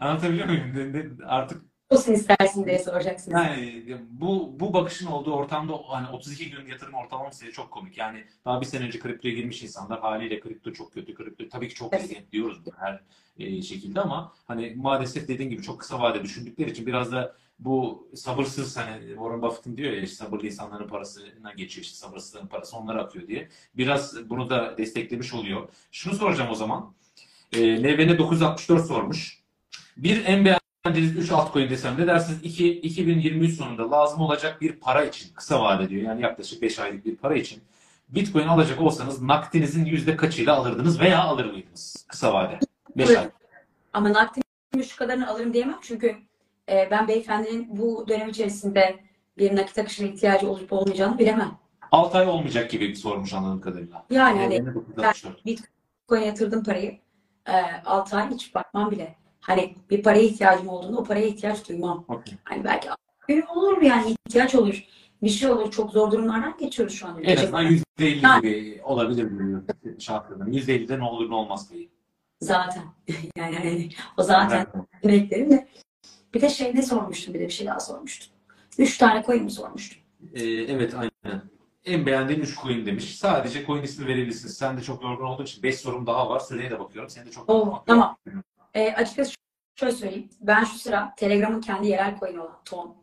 anlatabiliyor 0.00 0.46
muyum? 0.46 1.18
Artık 1.26 1.69
Olsun 1.90 2.12
istersin 2.12 2.66
diye 2.66 2.78
soracaksınız. 2.78 3.36
Yani 3.36 3.84
bu 4.10 4.56
bu 4.60 4.74
bakışın 4.74 5.06
olduğu 5.06 5.32
ortamda 5.32 5.72
hani 5.88 6.08
32 6.08 6.50
gün 6.50 6.66
yatırım 6.66 6.94
ortalaması 6.94 7.52
çok 7.52 7.70
komik. 7.70 7.98
Yani 7.98 8.24
daha 8.44 8.60
bir 8.60 8.66
sene 8.66 8.84
önce 8.84 8.98
kriptoya 8.98 9.34
girmiş 9.34 9.62
insanlar 9.62 10.00
haliyle 10.00 10.40
kripto 10.40 10.72
çok 10.72 10.92
kötü, 10.94 11.14
kripto 11.14 11.48
tabii 11.48 11.68
ki 11.68 11.74
çok 11.74 11.94
Evet. 11.94 12.32
diyoruz 12.32 12.66
bunu 12.66 12.74
her 12.78 13.00
e, 13.38 13.62
şekilde 13.62 14.00
ama 14.00 14.32
hani 14.46 14.74
maalesef 14.76 15.28
dediğin 15.28 15.50
gibi 15.50 15.62
çok 15.62 15.80
kısa 15.80 16.00
vade 16.00 16.22
düşündükleri 16.22 16.70
için 16.70 16.86
biraz 16.86 17.12
da 17.12 17.36
bu 17.58 18.08
sabırsız 18.14 18.76
hani 18.76 19.08
Warren 19.08 19.42
Buffett'ın 19.42 19.76
diyor 19.76 19.92
ya 19.92 20.00
işte 20.02 20.16
sabırlı 20.16 20.46
insanların 20.46 20.88
parasına 20.88 21.52
geçiyor 21.56 21.84
işte 21.84 21.96
sabırsızların 21.96 22.46
parası 22.46 22.76
onlara 22.76 23.02
akıyor 23.02 23.28
diye. 23.28 23.48
Biraz 23.74 24.30
bunu 24.30 24.50
da 24.50 24.78
desteklemiş 24.78 25.34
oluyor. 25.34 25.68
Şunu 25.92 26.14
soracağım 26.14 26.50
o 26.50 26.54
zaman. 26.54 26.94
E, 27.52 27.82
NVN 27.82 28.18
964 28.18 28.86
sormuş. 28.86 29.40
Bir 29.96 30.24
en 30.24 30.44
beğendiğiniz 30.84 31.16
3 31.16 31.32
altcoin 31.32 31.70
desem 31.70 31.94
ne 31.98 32.06
dersiniz? 32.06 32.38
2, 32.42 32.80
2023 32.80 33.54
sonunda 33.54 33.90
lazım 33.90 34.20
olacak 34.20 34.60
bir 34.60 34.72
para 34.72 35.04
için 35.04 35.34
kısa 35.34 35.62
vade 35.62 35.88
diyor. 35.88 36.02
Yani 36.02 36.22
yaklaşık 36.22 36.62
5 36.62 36.78
aylık 36.78 37.04
bir 37.04 37.16
para 37.16 37.34
için 37.34 37.62
Bitcoin 38.08 38.46
alacak 38.46 38.80
olsanız 38.80 39.22
nakdinizin 39.22 39.84
yüzde 39.84 40.16
kaçıyla 40.16 40.56
alırdınız 40.56 41.00
veya 41.00 41.22
alır 41.22 41.44
mıydınız 41.44 42.06
kısa 42.08 42.34
vade? 42.34 42.58
5 42.96 43.10
ay. 43.10 43.28
Ama 43.92 44.12
nakdimin 44.12 44.84
şu 44.88 44.96
kadarını 44.96 45.28
alırım 45.28 45.52
diyemem 45.52 45.78
çünkü 45.82 46.16
e, 46.68 46.88
ben 46.90 47.08
beyefendinin 47.08 47.78
bu 47.78 48.04
dönem 48.08 48.28
içerisinde 48.28 49.00
bir 49.38 49.56
nakit 49.56 49.78
akışına 49.78 50.06
ihtiyacı 50.06 50.50
olup 50.50 50.72
olmayacağını 50.72 51.18
bilemem. 51.18 51.52
6 51.92 52.18
ay 52.18 52.28
olmayacak 52.28 52.70
gibi 52.70 52.96
sormuş 52.96 53.32
anladığım 53.32 53.60
kadarıyla. 53.60 54.06
Yani 54.10 54.38
hani 54.40 54.54
Yani 54.54 54.74
964. 54.74 55.46
Bitcoin'e 55.46 56.26
yatırdım 56.26 56.64
parayı. 56.64 56.98
E, 57.46 57.52
6 57.84 58.16
ay 58.16 58.30
hiç 58.30 58.54
bakmam 58.54 58.90
bile. 58.90 59.19
Hani 59.40 59.74
bir 59.90 60.02
paraya 60.02 60.22
ihtiyacım 60.22 60.68
olduğunda 60.68 60.98
o 60.98 61.04
paraya 61.04 61.26
ihtiyaç 61.26 61.68
duymam. 61.68 62.04
Okey. 62.08 62.34
Hani 62.44 62.64
belki 62.64 62.88
bir 63.28 63.44
olur 63.46 63.82
yani 63.82 64.10
ihtiyaç 64.26 64.54
olur. 64.54 64.84
Bir 65.22 65.28
şey 65.28 65.50
olur. 65.50 65.70
Çok 65.70 65.90
zor 65.90 66.10
durumlardan 66.10 66.56
geçiyoruz 66.60 66.94
şu 66.94 67.06
an. 67.06 67.22
En 67.22 67.36
azından 67.36 67.62
%50 67.62 68.20
Yani- 68.22 68.42
gibi 68.42 68.80
olabilir 68.84 69.24
mi 69.24 69.62
şartlarında? 69.98 70.44
%50'de 70.44 70.98
ne 70.98 71.04
olur 71.04 71.30
ne 71.30 71.34
olmaz 71.34 71.68
payı. 71.70 71.88
Zaten. 72.40 72.82
yani 73.36 73.56
hani 73.56 73.88
o 74.16 74.22
zaten 74.22 74.66
beklerim 75.04 75.50
de. 75.50 75.68
Bir 76.34 76.40
de 76.40 76.48
şey 76.48 76.74
ne 76.74 76.82
sormuştum 76.82 77.34
bir 77.34 77.40
de 77.40 77.44
bir 77.44 77.52
şey 77.52 77.66
daha 77.66 77.80
sormuştum. 77.80 78.32
Üç 78.78 78.98
tane 78.98 79.22
coin 79.26 79.44
mi 79.44 79.50
sormuştum? 79.50 79.98
Ee, 80.34 80.44
evet 80.44 80.94
aynen. 80.94 81.42
En 81.84 82.06
beğendiğin 82.06 82.40
3 82.40 82.60
coin 82.62 82.86
demiş. 82.86 83.18
Sadece 83.18 83.66
coin 83.66 83.82
ismi 83.82 84.06
verebilirsin. 84.06 84.48
Sen 84.48 84.76
de 84.76 84.82
çok 84.82 85.02
yorgun 85.02 85.24
olduğun 85.24 85.44
için 85.44 85.62
5 85.62 85.78
sorum 85.78 86.06
daha 86.06 86.30
var. 86.30 86.40
Süreye 86.40 86.70
de 86.70 86.78
bakıyorum. 86.80 87.10
Senin 87.10 87.26
de 87.26 87.30
çok 87.30 87.50
Oo, 87.50 87.82
tamam. 87.86 88.16
E, 88.74 88.92
açıkçası 88.92 89.34
şöyle 89.74 89.92
söyleyeyim. 89.92 90.28
Ben 90.40 90.64
şu 90.64 90.78
sıra 90.78 91.14
Telegram'ın 91.16 91.60
kendi 91.60 91.88
yerel 91.88 92.18
coin'i 92.18 92.40
olan 92.40 92.58
Ton. 92.64 92.94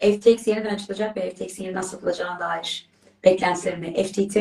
FTX 0.00 0.46
yeniden 0.46 0.74
açılacak 0.74 1.16
ve 1.16 1.30
FTX'in 1.30 1.64
yeniden 1.64 1.80
satılacağına 1.80 2.40
dair 2.40 2.90
beklentilerimi 3.24 4.04
FTT. 4.04 4.36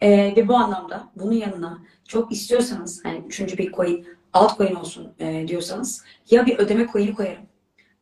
E, 0.00 0.36
ve 0.36 0.48
bu 0.48 0.56
anlamda 0.56 1.08
bunun 1.16 1.32
yanına 1.32 1.78
çok 2.08 2.32
istiyorsanız 2.32 3.04
hani 3.04 3.18
üçüncü 3.26 3.58
bir 3.58 3.72
coin 3.72 4.06
altcoin 4.32 4.74
olsun 4.74 5.14
e, 5.18 5.48
diyorsanız 5.48 6.04
ya 6.30 6.46
bir 6.46 6.58
ödeme 6.58 6.86
coin'i 6.92 7.14
koyarım. 7.14 7.46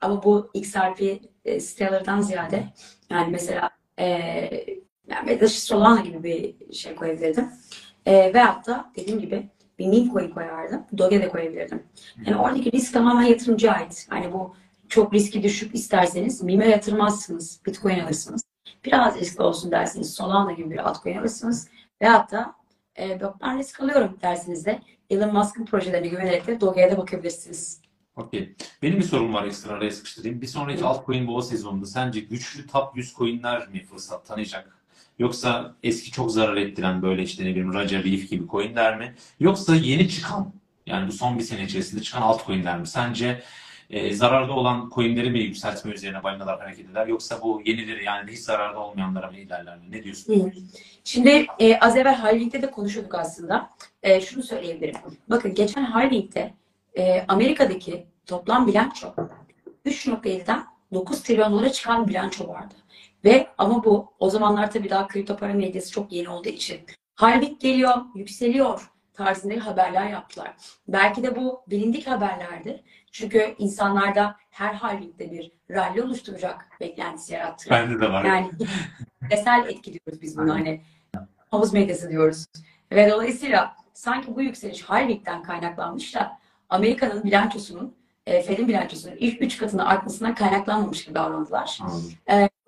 Ama 0.00 0.22
bu 0.22 0.50
XRP 0.54 1.00
e, 1.44 1.60
sitelerden 1.60 2.20
ziyade 2.20 2.64
yani 3.10 3.30
mesela 3.30 3.70
e, 3.98 4.06
yani 5.08 5.48
Solana 5.48 6.00
gibi 6.00 6.22
bir 6.22 6.74
şey 6.74 6.94
koyabilirdim. 6.94 7.48
E, 8.06 8.34
veyahut 8.34 8.66
da 8.66 8.92
dediğim 8.96 9.20
gibi 9.20 9.48
bir 9.90 10.10
coin 10.10 10.30
koyardım. 10.30 10.82
Doge 10.98 11.22
de 11.22 11.28
koyabilirdim. 11.28 11.82
Yani 12.26 12.36
oradaki 12.36 12.72
risk 12.72 12.92
tamamen 12.92 13.22
yatırımcıya 13.22 13.72
ait. 13.72 14.08
Yani 14.12 14.32
bu 14.32 14.54
çok 14.88 15.14
riski 15.14 15.42
düşük 15.42 15.74
isterseniz 15.74 16.42
meme 16.42 16.68
yatırmazsınız. 16.68 17.60
Bitcoin 17.66 17.98
alırsınız. 17.98 18.42
Biraz 18.84 19.20
riskli 19.20 19.42
olsun 19.42 19.70
derseniz 19.70 20.14
Solana 20.14 20.52
gibi 20.52 20.70
bir 20.70 20.88
altcoin 20.88 21.16
alırsınız. 21.16 21.68
Veyahut 22.02 22.32
da 22.32 22.54
e, 22.96 23.06
yok 23.06 23.36
ben 23.42 23.58
risk 23.58 23.80
alıyorum 23.80 24.18
derseniz 24.22 24.66
de 24.66 24.80
Elon 25.10 25.32
Musk'ın 25.32 25.64
projelerine 25.64 26.08
güvenerek 26.08 26.46
de 26.46 26.60
Doge'ye 26.60 26.90
de 26.90 26.98
bakabilirsiniz. 26.98 27.80
Okey. 28.16 28.56
Benim 28.82 28.98
bir 28.98 29.02
sorum 29.02 29.34
var 29.34 29.44
ekstra 29.44 29.72
araya 29.72 29.90
sıkıştırayım. 29.90 30.40
Bir 30.40 30.46
sonraki 30.46 30.84
altcoin 30.84 31.26
boğa 31.26 31.42
sezonunda 31.42 31.86
sence 31.86 32.20
güçlü 32.20 32.66
top 32.66 32.96
100 32.96 33.14
coinler 33.14 33.68
mi 33.68 33.84
fırsat 33.84 34.26
tanıyacak? 34.26 34.81
Yoksa 35.18 35.74
eski 35.82 36.10
çok 36.10 36.32
zarar 36.32 36.56
ettiren 36.56 37.02
böyle 37.02 37.22
işte 37.22 37.44
ne 37.44 37.48
bileyim 37.48 37.74
Raja 37.74 37.98
Leaf 37.98 38.30
gibi 38.30 38.48
coinler 38.48 38.98
mi? 38.98 39.14
Yoksa 39.40 39.74
yeni 39.74 40.08
çıkan 40.08 40.52
yani 40.86 41.08
bu 41.08 41.12
son 41.12 41.38
bir 41.38 41.44
sene 41.44 41.64
içerisinde 41.64 42.02
çıkan 42.02 42.22
altcoinler 42.22 42.80
mi? 42.80 42.86
Sence 42.86 43.42
e, 43.90 44.14
zararda 44.14 44.52
olan 44.52 44.90
coinleri 44.94 45.30
mi 45.30 45.38
yükseltme 45.38 45.92
üzerine 45.92 46.22
balinalar 46.22 46.60
hareket 46.60 46.90
eder? 46.90 47.06
Yoksa 47.06 47.42
bu 47.42 47.62
yenileri 47.64 48.04
yani 48.04 48.30
hiç 48.32 48.38
zararda 48.38 48.78
olmayanlara 48.80 49.30
mı 49.30 49.36
ilerler 49.36 49.78
mi? 49.78 49.84
Ne 49.90 50.04
diyorsun? 50.04 50.34
Hı. 50.34 50.52
Şimdi 51.04 51.46
e, 51.58 51.78
az 51.78 51.96
evvel 51.96 52.14
Halving'de 52.14 52.62
de 52.62 52.70
konuşuyorduk 52.70 53.14
aslında. 53.14 53.70
E, 54.02 54.20
şunu 54.20 54.42
söyleyebilirim. 54.42 55.00
Bakın 55.30 55.54
geçen 55.54 55.84
Halving'de 55.84 56.54
e, 56.98 57.24
Amerika'daki 57.28 58.06
toplam 58.26 58.66
bilanço 58.66 59.14
3.7'den 59.86 60.64
9 60.92 61.22
trilyon 61.22 61.52
dolara 61.52 61.72
çıkan 61.72 62.08
bilanço 62.08 62.48
vardı. 62.48 62.74
Ve 63.24 63.48
ama 63.58 63.84
bu 63.84 64.12
o 64.18 64.30
zamanlar 64.30 64.70
tabii 64.70 64.90
daha 64.90 65.08
kripto 65.08 65.36
para 65.36 65.52
medyası 65.52 65.92
çok 65.92 66.12
yeni 66.12 66.28
olduğu 66.28 66.48
için 66.48 66.80
Halving 67.14 67.60
geliyor, 67.60 67.94
yükseliyor 68.14 68.90
tarzında 69.14 69.66
haberler 69.66 70.10
yaptılar. 70.10 70.54
Belki 70.88 71.22
de 71.22 71.36
bu 71.36 71.62
bilindik 71.66 72.06
haberlerdi. 72.06 72.82
Çünkü 73.12 73.54
insanlarda 73.58 74.36
her 74.50 74.74
halvingde 74.74 75.30
bir 75.30 75.52
rally 75.70 76.02
oluşturacak 76.02 76.68
beklentisi 76.80 77.32
yarattı. 77.32 77.70
Bende 77.70 78.00
de 78.00 78.12
var. 78.12 78.24
Yani 78.24 78.50
kitlesel 79.22 79.66
etki 79.68 79.92
diyoruz 79.92 80.22
biz 80.22 80.38
buna 80.38 80.54
hani 80.54 80.82
havuz 81.50 81.72
medyası 81.72 82.10
diyoruz. 82.10 82.46
Ve 82.92 83.10
dolayısıyla 83.10 83.76
sanki 83.92 84.36
bu 84.36 84.42
yükseliş 84.42 84.82
Halving'den 84.82 85.42
kaynaklanmış 85.42 86.14
da 86.14 86.38
Amerika'nın 86.68 87.24
bilançosunun, 87.24 87.96
e, 88.26 88.42
Fed'in 88.42 88.68
bilançosunun 88.68 89.16
ilk 89.16 89.42
üç 89.42 89.58
katına 89.58 89.86
artmasından 89.86 90.34
kaynaklanmamış 90.34 91.04
gibi 91.04 91.14
davrandılar. 91.14 91.78
Anladım. 91.82 92.12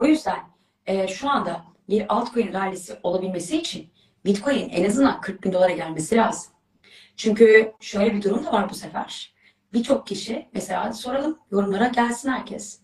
O 0.00 0.06
yüzden 0.06 0.38
e, 0.86 1.08
şu 1.08 1.30
anda 1.30 1.64
bir 1.88 2.14
altcoin 2.16 2.52
rallisi 2.52 2.98
olabilmesi 3.02 3.56
için 3.56 3.92
Bitcoin 4.24 4.68
en 4.68 4.84
azından 4.84 5.20
40 5.20 5.44
bin 5.44 5.52
dolara 5.52 5.72
gelmesi 5.72 6.16
lazım. 6.16 6.52
Çünkü 7.16 7.72
şöyle 7.80 8.14
bir 8.14 8.22
durum 8.22 8.46
da 8.46 8.52
var 8.52 8.70
bu 8.70 8.74
sefer. 8.74 9.34
Birçok 9.72 10.06
kişi 10.06 10.48
mesela 10.52 10.92
soralım 10.92 11.38
yorumlara 11.50 11.88
gelsin 11.88 12.30
herkes. 12.30 12.80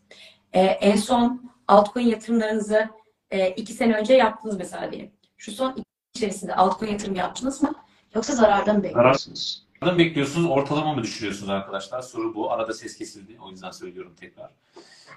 E, 0.52 0.60
en 0.60 0.96
son 0.96 1.50
altcoin 1.68 2.06
yatırımlarınızı 2.06 2.88
e, 3.30 3.50
iki 3.50 3.72
sene 3.72 3.94
önce 3.94 4.14
yaptınız 4.14 4.56
mesela 4.58 4.92
benim. 4.92 5.10
Şu 5.36 5.52
son 5.52 5.72
iki 5.72 5.84
içerisinde 6.14 6.54
altcoin 6.54 6.90
yatırım 6.90 7.14
yaptınız 7.14 7.62
mı? 7.62 7.74
Yoksa 8.14 8.34
zarardan 8.34 8.76
mı 8.76 8.82
bekliyorsunuz? 8.82 9.66
Nereden 9.82 9.98
bekliyorsunuz? 9.98 10.50
Ortalama 10.50 10.94
mı 10.94 11.02
düşürüyorsunuz 11.02 11.50
arkadaşlar? 11.50 12.02
Soru 12.02 12.34
bu. 12.34 12.52
Arada 12.52 12.72
ses 12.72 12.96
kesildi. 12.96 13.36
O 13.40 13.50
yüzden 13.50 13.70
söylüyorum 13.70 14.14
tekrar. 14.20 14.50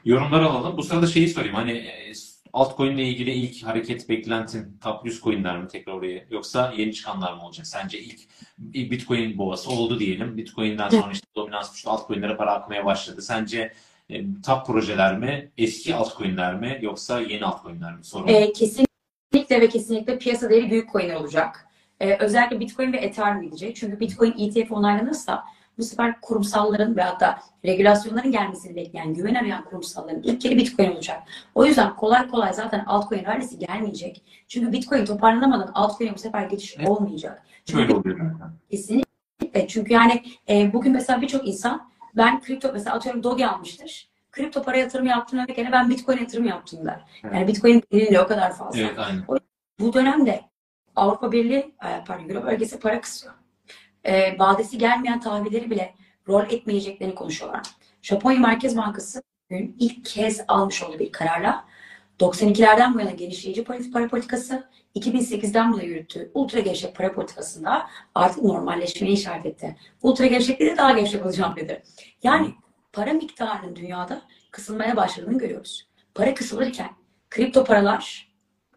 Yorumları 0.06 0.46
alalım. 0.46 0.78
Bu 0.78 0.84
sırada 0.84 1.08
şeyi 1.08 1.30
sorayım. 1.30 1.56
Hani 1.56 1.72
e, 1.72 2.14
altcoin 2.54 2.92
ile 2.92 3.08
ilgili 3.08 3.32
ilk 3.32 3.66
hareket 3.66 4.10
beklentin 4.10 4.78
top 4.84 5.06
100 5.06 5.22
coinler 5.22 5.62
mi 5.62 5.68
tekrar 5.68 5.94
oraya? 5.94 6.26
Yoksa 6.30 6.74
yeni 6.78 6.94
çıkanlar 6.94 7.34
mı 7.34 7.46
olacak? 7.46 7.68
Sence 7.68 8.00
ilk 8.00 8.20
ilk 8.74 8.92
Bitcoin 8.92 9.38
boğası 9.38 9.72
oldu 9.72 10.00
diyelim. 10.00 10.38
Bitcoin'den 10.38 10.90
sonra 10.90 11.12
işte 11.12 11.28
dominans 11.36 11.74
düştü. 11.74 11.90
Altcoin'lere 11.90 12.38
para 12.38 12.54
akmaya 12.54 12.86
başladı. 12.86 13.22
Sence 13.22 13.74
e, 14.10 14.24
top 14.46 14.66
projeler 14.66 15.18
mi? 15.18 15.52
Eski 15.58 15.96
altcoin'ler 15.96 16.56
mi? 16.56 16.80
Yoksa 16.82 17.20
yeni 17.20 17.46
altcoin'ler 17.46 17.96
mi? 17.96 18.04
Sorun. 18.04 18.28
E, 18.28 18.54
kesinlikle 18.54 19.62
ve 19.62 19.70
kesinlikle 19.70 20.18
piyasa 20.18 20.50
değeri 20.50 20.72
büyük 20.72 20.92
coinler 20.92 21.16
olacak. 21.16 21.68
E, 22.00 22.18
özellikle 22.18 22.60
Bitcoin 22.60 22.94
ve 22.94 22.98
Ethereum 22.98 23.42
gidecek. 23.42 23.76
Çünkü 23.76 24.00
Bitcoin 24.00 24.34
ETF 24.38 24.72
onaylanırsa 24.72 25.44
bu 25.78 25.84
sefer 25.84 26.22
kurumsalların 26.22 26.96
ve 26.96 27.02
hatta 27.02 27.40
regülasyonların 27.66 28.32
gelmesini 28.32 28.76
bekleyen, 28.76 29.14
güven 29.14 29.36
arayan 29.36 29.64
kurumsalların 29.66 30.24
ilk 30.24 30.42
kere 30.42 30.58
Bitcoin 30.58 30.92
olacak. 30.92 31.24
O 31.56 31.66
yüzden 31.66 31.96
kolay 31.96 32.28
kolay 32.28 32.54
zaten 32.54 32.86
altcoin 32.86 33.26
rallisi 33.26 33.60
gelmeyecek. 33.60 34.24
Çünkü 34.48 34.72
Bitcoin 34.72 35.06
toparlanamadan 35.06 35.72
altcoin'e 35.74 36.14
bu 36.14 36.20
sefer 36.20 36.44
geçiş 36.44 36.76
Evet. 36.78 36.90
olmayacak. 36.90 37.44
Çünkü 37.66 37.82
Şöyle 37.82 37.96
oluyor 37.96 38.18
zaten. 38.18 38.54
Kesinlikle. 38.72 39.68
Çünkü 39.68 39.94
yani 39.94 40.24
e, 40.50 40.74
bugün 40.74 40.92
mesela 40.94 41.22
birçok 41.22 41.48
insan 41.48 41.90
ben 42.18 42.42
kripto 42.42 42.70
mesela 42.74 42.96
atıyorum 42.96 43.24
Doge 43.24 43.46
almıştır. 43.48 44.10
Kripto 44.32 44.64
para 44.64 44.78
yatırım 44.78 45.06
yaptığına 45.06 45.46
gene 45.46 45.72
ben 45.72 45.90
Bitcoin 45.90 46.18
yatırım 46.18 46.46
yaptım 46.46 46.86
der. 46.86 47.04
Evet. 47.24 47.34
Yani 47.36 47.48
Bitcoin 47.48 47.84
bilinirliği 47.92 48.20
o 48.20 48.28
kadar 48.28 48.56
fazla. 48.56 48.80
Evet 48.80 49.00
aynen. 49.00 49.24
Bu 49.80 49.94
dönemde 49.94 50.42
Avrupa 50.96 51.32
Birliği, 51.32 51.76
e, 51.86 52.04
pardon 52.08 52.30
Euro 52.30 52.44
bölgesi 52.46 52.80
para 52.80 53.02
kısıyor. 53.02 53.34
E, 54.04 54.40
vadesi 54.40 54.78
gelmeyen 54.78 55.20
tahvilleri 55.20 55.70
bile 55.70 55.94
rol 56.28 56.46
etmeyeceklerini 56.50 57.16
konuşuyorlar. 57.16 57.62
Japonya 58.02 58.40
Merkez 58.40 58.78
Bankası 58.78 59.24
bugün 59.50 59.76
ilk 59.80 60.06
kez 60.06 60.42
almış 60.48 60.84
olduğu 60.84 61.00
bir 61.00 61.12
kararla 61.12 61.66
92'lerden 62.20 62.94
bu 62.94 63.00
yana 63.00 63.12
genişleyici 63.12 63.64
para, 63.64 64.08
politikası, 64.08 64.70
2008'den 64.96 65.74
bu 65.74 65.78
yana 65.78 65.88
yürüttüğü 65.88 66.32
ultra 66.34 66.60
gevşek 66.60 66.96
para 66.96 67.14
politikasında 67.14 67.90
artık 68.16 68.44
normalleşmeye 68.44 69.14
işaret 69.14 69.46
etti. 69.46 69.76
Ultra 70.02 70.26
gevşekliği 70.26 70.72
de 70.72 70.78
daha 70.78 70.92
gevşek 70.92 71.26
olacağım 71.26 71.56
dedi. 71.56 71.84
Yani 72.24 72.54
para 72.94 73.14
miktarının 73.14 73.76
dünyada 73.76 74.22
kısılmaya 74.52 74.96
başladığını 74.96 75.38
görüyoruz. 75.38 75.88
Para 76.16 76.34
kısılırken 76.34 76.90
kripto 77.30 77.64
paralar 77.64 78.34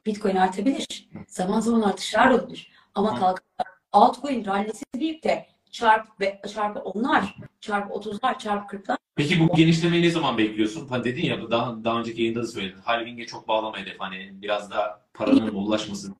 Bitcoin 0.06 0.36
artabilir. 0.36 1.08
Zaman 1.26 1.60
zaman 1.60 1.80
artışlar 1.80 2.30
olabilir. 2.30 2.72
Ama 2.94 3.20
Hı. 3.20 3.34
Altcoin 3.96 4.44
rallisi 4.44 4.84
deyip 4.94 5.24
de 5.24 5.46
çarp 5.70 6.20
ve 6.20 6.40
çarpı 6.54 6.80
onlar, 6.80 7.36
çarpı 7.60 7.94
30'lar, 7.94 8.38
çarpı 8.38 8.76
40'lar 8.76 8.96
Peki 9.16 9.40
bu 9.40 9.54
genişlemeyi 9.54 10.02
ne 10.02 10.10
zaman 10.10 10.38
bekliyorsun? 10.38 10.88
Hani 10.88 11.04
dedin 11.04 11.22
ya 11.22 11.50
daha, 11.50 11.84
daha 11.84 11.98
önceki 12.00 12.22
yayında 12.22 12.42
da 12.42 12.46
söyledin. 12.46 12.78
Halving'e 12.84 13.26
çok 13.26 13.48
bağlama 13.48 13.78
hedef. 13.78 13.94
Hani 13.98 14.30
biraz 14.32 14.70
da 14.70 15.02
paranın 15.14 15.54
ulaşması. 15.54 16.14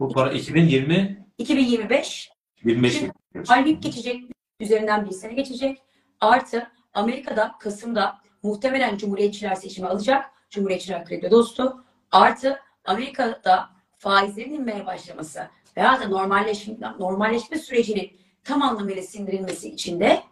Bu 0.00 0.08
para 0.08 0.32
2020 0.32 1.26
2025 1.38 2.30
25 2.64 2.92
Şimdi- 2.92 3.12
halving 3.46 3.82
geçecek, 3.82 4.24
üzerinden 4.60 5.06
bir 5.06 5.10
sene 5.10 5.32
geçecek. 5.32 5.78
Artı 6.20 6.70
Amerika'da 6.94 7.54
Kasım'da 7.60 8.18
muhtemelen 8.42 8.96
Cumhuriyetçiler 8.96 9.54
seçimi 9.54 9.88
alacak. 9.88 10.30
Cumhuriyetçiler 10.50 11.04
kripto 11.04 11.30
dostu. 11.30 11.84
Artı 12.12 12.60
Amerika'da 12.84 13.70
faizlerin 13.98 14.52
inmeye 14.52 14.86
başlaması 14.86 15.48
veya 15.76 16.00
da 16.00 16.08
normalleşme, 16.08 16.74
normalleşme 16.98 17.58
sürecinin 17.58 18.10
tam 18.44 18.62
anlamıyla 18.62 19.02
sindirilmesi 19.02 19.68
için 19.68 20.00
de 20.00 20.22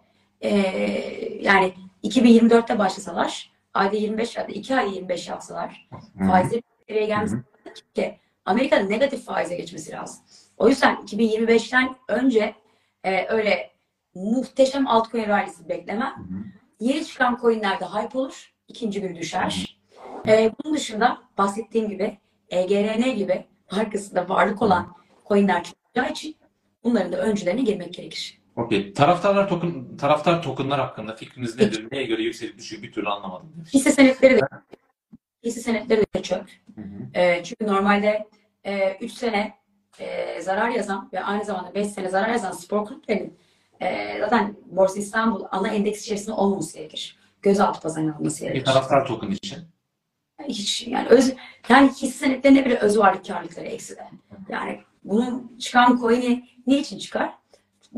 eee, 0.40 1.38
yani 1.42 1.74
2024'te 2.04 2.78
başlasalar 2.78 3.50
ayda 3.74 3.96
25 3.96 4.36
ya 4.36 4.48
da 4.48 4.52
2 4.52 4.76
ay 4.76 4.94
25 4.94 5.28
yapsalar 5.28 5.88
faizlerin 6.26 6.64
nereye 6.88 7.06
gelmesi 7.06 7.36
ki 7.94 8.18
Amerika'da 8.44 8.82
negatif 8.84 9.24
faize 9.24 9.56
geçmesi 9.56 9.92
lazım. 9.92 10.24
O 10.56 10.68
yüzden 10.68 10.94
2025'ten 10.96 11.96
önce 12.08 12.54
e, 13.04 13.26
öyle 13.28 13.70
muhteşem 14.14 14.86
altcoin 14.86 15.28
rallisi 15.28 15.68
beklemem. 15.68 16.14
Yeni 16.80 17.04
çıkan 17.06 17.38
coinlerde 17.40 17.84
hype 17.84 18.18
olur. 18.18 18.54
ikinci 18.68 19.00
gün 19.00 19.16
düşer. 19.16 19.78
E, 20.26 20.52
bunun 20.64 20.74
dışında 20.74 21.18
bahsettiğim 21.38 21.88
gibi 21.88 22.18
EGRN 22.50 23.14
gibi 23.16 23.46
arkasında 23.70 24.28
varlık 24.28 24.62
olan 24.62 24.94
coinler 25.28 25.64
çıkacağı 25.64 26.10
için 26.10 26.36
bunların 26.84 27.12
da 27.12 27.16
öncülerine 27.16 27.62
girmek 27.62 27.94
gerekir. 27.94 28.38
Okey. 28.56 28.92
Taraftarlar 28.92 29.48
token, 29.48 29.96
taraftar 29.96 30.42
tokenlar 30.42 30.80
hakkında 30.80 31.14
fikriniz 31.14 31.58
nedir? 31.58 31.86
Neye 31.92 32.04
göre 32.04 32.22
yükselip 32.22 32.58
düşüyor? 32.58 32.82
Bir 32.82 32.92
türlü 32.92 33.08
anlamadım. 33.08 33.64
Hisse 33.74 33.92
senetleri 33.92 34.36
de 34.36 34.40
hisse 35.44 35.60
senetleri 35.60 36.04
de 36.16 36.22
çöp. 36.22 36.50
Hı 36.74 36.80
hı. 36.80 37.20
E, 37.20 37.44
çünkü 37.44 37.66
normalde 37.66 38.28
3 39.00 39.12
sene 39.12 39.54
e, 39.98 40.40
zarar 40.42 40.68
yazan 40.68 41.10
ve 41.12 41.24
aynı 41.24 41.44
zamanda 41.44 41.74
5 41.74 41.86
sene 41.86 42.08
zarar 42.08 42.28
yazan 42.28 42.52
spor 42.52 42.84
kulüplerinin 42.84 43.38
e, 43.80 44.18
zaten 44.20 44.56
Borsa 44.66 44.98
İstanbul 44.98 45.44
ana 45.50 45.68
endeks 45.68 46.02
içerisinde 46.02 46.32
olmaması 46.32 46.78
gerekir. 46.78 47.18
Gözaltı 47.42 47.80
pazarına 47.80 48.14
alınması 48.14 48.40
gerekir. 48.40 48.64
taraftar 48.64 49.06
token 49.06 49.30
için? 49.30 49.58
Hiç 50.48 50.86
yani 50.86 51.08
öz 51.08 51.34
yani 51.68 51.88
hisse 51.88 52.26
senetlerine 52.26 52.64
bile 52.64 52.78
öz 52.78 52.98
varlık 52.98 53.26
karlılıkları 53.26 53.66
ekside. 53.66 54.08
Yani 54.48 54.80
bunun 55.04 55.56
çıkan 55.58 55.98
coin'i 56.00 56.48
ne 56.66 56.78
için 56.78 56.98
çıkar? 56.98 57.34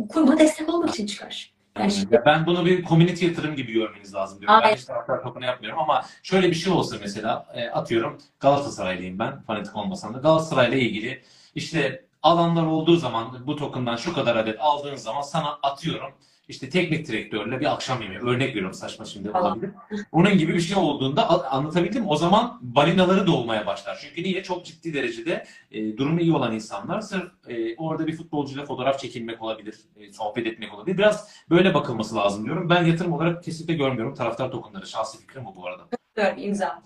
Kuruma 0.08 0.38
destek 0.38 0.68
olmak 0.68 0.90
için 0.90 1.06
çıkar. 1.06 1.56
Yani 1.78 1.92
şimdi 1.92 2.22
ben 2.26 2.46
bunu 2.46 2.66
bir 2.66 2.84
community 2.84 3.26
yatırım 3.26 3.56
gibi 3.56 3.72
görmeniz 3.72 4.14
lazım 4.14 4.40
diyorum. 4.40 4.60
Ben 4.64 4.76
hiç 4.76 4.84
taraftar 4.84 5.22
token'ı 5.22 5.44
yapmıyorum 5.44 5.78
ama 5.78 6.04
şöyle 6.22 6.50
bir 6.50 6.54
şey 6.54 6.72
olsa 6.72 6.96
mesela 7.00 7.46
e, 7.54 7.68
atıyorum 7.68 8.18
Galatasaraylıyım 8.40 9.18
ben 9.18 9.42
fanatik 9.42 9.76
olmasam 9.76 10.14
da 10.14 10.18
Galatasaray'la 10.18 10.78
ilgili 10.78 11.22
işte 11.54 12.04
alanlar 12.22 12.66
olduğu 12.66 12.96
zaman 12.96 13.46
bu 13.46 13.56
token'dan 13.56 13.96
şu 13.96 14.14
kadar 14.14 14.36
adet 14.36 14.60
aldığın 14.60 14.96
zaman 14.96 15.22
sana 15.22 15.58
atıyorum 15.62 16.12
işte 16.48 16.68
teknik 16.70 17.08
direktörle 17.08 17.60
bir 17.60 17.72
akşam 17.72 18.02
yemeği 18.02 18.20
örnek 18.20 18.48
veriyorum 18.48 18.74
saçma 18.74 19.04
şimdi 19.04 19.30
olabilir. 19.30 19.70
Onun 20.12 20.38
gibi 20.38 20.54
bir 20.54 20.60
şey 20.60 20.76
olduğunda 20.76 21.50
anlatabildim 21.52 22.02
mi? 22.02 22.08
O 22.08 22.16
zaman 22.16 22.58
balinaları 22.62 23.26
doğmaya 23.26 23.66
başlar. 23.66 23.98
Çünkü 24.00 24.22
niye? 24.22 24.42
Çok 24.42 24.64
ciddi 24.64 24.94
derecede 24.94 25.46
e, 25.70 25.96
durumu 25.96 26.20
iyi 26.20 26.32
olan 26.32 26.54
insanlar 26.54 27.00
sırf 27.00 27.32
e, 27.48 27.76
orada 27.76 28.06
bir 28.06 28.16
futbolcuyla 28.16 28.64
fotoğraf 28.64 28.98
çekilmek 29.00 29.42
olabilir, 29.42 29.74
e, 29.96 30.12
sohbet 30.12 30.46
etmek 30.46 30.74
olabilir. 30.74 30.98
Biraz 30.98 31.30
böyle 31.50 31.74
bakılması 31.74 32.16
lazım 32.16 32.44
diyorum. 32.44 32.70
Ben 32.70 32.84
yatırım 32.84 33.12
olarak 33.12 33.44
kesinlikle 33.44 33.74
görmüyorum 33.74 34.14
taraftar 34.14 34.50
tokenları. 34.50 34.86
Şahsi 34.86 35.18
fikrim 35.20 35.44
bu 35.44 35.56
bu 35.56 35.66
arada. 35.66 35.82
diyorum 36.16 36.42
imza. 36.42 36.82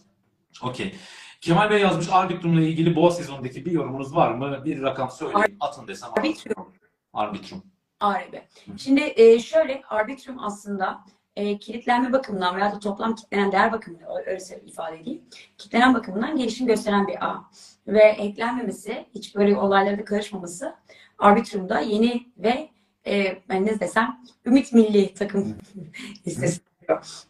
Okey. 0.62 0.94
Kemal 1.40 1.70
Bey 1.70 1.80
yazmış 1.80 2.08
Arbitrum'la 2.10 2.60
ilgili 2.60 2.96
boğa 2.96 3.10
sezonundaki 3.10 3.66
bir 3.66 3.72
yorumunuz 3.72 4.16
var 4.16 4.32
mı? 4.32 4.64
Bir 4.64 4.82
rakam 4.82 5.10
söyleyin. 5.10 5.56
Atın 5.60 5.88
desem. 5.88 6.10
Arbitrum. 6.18 6.72
Arbitrum. 7.12 7.62
ARB. 8.00 8.34
Şimdi 8.76 9.12
e, 9.16 9.38
şöyle 9.38 9.82
Arbitrum 9.88 10.38
aslında 10.38 11.00
e, 11.36 11.58
kilitlenme 11.58 12.12
bakımından 12.12 12.56
veya 12.56 12.72
da 12.72 12.78
toplam 12.78 13.14
kilitlenen 13.14 13.52
değer 13.52 13.72
bakımından 13.72 14.08
öyle 14.26 14.60
ifade 14.66 15.00
edeyim. 15.00 15.22
Kilitlenen 15.58 15.94
bakımından 15.94 16.36
gelişim 16.36 16.66
gösteren 16.66 17.06
bir 17.06 17.24
ağ. 17.26 17.44
Ve 17.86 18.02
eklenmemesi, 18.02 19.06
hiç 19.14 19.34
böyle 19.34 19.56
olaylarda 19.56 20.04
karışmaması 20.04 20.74
Arbitrum'da 21.18 21.80
yeni 21.80 22.26
ve 22.38 22.68
e, 23.06 23.42
ben 23.48 23.66
ne 23.66 23.80
desem 23.80 24.20
Ümit 24.46 24.72
Milli 24.72 25.14
takım 25.14 25.56
listesi. 26.26 26.60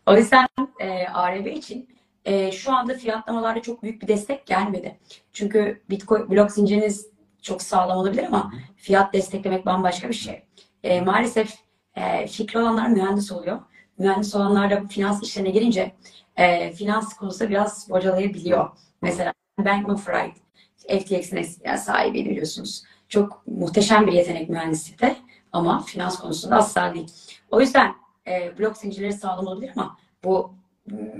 O 0.07 0.17
yüzden 0.17 0.49
e, 0.81 1.07
ARB 1.07 1.47
için 1.47 1.89
e, 2.25 2.53
şu 2.53 2.73
anda 2.73 2.95
fiyatlamalarda 2.95 3.63
çok 3.63 3.83
büyük 3.83 4.03
bir 4.03 4.09
destek 4.09 4.47
gelmedi. 4.47 4.99
Çünkü 5.33 5.83
Bitcoin 5.91 6.31
blok 6.31 6.53
zinciriniz 6.53 7.11
çok 7.43 7.63
sağlam 7.63 7.99
olabilir 7.99 8.25
ama 8.25 8.53
fiyat 8.77 9.13
desteklemek 9.13 9.67
bambaşka 9.67 10.09
bir 10.09 10.15
şey. 10.15 10.43
E, 10.83 11.01
maalesef 11.01 11.55
e, 11.97 12.27
fikri 12.27 12.59
olanlar 12.59 12.89
mühendis 12.89 13.33
oluyor. 13.33 13.61
Mühendis 13.99 14.35
olanlar 14.35 14.71
da 14.71 14.87
finans 14.89 15.23
işlerine 15.23 15.51
girince 15.51 15.93
e, 16.37 16.73
finans 16.73 17.17
konusunda 17.17 17.51
biraz 17.51 17.91
bocalayabiliyor. 17.91 18.71
Mesela 19.03 19.33
Bankman 19.59 19.97
Fried, 19.97 20.37
FTX'in 20.77 21.47
yani 21.65 21.79
sahibi 21.79 22.25
biliyorsunuz. 22.25 22.83
Çok 23.09 23.47
muhteşem 23.47 24.07
bir 24.07 24.13
yetenek 24.13 24.49
mühendislikte 24.49 25.17
ama 25.53 25.83
finans 25.83 26.19
konusunda 26.19 26.57
asla 26.57 26.95
değil. 26.95 27.07
O 27.51 27.61
yüzden 27.61 27.95
e, 28.27 28.59
blok 28.59 28.77
zincirleri 28.77 29.13
sağlam 29.13 29.47
olabilir 29.47 29.73
ama 29.77 29.97
bu 30.25 30.55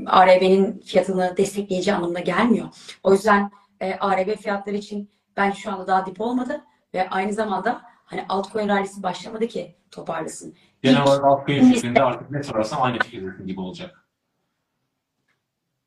ARB'nin 0.07 0.81
fiyatını 0.81 1.37
destekleyeceği 1.37 1.97
anlamına 1.97 2.21
gelmiyor. 2.21 2.69
O 3.03 3.13
yüzden 3.13 3.51
e, 3.81 3.95
ARB 3.95 4.37
fiyatları 4.37 4.77
için 4.77 5.11
bence 5.37 5.59
şu 5.59 5.73
anda 5.73 5.87
daha 5.87 6.07
dip 6.07 6.21
olmadı 6.21 6.65
ve 6.95 7.11
aynı 7.11 7.33
zamanda 7.33 7.83
hani 8.11 8.25
altcoin 8.29 8.69
rallisi 8.69 9.03
başlamadı 9.03 9.49
ki 9.49 9.75
toparlasın. 9.91 10.55
Genel 10.83 11.03
olarak 11.03 11.25
altcoin 11.25 11.73
fikrinde 11.73 12.03
artık 12.03 12.31
ne 12.31 12.43
sorarsam 12.43 12.83
aynı 12.83 12.99
fikirdesin 12.99 13.47
gibi 13.47 13.61
olacak. 13.61 14.07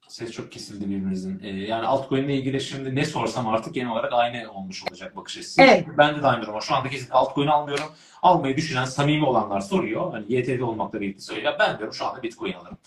Ses 0.08 0.32
çok 0.32 0.52
kesildi 0.52 0.90
birbirinizin. 0.90 1.40
Ee, 1.44 1.50
yani 1.50 1.88
altcoin 1.88 2.24
ile 2.24 2.36
ilgili 2.36 2.62
şimdi 2.62 2.96
ne 2.96 3.06
sorsam 3.06 3.48
artık 3.48 3.74
genel 3.74 3.92
olarak 3.92 4.14
aynı 4.14 4.52
olmuş 4.52 4.84
olacak 4.84 5.16
bakış 5.16 5.38
açısı. 5.38 5.62
Evet. 5.62 5.88
Ben 5.98 6.22
de 6.22 6.28
aynı 6.28 6.42
durum. 6.42 6.62
Şu 6.62 6.76
anda 6.76 6.90
kesinlikle 6.90 7.14
altcoin 7.16 7.48
almıyorum. 7.48 7.86
Almayı 8.22 8.58
düşünen 8.58 8.86
samimi 8.86 9.26
olanlar 9.26 9.60
soruyor. 9.60 10.12
Hani 10.12 10.34
YTD 10.34 10.60
olmakla 10.60 11.02
birlikte 11.02 11.22
söylüyor. 11.22 11.54
Ben 11.60 11.78
diyorum 11.78 11.94
şu 11.94 12.06
anda 12.06 12.24
Bitcoin 12.24 12.54
alırım. 12.54 12.78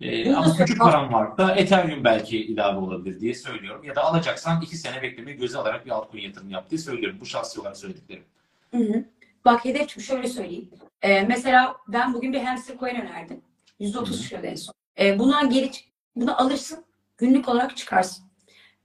Ee, 0.00 0.34
ama 0.34 0.56
küçük 0.56 0.78
param 0.78 1.12
var 1.12 1.38
da 1.38 1.54
Ethereum 1.54 2.04
belki 2.04 2.46
ilave 2.46 2.78
olabilir 2.78 3.20
diye 3.20 3.34
söylüyorum. 3.34 3.84
Ya 3.84 3.94
da 3.94 4.04
alacaksan 4.04 4.60
iki 4.62 4.76
sene 4.76 5.02
beklemeyi 5.02 5.36
göze 5.36 5.58
alarak 5.58 5.86
bir 5.86 5.90
altcoin 5.90 6.22
yatırım 6.22 6.50
yap 6.50 6.70
diye 6.70 6.78
söylüyorum. 6.78 7.18
Bu 7.20 7.26
şahsi 7.26 7.60
olarak 7.60 7.76
söylediklerim. 7.76 8.24
Hı 8.70 8.78
hı. 8.78 9.04
Bak 9.44 9.64
hedef 9.64 10.00
şöyle 10.00 10.28
söyleyeyim. 10.28 10.70
Ee, 11.02 11.22
mesela 11.22 11.76
ben 11.88 12.14
bugün 12.14 12.32
bir 12.32 12.40
hamster 12.40 12.78
coin 12.78 12.94
önerdim. 12.94 13.40
%30 13.80 14.12
düşüyordu 14.12 14.46
en 14.46 14.54
son. 14.54 14.74
Ee, 14.98 15.18
buna 15.18 15.42
geri 15.42 15.70
bunu 16.16 16.40
alırsın 16.40 16.84
günlük 17.18 17.48
olarak 17.48 17.76
çıkarsın. 17.76 18.24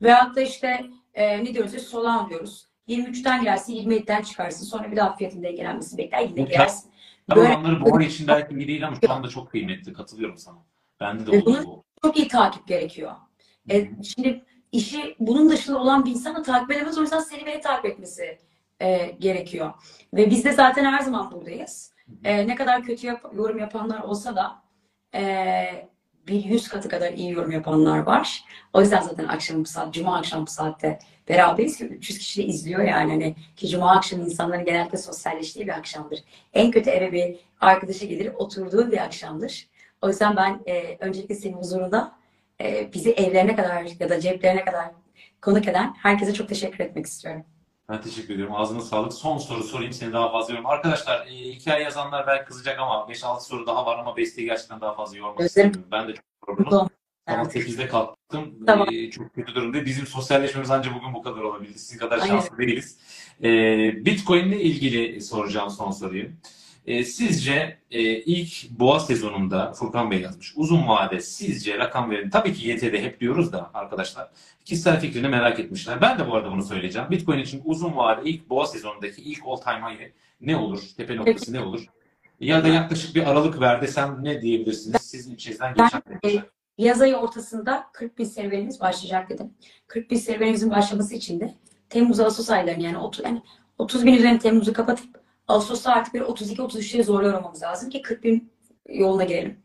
Veyahut 0.01 0.36
da 0.36 0.41
işte 0.41 0.84
e, 1.13 1.43
ne 1.43 1.53
diyoruz 1.53 1.73
ya 1.73 1.79
Solana 1.79 2.29
diyoruz. 2.29 2.67
23'ten 2.88 3.41
girersin 3.41 3.73
27'den 3.73 4.21
çıkarsın. 4.21 4.65
Sonra 4.65 4.91
bir 4.91 4.95
daha 4.97 5.15
fiyatın 5.15 5.43
dengelenmesini 5.43 5.97
bekler 5.97 6.21
yine 6.21 6.41
Bu 6.41 6.45
girersin. 6.45 6.91
Tabii 7.29 7.39
Böyle- 7.39 7.55
onları 7.55 7.86
boğa 7.86 8.01
için 8.03 8.27
belki 8.27 8.55
iyi 8.55 8.67
değil 8.67 8.88
ama 8.88 8.97
şu 9.05 9.11
anda 9.11 9.27
çok 9.27 9.51
kıymetli. 9.51 9.93
Katılıyorum 9.93 10.38
sana. 10.38 10.57
Bende 10.99 11.25
de 11.25 11.38
oldu 11.38 11.63
bu. 11.65 11.84
Çok 12.03 12.17
iyi 12.17 12.27
takip 12.27 12.67
gerekiyor. 12.67 13.11
E, 13.69 13.89
şimdi 14.03 14.45
işi 14.71 15.15
bunun 15.19 15.49
dışında 15.49 15.79
olan 15.79 16.05
bir 16.05 16.11
insanı 16.11 16.43
takip 16.43 16.71
edemez. 16.71 16.97
O 16.97 17.01
yüzden 17.01 17.19
seni 17.19 17.45
beni 17.45 17.61
takip 17.61 17.86
etmesi 17.86 18.39
e, 18.82 19.15
gerekiyor. 19.19 19.73
Ve 20.13 20.29
biz 20.29 20.45
de 20.45 20.51
zaten 20.51 20.86
her 20.86 20.99
zaman 20.99 21.32
buradayız. 21.32 21.93
E, 22.23 22.47
ne 22.47 22.55
kadar 22.55 22.84
kötü 22.84 23.07
yap- 23.07 23.34
yorum 23.36 23.57
yapanlar 23.59 23.99
olsa 23.99 24.36
da 24.36 24.61
e, 25.15 25.88
bir 26.27 26.43
yüz 26.43 26.67
katı 26.67 26.89
kadar 26.89 27.13
iyi 27.13 27.32
yorum 27.32 27.51
yapanlar 27.51 27.99
var. 27.99 28.43
O 28.73 28.82
yüzden 28.82 29.01
zaten 29.01 29.27
akşam 29.27 29.61
bu 29.61 29.65
saat, 29.65 29.93
cuma 29.93 30.17
akşam 30.17 30.45
bu 30.45 30.49
saatte 30.51 30.99
beraberiz 31.29 31.77
ki 31.77 31.86
300 31.86 32.19
kişi 32.19 32.41
de 32.41 32.45
izliyor 32.45 32.82
yani. 32.84 33.11
Hani, 33.11 33.36
ki 33.55 33.67
cuma 33.67 33.91
akşamı 33.91 34.23
insanların 34.25 34.65
genellikle 34.65 34.97
sosyalleştiği 34.97 35.67
bir 35.67 35.71
akşamdır. 35.71 36.19
En 36.53 36.71
kötü 36.71 36.89
eve 36.89 37.11
bir 37.11 37.36
arkadaşı 37.61 38.05
gelir 38.05 38.32
oturduğu 38.36 38.91
bir 38.91 38.97
akşamdır. 38.97 39.67
O 40.01 40.07
yüzden 40.07 40.36
ben 40.36 40.59
e, 40.67 40.97
öncelikle 40.99 41.36
senin 41.36 41.57
huzurunda 41.57 42.15
e, 42.61 42.93
bizi 42.93 43.11
evlerine 43.11 43.55
kadar 43.55 43.86
ya 43.99 44.09
da 44.09 44.19
ceplerine 44.19 44.65
kadar 44.65 44.86
konuk 45.41 45.67
eden 45.67 45.93
herkese 45.97 46.34
çok 46.34 46.49
teşekkür 46.49 46.79
etmek 46.79 47.05
istiyorum. 47.05 47.45
Ben 47.92 48.02
teşekkür 48.02 48.34
ediyorum. 48.34 48.56
Ağzına 48.56 48.82
sağlık. 48.82 49.14
Son 49.14 49.38
soru 49.38 49.64
sorayım 49.64 49.94
seni 49.94 50.14
daha 50.14 50.32
fazla 50.32 50.54
yorma. 50.54 50.70
Arkadaşlar 50.70 51.28
e, 51.28 51.32
hikaye 51.32 51.84
yazanlar 51.84 52.28
belki 52.28 52.46
kızacak 52.46 52.80
ama 52.80 52.94
5-6 52.94 53.42
soru 53.42 53.68
daha 53.68 53.86
var 53.86 54.00
ama 54.00 54.18
Beste'yi 54.18 54.48
gerçekten 54.48 54.82
daha 54.82 54.96
fazla 54.96 55.18
yormak 55.18 55.42
istemiyorum. 55.42 55.84
Ben 55.92 56.08
de 56.08 56.14
çok 56.14 56.26
yorgunum. 56.48 56.89
Sabah 57.28 57.44
8'de 57.44 57.88
kalktım. 57.88 58.66
Tamam. 58.68 58.88
E, 58.92 59.10
çok 59.10 59.34
kötü 59.34 59.56
durumda. 59.56 59.86
Bizim 59.86 60.08
sosyalleşmemiz 60.08 60.72
ancak 60.72 60.96
bugün 60.96 61.14
bu 61.14 61.22
kadar 61.22 61.42
olabildi. 61.42 61.80
Sizin 61.80 61.98
kadar 61.98 62.20
Aynen. 62.20 62.28
şanslı 62.28 62.58
değiliz. 62.58 62.98
E, 63.44 63.50
Bitcoin 64.06 64.48
ile 64.48 64.62
ilgili 64.62 65.22
soracağım 65.22 65.70
son 65.70 65.92
soruyu. 65.92 66.30
E, 66.86 67.03
sizce 67.03 67.77
e, 67.91 68.01
ilk 68.01 68.69
boğa 68.71 68.99
sezonunda 68.99 69.73
Furkan 69.73 70.11
Bey 70.11 70.21
yazmış. 70.21 70.53
Uzun 70.55 70.88
vade 70.88 71.21
sizce 71.21 71.77
rakam 71.77 72.11
verin. 72.11 72.29
Tabii 72.29 72.53
ki 72.53 72.69
YTD 72.69 72.93
hep 72.93 73.19
diyoruz 73.19 73.53
da 73.53 73.71
arkadaşlar. 73.73 74.29
Kişisel 74.65 74.99
fikrini 74.99 75.27
merak 75.27 75.59
etmişler. 75.59 76.01
Ben 76.01 76.19
de 76.19 76.27
bu 76.27 76.36
arada 76.36 76.51
bunu 76.51 76.63
söyleyeceğim. 76.63 77.07
Bitcoin 77.11 77.39
için 77.39 77.61
uzun 77.65 77.95
vade 77.95 78.29
ilk 78.29 78.49
boğa 78.49 78.65
sezonundaki 78.65 79.21
ilk 79.21 79.39
all 79.45 79.55
time 79.55 79.79
high'ı 79.89 80.11
ne 80.41 80.57
olur? 80.57 80.82
Tepe 80.97 81.15
noktası 81.15 81.53
ne 81.53 81.59
olur? 81.59 81.86
Ya 82.39 82.63
da 82.63 82.67
yaklaşık 82.67 83.15
bir 83.15 83.29
aralık 83.32 83.61
ver 83.61 83.82
desem 83.82 84.19
ne 84.21 84.41
diyebilirsiniz? 84.41 85.01
Sizin 85.01 85.36
içinizden 85.36 85.73
geçen 85.73 86.38
e, 86.38 86.43
Yaz 86.77 87.01
ayı 87.01 87.15
ortasında 87.15 87.89
40 87.93 88.17
bin 88.17 88.23
serüvenimiz 88.23 88.82
başlayacak 88.82 89.29
dedim. 89.29 89.53
40 89.88 90.11
bin 90.11 90.15
serüvenimizin 90.15 90.71
başlaması 90.71 91.15
için 91.15 91.39
de 91.39 91.53
Temmuz 91.89 92.19
Ağustos 92.19 92.49
aylarını 92.49 92.84
yani 92.84 92.97
30, 92.97 93.25
yani 93.25 93.41
30 93.77 94.05
bin 94.05 94.13
üzerine 94.13 94.39
Temmuz'u 94.39 94.73
kapatıp 94.73 95.20
Ağustos'ta 95.48 95.92
artık 95.92 96.14
bir 96.14 96.22
32-33'lere 96.22 97.04
zorluyor 97.04 97.34
olmamız 97.34 97.64
lazım 97.64 97.89
ki 97.89 98.02
40 98.02 98.24
bin 98.24 98.52
yoluna 98.89 99.24
girelim. 99.24 99.60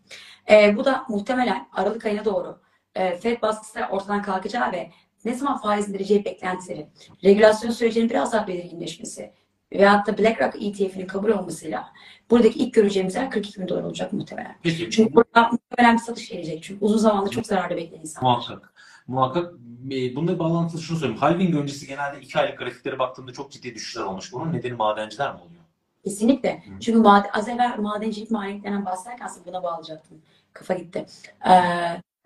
E, 0.51 0.77
bu 0.77 0.85
da 0.85 1.05
muhtemelen 1.09 1.69
Aralık 1.73 2.07
ayına 2.07 2.25
doğru 2.25 2.61
e, 2.95 3.17
Fed 3.17 3.43
baskısı 3.43 3.81
ortadan 3.91 4.23
kalkacağı 4.23 4.73
ve 4.73 4.91
ne 5.25 5.35
zaman 5.35 5.61
faiz 5.61 5.89
indireceği 5.89 6.25
beklentileri, 6.25 6.89
regülasyon 7.25 7.71
sürecinin 7.71 8.11
biraz 8.11 8.33
daha 8.33 8.47
belirginleşmesi 8.47 9.33
veyahut 9.73 10.07
da 10.07 10.19
BlackRock 10.19 10.63
ETF'inin 10.63 11.07
kabul 11.07 11.29
olmasıyla 11.29 11.89
buradaki 12.31 12.59
ilk 12.59 12.75
göreceğimiz 12.75 13.15
yer 13.15 13.31
42 13.31 13.61
bin 13.61 13.69
dolar 13.69 13.83
olacak 13.83 14.13
muhtemelen. 14.13 14.57
Peki 14.63 14.91
Çünkü 14.91 15.15
burada 15.15 15.51
muhtemelen 15.53 15.97
bir 15.97 16.03
satış 16.03 16.29
gelecek. 16.29 16.63
Çünkü 16.63 16.85
uzun 16.85 16.99
zamandır 16.99 17.31
çok 17.31 17.47
zararda 17.47 17.77
bekleyen 17.77 18.01
insanlar. 18.03 18.31
muhakkak. 18.31 18.73
Muhakkak. 19.07 19.55
E, 19.91 20.17
Bununla 20.17 20.39
bağlantılı 20.39 20.83
şunu 20.83 20.99
söyleyeyim. 20.99 21.21
Halving 21.21 21.55
öncesi 21.57 21.87
genelde 21.87 22.21
iki 22.21 22.39
aylık 22.39 22.59
grafiklere 22.59 22.99
baktığımda 22.99 23.33
çok 23.33 23.53
ciddi 23.53 23.75
düşüşler 23.75 24.03
olmuş. 24.03 24.33
Bunun 24.33 24.53
nedeni 24.53 24.73
madenciler 24.73 25.35
mi 25.35 25.41
oluyor? 25.41 25.63
Kesinlikle. 26.07 26.63
Hı. 26.67 26.81
Çünkü 26.81 26.99
mad 26.99 27.27
az 27.33 27.49
evvel 27.49 27.79
madencilik 27.79 28.31
maliyetlerinden 28.31 28.85
bahsederken 28.85 29.27
aslında 29.27 29.47
buna 29.47 29.63
bağlayacaktım. 29.63 30.23
Kafa 30.53 30.75
gitti. 30.75 31.07
Ee, 31.49 31.53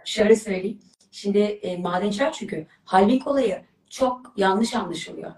şöyle 0.05 0.37
söyleyeyim. 0.37 0.81
Şimdi 1.11 1.39
e, 1.39 1.77
madenciler 1.77 2.33
çünkü 2.33 2.67
halving 2.85 3.27
olayı 3.27 3.63
çok 3.91 4.33
yanlış 4.37 4.75
anlaşılıyor. 4.75 5.33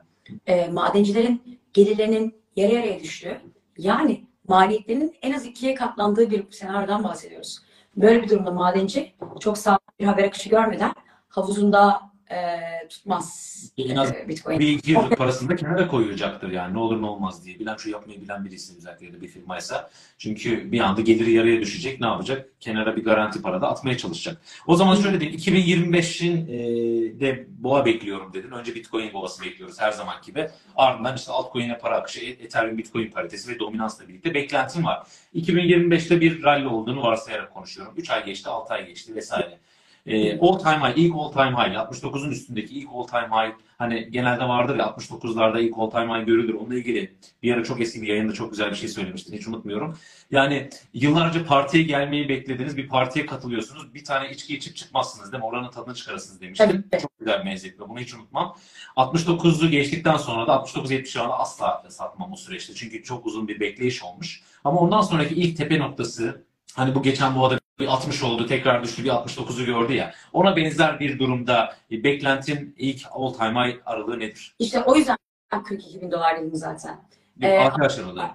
E, 0.47 0.69
madencilerin 0.69 1.59
gelirlerinin 1.73 2.35
yarı 2.57 2.75
yarıya 2.75 3.01
düştüğü 3.01 3.41
yani 3.79 4.27
maliyetlerinin 4.49 5.17
en 5.23 5.33
az 5.33 5.47
ikiye 5.47 5.75
katlandığı 5.75 6.31
bir 6.31 6.51
senaryodan 6.51 7.05
bahsediyoruz. 7.05 7.63
Böyle 7.97 8.23
bir 8.23 8.29
durumda 8.29 8.51
madenci 8.51 9.15
çok 9.41 9.59
sağlıklı 9.59 9.93
bir 10.01 10.05
haber 10.05 10.25
akışı 10.25 10.49
görmeden 10.49 10.93
havuzunda 11.29 12.12
e, 12.33 12.89
tutmaz 12.89 13.53
En 13.79 13.97
az 13.97 14.11
e, 14.11 14.29
Bitcoin. 14.29 14.59
bir 14.59 14.69
iki 14.69 14.91
yıllık 14.91 15.19
parasını 15.19 15.49
da 15.49 15.57
kenara 15.57 15.89
koyacaktır 15.89 16.51
yani 16.51 16.75
ne 16.75 16.79
olur 16.79 17.03
ne 17.03 17.07
olmaz 17.07 17.45
diye. 17.45 17.59
Bilanço 17.59 17.91
yapmayı 17.91 18.23
bilen 18.23 18.45
birisi 18.45 18.77
özellikle 18.77 19.07
ya 19.07 19.13
da 19.13 19.21
bir 19.21 19.29
firmaysa. 19.29 19.91
Çünkü 20.19 20.73
bir 20.73 20.81
anda 20.81 21.01
geliri 21.01 21.33
yarıya 21.33 21.61
düşecek. 21.61 22.01
Ne 22.01 22.07
yapacak? 22.07 22.49
Kenara 22.61 22.97
bir 22.97 23.05
garanti 23.05 23.43
para 23.43 23.63
da 23.63 23.69
atmaya 23.69 23.97
çalışacak. 23.97 24.43
O 24.67 24.77
zaman 24.77 24.97
şöyle 24.97 25.21
diyeyim. 25.21 25.39
2025'in 25.39 26.47
e, 26.49 27.21
de 27.21 27.47
boğa 27.49 27.87
bekliyorum 27.87 28.33
dedin. 28.33 28.51
Önce 28.51 28.75
Bitcoin 28.75 29.13
boğası 29.13 29.45
bekliyoruz 29.45 29.81
her 29.81 29.93
zaman 29.93 30.17
gibi. 30.27 30.49
Ardından 30.77 31.17
işte 31.17 31.33
altcoin'e 31.33 31.79
para 31.79 31.97
akışı, 31.97 32.21
Ethereum 32.25 32.79
Bitcoin 32.79 33.11
paritesi 33.11 33.55
ve 33.55 33.59
dominansla 33.59 34.09
birlikte 34.09 34.35
beklentim 34.35 34.85
var. 34.85 35.07
2025'te 35.35 36.21
bir 36.21 36.43
rally 36.43 36.67
olduğunu 36.67 37.03
varsayarak 37.03 37.55
konuşuyorum. 37.55 37.95
3 37.97 38.11
ay 38.11 38.25
geçti, 38.25 38.49
6 38.49 38.75
ay 38.75 38.87
geçti 38.87 39.15
vesaire. 39.15 39.59
E, 40.07 40.39
all 40.41 40.59
time 40.59 40.79
high, 40.79 40.99
ilk 40.99 41.15
all 41.15 41.33
time 41.33 41.57
high, 41.57 41.75
69'un 41.75 42.31
üstündeki 42.31 42.75
ilk 42.75 42.89
all 42.95 43.07
time 43.07 43.29
high 43.29 43.53
hani 43.79 44.11
genelde 44.11 44.45
vardır 44.45 44.79
ya 44.79 44.85
69'larda 44.85 45.61
ilk 45.61 45.79
all 45.79 45.91
time 45.91 46.19
high 46.19 46.27
görülür. 46.27 46.55
Onunla 46.55 46.75
ilgili 46.75 47.17
bir 47.43 47.55
ara 47.55 47.65
çok 47.65 47.81
eski 47.81 48.03
bir 48.03 48.07
yayında 48.07 48.33
çok 48.33 48.51
güzel 48.51 48.71
bir 48.71 48.77
şey 48.77 48.89
söylemiştin. 48.89 49.37
Hiç 49.37 49.49
unutmuyorum. 49.49 49.99
Yani 50.31 50.71
yıllarca 50.95 51.45
partiye 51.45 51.83
gelmeyi 51.83 52.29
beklediniz. 52.29 52.77
Bir 52.77 52.89
partiye 52.89 53.27
katılıyorsunuz. 53.27 53.95
Bir 53.95 54.05
tane 54.05 54.31
içki 54.31 54.57
içip 54.57 54.77
çıkmazsınız 54.77 55.33
değil 55.33 55.43
mi? 55.43 55.47
Oranın 55.47 55.71
tadını 55.71 55.95
çıkarırsınız 55.95 56.41
demiştin. 56.41 56.87
Tabii. 56.91 57.03
Çok 57.03 57.19
güzel 57.19 57.41
bir 57.41 57.45
meziyet. 57.45 57.79
Bunu 57.79 57.99
hiç 57.99 58.15
unutmam. 58.15 58.57
69'u 58.97 59.71
geçtikten 59.71 60.17
sonra 60.17 60.47
da 60.47 60.53
69-70 60.53 61.21
anda 61.21 61.39
asla 61.39 61.85
satmam 61.89 62.33
o 62.33 62.37
süreçte. 62.37 62.75
Çünkü 62.75 63.03
çok 63.03 63.27
uzun 63.27 63.49
bir 63.49 63.61
bekleyiş 63.61 64.03
olmuş. 64.03 64.43
Ama 64.65 64.81
ondan 64.81 65.01
sonraki 65.01 65.35
ilk 65.35 65.57
tepe 65.57 65.79
noktası 65.79 66.45
hani 66.75 66.95
bu 66.95 67.03
geçen 67.03 67.37
boğada 67.37 67.62
bir 67.79 67.87
60 67.87 68.23
oldu 68.23 68.47
tekrar 68.47 68.83
düştü 68.83 69.05
bir 69.05 69.09
69'u 69.09 69.65
gördü 69.65 69.93
ya. 69.93 70.15
Ona 70.33 70.57
benzer 70.57 71.01
bir 71.01 71.19
durumda 71.19 71.77
e, 71.91 72.05
beklentin 72.05 72.75
ilk 72.79 73.07
all 73.11 73.33
time 73.33 73.65
high 73.65 73.77
aralığı 73.87 74.19
nedir? 74.21 74.55
İşte 74.59 74.83
o 74.83 74.97
yüzden 74.97 75.17
42 75.51 76.01
bin 76.01 76.11
dolar 76.11 76.41
dedim 76.41 76.55
zaten. 76.55 77.01
Bir 77.37 77.47
Ee, 77.47 77.59
arkadaş 77.59 77.99
aralığı. 77.99 78.31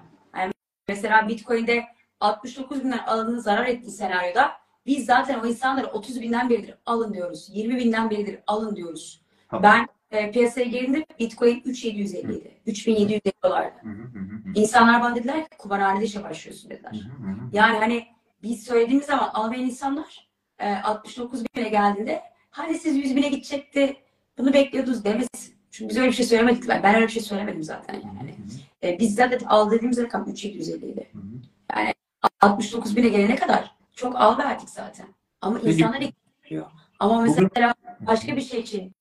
Mesela 0.88 1.28
Bitcoin'de 1.28 1.84
69 2.20 2.84
binden 2.84 2.98
alanını 2.98 3.40
zarar 3.40 3.66
ettiği 3.66 3.90
senaryoda 3.90 4.52
biz 4.86 5.06
zaten 5.06 5.38
o 5.38 5.46
insanlara 5.46 5.86
30 5.86 6.20
binden 6.20 6.50
beridir 6.50 6.74
alın 6.86 7.14
diyoruz. 7.14 7.48
20 7.52 7.76
binden 7.76 8.10
beridir 8.10 8.38
alın 8.46 8.76
diyoruz. 8.76 9.22
Tamam. 9.48 9.62
Ben 9.62 9.86
e, 10.18 10.30
piyasaya 10.30 10.66
girdiğimde 10.66 11.06
Bitcoin 11.18 11.62
3750 11.64 12.34
idi. 12.34 12.60
3750 12.66 13.32
dolardı. 13.44 13.76
Hı 13.82 13.88
hı 13.88 14.02
hı 14.02 14.18
hı. 14.18 14.52
İnsanlar 14.54 15.02
bana 15.02 15.16
dediler 15.16 15.44
ki 15.44 15.56
kumarhanede 15.58 16.04
işe 16.04 16.24
başlıyorsun 16.24 16.70
dediler. 16.70 16.92
Hı 16.92 17.26
hı 17.26 17.30
hı. 17.30 17.36
Yani 17.52 17.78
hani 17.78 18.06
biz 18.42 18.62
söylediğimiz 18.64 19.06
zaman 19.06 19.30
almayan 19.34 19.64
insanlar 19.64 20.28
e, 20.58 20.74
69 20.74 21.44
bine 21.56 21.68
geldiğinde 21.68 22.22
hani 22.50 22.78
siz 22.78 22.96
100 22.96 23.16
bine 23.16 23.28
gidecekti 23.28 23.96
bunu 24.38 24.52
bekliyordunuz 24.52 25.04
demesin. 25.04 25.54
Çünkü 25.70 25.88
biz 25.90 25.96
öyle 25.96 26.08
bir 26.08 26.12
şey 26.16 26.26
söylemedik. 26.26 26.68
Ben 26.68 26.94
öyle 26.94 27.06
bir 27.06 27.12
şey 27.12 27.22
söylemedim 27.22 27.62
zaten 27.62 27.94
yani. 27.94 28.34
E, 28.82 28.98
biz 28.98 29.14
zaten 29.14 29.40
al 29.46 29.70
dediğimiz 29.70 29.98
rakam 30.02 30.28
3750 30.30 30.86
idi. 30.86 31.08
Hı 31.12 31.18
hı. 31.18 31.92
69 32.40 32.96
bine 32.96 33.08
gelene 33.08 33.36
kadar 33.36 33.74
çok 33.96 34.16
al 34.16 34.38
verdik 34.38 34.68
zaten. 34.70 35.06
Ama 35.40 35.58
Peki. 35.58 35.70
insanlar 35.70 36.00
ekliyor. 36.00 36.66
Ama 36.98 37.26
Bugün- 37.26 37.42
mesela 37.42 37.74
başka 38.00 38.36
bir 38.36 38.40
şey 38.40 38.60
için 38.60 38.92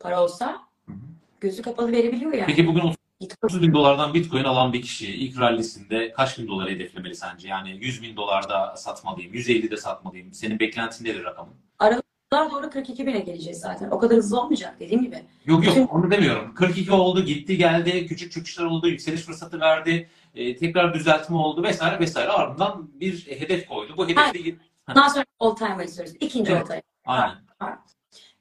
para 0.00 0.22
olsa 0.22 0.52
Hı 0.86 0.92
hı. 0.92 0.96
gözü 1.40 1.62
kapalı 1.62 1.92
verebiliyor 1.92 2.32
yani. 2.32 2.46
Peki 2.46 2.66
bugün 2.66 2.82
30 3.20 3.62
bin 3.62 3.72
dolardan 3.74 4.14
Bitcoin 4.14 4.44
alan 4.44 4.72
bir 4.72 4.82
kişi 4.82 5.14
ilk 5.14 5.40
rallisinde 5.40 6.12
kaç 6.12 6.38
bin 6.38 6.48
doları 6.48 6.70
hedeflemeli 6.70 7.14
sence? 7.14 7.48
Yani 7.48 7.70
100 7.80 8.02
bin 8.02 8.16
dolarda 8.16 8.76
satmalıyım, 8.76 9.34
150 9.34 9.70
de 9.70 9.76
satmalıyım. 9.76 10.32
Senin 10.34 10.60
beklentin 10.60 11.04
nedir 11.04 11.24
rakamın? 11.24 11.54
daha 12.32 12.50
doğru 12.50 12.70
42 12.70 13.06
bine 13.06 13.20
geleceğiz 13.20 13.60
zaten. 13.60 13.90
O 13.90 13.98
kadar 13.98 14.16
hızlı 14.16 14.40
olmayacak 14.40 14.80
dediğim 14.80 15.02
gibi. 15.02 15.22
Yok 15.44 15.62
Bütün- 15.62 15.80
yok 15.80 15.94
onu 15.94 16.10
demiyorum. 16.10 16.54
42 16.54 16.92
oldu, 16.92 17.24
gitti 17.24 17.56
geldi, 17.56 18.06
küçük 18.06 18.32
çöküşler 18.32 18.64
oldu, 18.64 18.88
yükseliş 18.88 19.20
fırsatı 19.20 19.60
verdi, 19.60 20.08
e, 20.34 20.56
tekrar 20.56 20.94
düzeltme 20.94 21.36
oldu 21.36 21.62
vesaire 21.62 22.00
vesaire. 22.00 22.28
Ardından 22.28 22.90
bir 23.00 23.26
hedef 23.26 23.68
koydu. 23.68 23.94
Bu 23.96 24.08
hedefi 24.08 24.44
de... 24.44 24.56
Ondan 24.88 25.08
sonra 25.08 25.24
all 25.40 25.56
time 25.56 25.84
istiyoruz. 25.84 26.14
İkinci 26.20 26.52
Evet. 26.52 26.62
all 26.62 26.66
time. 26.66 26.82
Aynen. 27.04 27.36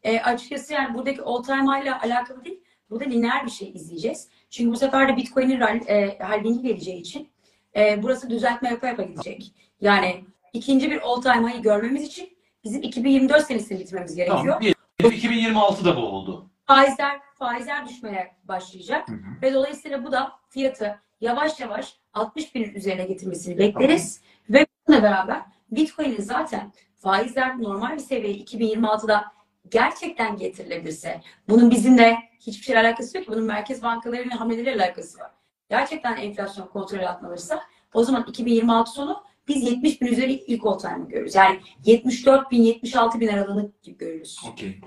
E, 0.04 0.20
açıkçası 0.20 0.74
yani 0.74 0.94
buradaki 0.94 1.22
all 1.22 1.44
time 1.44 1.82
ile 1.82 1.94
alakalı 2.00 2.46
değil. 2.46 2.60
Burada 2.90 3.04
lineer 3.04 3.46
bir 3.46 3.52
şey 3.52 3.72
izleyeceğiz. 3.76 4.30
Çünkü 4.56 4.72
bu 4.72 4.78
sefer 4.78 5.10
de 5.10 5.18
Bitcoin'in 5.18 5.62
e, 5.88 6.18
halvingi 6.20 6.62
geleceği 6.62 7.00
için 7.00 7.30
e, 7.76 8.04
burası 8.04 8.30
düzeltme 8.30 8.70
yapa 8.70 8.88
yapa 8.88 9.04
gidecek. 9.04 9.54
Yani 9.82 10.26
ikinci 10.54 10.92
bir 10.92 11.02
all 11.02 11.22
time 11.22 11.50
high'ı 11.50 11.62
görmemiz 11.62 12.04
için 12.04 12.38
bizim 12.64 12.82
2024 12.82 13.46
senesini 13.46 13.80
bitirmemiz 13.80 14.16
gerekiyor. 14.16 14.40
Tamam. 14.44 14.62
diyelim 14.62 14.76
2026'da 15.02 15.96
bu 15.96 16.00
oldu. 16.00 16.50
Faizler 16.66 17.20
faizler 17.34 17.88
düşmeye 17.88 18.36
başlayacak 18.44 19.10
Hı 19.10 19.14
hı. 19.14 19.42
ve 19.42 19.54
dolayısıyla 19.54 20.04
bu 20.06 20.12
da 20.12 20.32
fiyatı 20.50 21.00
yavaş 21.22 21.60
yavaş 21.60 21.96
60 22.14 22.56
binin 22.56 22.74
üzerine 22.74 23.06
getirmesini 23.06 23.58
bekleriz 23.58 24.22
ve 24.50 24.66
bununla 24.88 25.04
beraber 25.04 25.42
Bitcoin'in 25.72 26.22
zaten 26.22 26.72
faizler 26.96 27.62
normal 27.62 27.94
bir 27.94 28.00
seviyeye 28.00 28.38
2026'da 28.38 29.26
gerçekten 29.72 30.38
getirilebilirse 30.38 31.22
bunun 31.50 31.72
bizimle 31.72 32.18
hiçbir 32.40 32.64
şeyle 32.64 32.80
alakası 32.80 33.18
yok 33.18 33.26
ki 33.26 33.32
bunun 33.32 33.44
merkez 33.44 33.84
bankalarının 33.84 34.30
hamleleriyle 34.30 34.84
alakası 34.84 35.20
var. 35.20 35.32
Gerçekten 35.70 36.18
enflasyon 36.18 36.68
kontrol 36.68 37.04
altına 37.04 37.30
alırsa 37.30 37.64
o 37.94 38.04
zaman 38.04 38.26
2026 38.28 38.92
sonu 38.92 39.24
biz 39.48 39.64
70 39.64 40.02
bin 40.02 40.08
üzeri 40.08 40.34
ilk 40.34 40.66
all 40.66 40.78
time'ı 40.78 41.08
görürüz. 41.08 41.36
Yani 41.36 41.60
74 41.86 42.52
bin 42.52 42.62
76 42.62 43.20
bin 43.20 43.28
aralığını 43.28 43.72
görürüz. 43.86 44.40
Okey. 44.52 44.80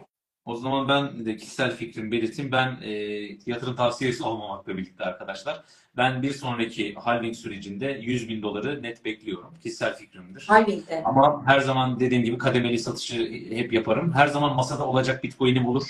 O 0.48 0.56
zaman 0.56 0.88
ben 0.88 1.26
de 1.26 1.36
kişisel 1.36 1.76
fikrimi 1.76 2.12
belirteyim. 2.12 2.52
Ben 2.52 2.76
e, 2.82 2.92
yatırım 3.46 3.76
tavsiyesi 3.76 4.22
olmamakla 4.22 4.76
birlikte 4.76 5.04
arkadaşlar. 5.04 5.62
Ben 5.96 6.22
bir 6.22 6.30
sonraki 6.30 6.94
halving 6.94 7.36
sürecinde 7.36 7.98
100 8.02 8.28
bin 8.28 8.42
doları 8.42 8.82
net 8.82 9.04
bekliyorum. 9.04 9.54
Kişisel 9.62 9.96
fikrimdir. 9.96 10.44
Halving'de. 10.48 11.02
Ama 11.04 11.42
her 11.46 11.60
zaman 11.60 12.00
dediğim 12.00 12.24
gibi 12.24 12.38
kademeli 12.38 12.78
satışı 12.78 13.32
hep 13.50 13.72
yaparım. 13.72 14.12
Her 14.12 14.26
zaman 14.26 14.56
masada 14.56 14.86
olacak 14.86 15.24
Bitcoin'im 15.24 15.66
olur. 15.66 15.84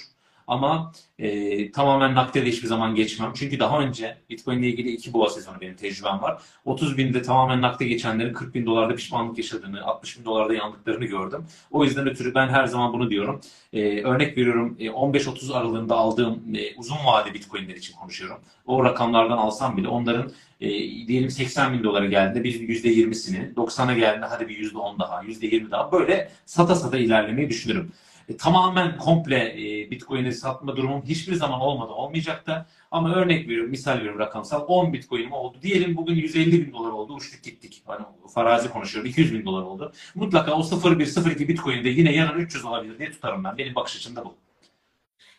Ama 0.48 0.92
e, 1.18 1.70
tamamen 1.72 2.14
nakde 2.14 2.46
de 2.46 2.48
hiçbir 2.48 2.68
zaman 2.68 2.94
geçmem. 2.94 3.32
Çünkü 3.34 3.58
daha 3.58 3.80
önce 3.80 4.18
Bitcoin 4.30 4.58
ile 4.58 4.68
ilgili 4.68 4.90
iki 4.90 5.12
boğa 5.12 5.30
sezonu 5.30 5.60
benim 5.60 5.76
tecrübem 5.76 6.22
var. 6.22 6.42
30 6.64 6.98
binde 6.98 7.22
tamamen 7.22 7.62
nakde 7.62 7.84
geçenlerin 7.86 8.32
40 8.32 8.54
bin 8.54 8.66
dolarda 8.66 8.94
pişmanlık 8.94 9.38
yaşadığını, 9.38 9.84
60 9.84 10.18
bin 10.18 10.24
dolarda 10.24 10.54
yandıklarını 10.54 11.04
gördüm. 11.04 11.46
O 11.70 11.84
yüzden 11.84 12.08
ötürü 12.08 12.34
ben 12.34 12.48
her 12.48 12.66
zaman 12.66 12.92
bunu 12.92 13.10
diyorum. 13.10 13.40
E, 13.72 14.02
örnek 14.02 14.38
veriyorum 14.38 14.76
e, 14.78 14.86
15-30 14.86 15.54
aralığında 15.54 15.96
aldığım 15.96 16.54
e, 16.54 16.76
uzun 16.76 16.96
vade 17.06 17.34
Bitcoin'ler 17.34 17.74
için 17.74 17.94
konuşuyorum. 17.96 18.38
O 18.66 18.84
rakamlardan 18.84 19.38
alsam 19.38 19.76
bile 19.76 19.88
onların 19.88 20.32
e, 20.60 20.68
diyelim 21.08 21.30
80 21.30 21.72
bin 21.72 21.84
dolara 21.84 22.06
geldiğinde 22.06 22.44
bir 22.44 22.82
%20'sini, 22.82 23.54
90'a 23.54 23.94
geldiğinde 23.94 24.26
hadi 24.26 24.48
bir 24.48 24.72
%10 24.72 24.98
daha, 24.98 25.24
%20 25.24 25.70
daha 25.70 25.92
böyle 25.92 26.30
sata 26.46 26.74
sata 26.74 26.98
ilerlemeyi 26.98 27.48
düşünürüm. 27.48 27.92
E, 28.28 28.36
tamamen 28.36 28.96
komple 28.98 29.36
e, 29.36 29.90
Bitcoin'i 29.90 30.32
satma 30.32 30.76
durumum 30.76 31.02
hiçbir 31.02 31.34
zaman 31.34 31.60
olmadı, 31.60 31.92
olmayacak 31.92 32.46
da. 32.46 32.66
Ama 32.90 33.14
örnek 33.14 33.48
veriyorum, 33.48 33.70
misal 33.70 33.96
veriyorum 33.98 34.18
rakamsal 34.18 34.64
10 34.68 34.92
Bitcoin'im 34.92 35.32
oldu. 35.32 35.58
Diyelim 35.62 35.96
bugün 35.96 36.14
150 36.14 36.66
bin 36.66 36.72
dolar 36.72 36.90
oldu, 36.90 37.14
uçtuk 37.14 37.42
gittik. 37.42 37.82
Hani 37.86 38.04
farazi 38.34 38.70
konuşuyorum, 38.70 39.10
200 39.10 39.34
bin 39.34 39.44
dolar 39.46 39.62
oldu. 39.62 39.92
Mutlaka 40.14 40.52
o 40.52 40.60
0.1, 40.60 41.02
0.2 41.04 41.48
Bitcoin'i 41.48 41.84
de 41.84 41.88
yine 41.88 42.12
yarın 42.12 42.38
300 42.40 42.64
olabilir 42.64 42.98
diye 42.98 43.10
tutarım 43.10 43.44
ben. 43.44 43.58
Benim 43.58 43.74
bakış 43.74 43.96
açım 43.96 44.16
da 44.16 44.24
bu. 44.24 44.34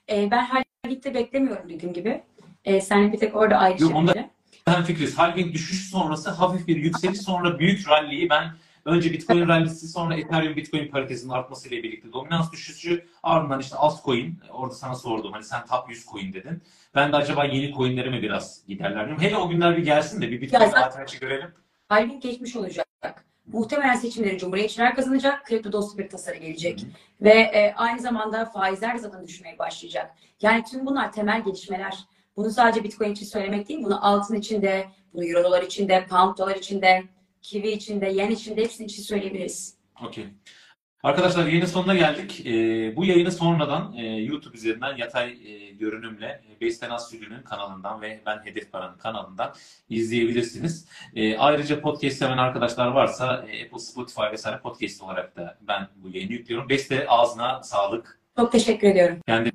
E, 0.10 0.32
ben 0.32 0.46
Halving'de 0.46 1.14
beklemiyorum 1.14 1.70
dediğim 1.70 1.94
gibi. 1.94 2.22
E, 2.66 2.82
seninle 2.82 3.14
bir 3.14 3.18
tek 3.18 3.36
orada 3.36 3.54
Yok, 3.54 3.64
ayrışabilirim. 3.64 3.96
onda- 3.98 4.30
Ben 4.68 4.84
fikriz. 4.84 5.18
Halving 5.18 5.54
düşüş 5.54 5.90
sonrası 5.90 6.30
hafif 6.30 6.68
bir 6.68 6.76
yükseliş 6.76 7.22
sonra 7.22 7.60
büyük 7.60 7.90
rally'yi 7.90 8.30
ben 8.30 8.52
önce 8.90 9.12
Bitcoin 9.12 9.48
rallisi 9.48 9.88
sonra 9.88 10.16
Ethereum 10.16 10.56
Bitcoin 10.56 10.88
paritesinin 10.88 11.32
artmasıyla 11.32 11.84
birlikte 11.84 12.14
dominans 12.14 12.52
düşüşü 12.52 13.06
ardından 13.24 13.60
işte 13.60 13.76
altcoin 13.76 14.40
orada 14.52 14.76
sana 14.76 14.96
sordum 14.96 15.32
hani 15.32 15.44
sen 15.44 15.66
top 15.66 15.90
100 15.90 16.06
coin 16.06 16.34
dedin. 16.34 16.64
Ben 16.96 17.12
de 17.12 17.16
acaba 17.16 17.46
yeni 17.46 17.74
coinlere 17.74 18.10
mi 18.10 18.22
biraz 18.22 18.62
giderler 18.68 19.06
diyorum. 19.06 19.24
Hele 19.24 19.38
o 19.38 19.50
günler 19.50 19.78
bir 19.78 19.84
gelsin 19.84 20.22
de 20.22 20.32
bir 20.32 20.42
Bitcoin 20.42 20.62
ATH'i 20.62 21.20
görelim. 21.20 21.54
Halving 21.90 22.24
geçmiş 22.24 22.56
olacak. 22.56 22.88
Muhtemelen 23.48 23.96
seçimleri 23.96 24.38
Cumhuriyetçiler 24.38 24.96
kazanacak. 24.96 25.46
Kripto 25.46 25.72
dostu 25.72 25.98
bir 25.98 26.10
tasarı 26.10 26.38
gelecek. 26.38 26.86
Ve 27.22 27.34
e, 27.34 27.74
aynı 27.78 28.00
zamanda 28.00 28.46
faizler 28.46 28.96
zaten 28.96 29.28
düşmeye 29.28 29.60
başlayacak. 29.60 30.16
Yani 30.42 30.64
tüm 30.64 30.86
bunlar 30.86 31.12
temel 31.12 31.44
gelişmeler. 31.44 31.98
Bunu 32.38 32.50
sadece 32.50 32.84
Bitcoin 32.84 33.12
için 33.12 33.26
söylemek 33.26 33.70
değil, 33.70 33.84
bunu 33.84 34.06
altın 34.06 34.36
için 34.36 34.62
de, 34.62 34.88
bunu 35.14 35.26
Euro 35.26 35.44
dolar 35.44 35.64
için 35.64 35.90
de, 35.90 36.06
Pound 36.10 36.38
dolar 36.38 36.56
için 36.56 36.82
de, 36.82 37.04
Kiwi 37.42 37.70
için 37.70 38.02
de, 38.02 38.08
Yen 38.08 38.32
için 38.32 38.58
de 38.58 38.64
hepsinin 38.64 38.88
için 38.88 39.04
söyleyebiliriz. 39.04 39.78
Okey. 40.06 40.26
Arkadaşlar 41.04 41.46
yayının 41.46 41.66
sonuna 41.66 41.96
geldik. 41.96 42.46
Ee, 42.46 42.96
bu 42.96 43.06
yayını 43.06 43.32
sonradan 43.32 43.94
e, 43.94 44.06
YouTube 44.06 44.58
üzerinden 44.58 44.98
yatay 44.98 45.30
e, 45.30 45.72
görünümle 45.72 46.26
e, 46.26 46.62
Besten 46.62 46.98
Stüdyo'nun 46.98 47.42
kanalından 47.42 48.02
ve 48.02 48.22
ben 48.26 48.46
Hedef 48.46 48.72
Paran'ın 48.72 48.98
kanalından 48.98 49.56
izleyebilirsiniz. 49.90 50.88
E, 51.16 51.38
ayrıca 51.38 51.82
podcast 51.82 52.18
seven 52.18 52.38
arkadaşlar 52.38 52.88
varsa 52.88 53.46
e, 53.50 53.66
Apple, 53.66 53.80
Spotify 53.80 54.32
vesaire 54.32 54.60
podcast 54.60 55.04
olarak 55.04 55.36
da 55.36 55.58
ben 55.62 55.88
bu 55.96 56.10
yayını 56.10 56.32
yüklüyorum. 56.32 56.70
Beste 56.70 57.08
ağzına 57.08 57.64
sağlık. 57.64 58.20
Çok 58.38 58.52
teşekkür 58.52 58.88
ediyorum. 58.88 59.18
Kendine 59.28 59.52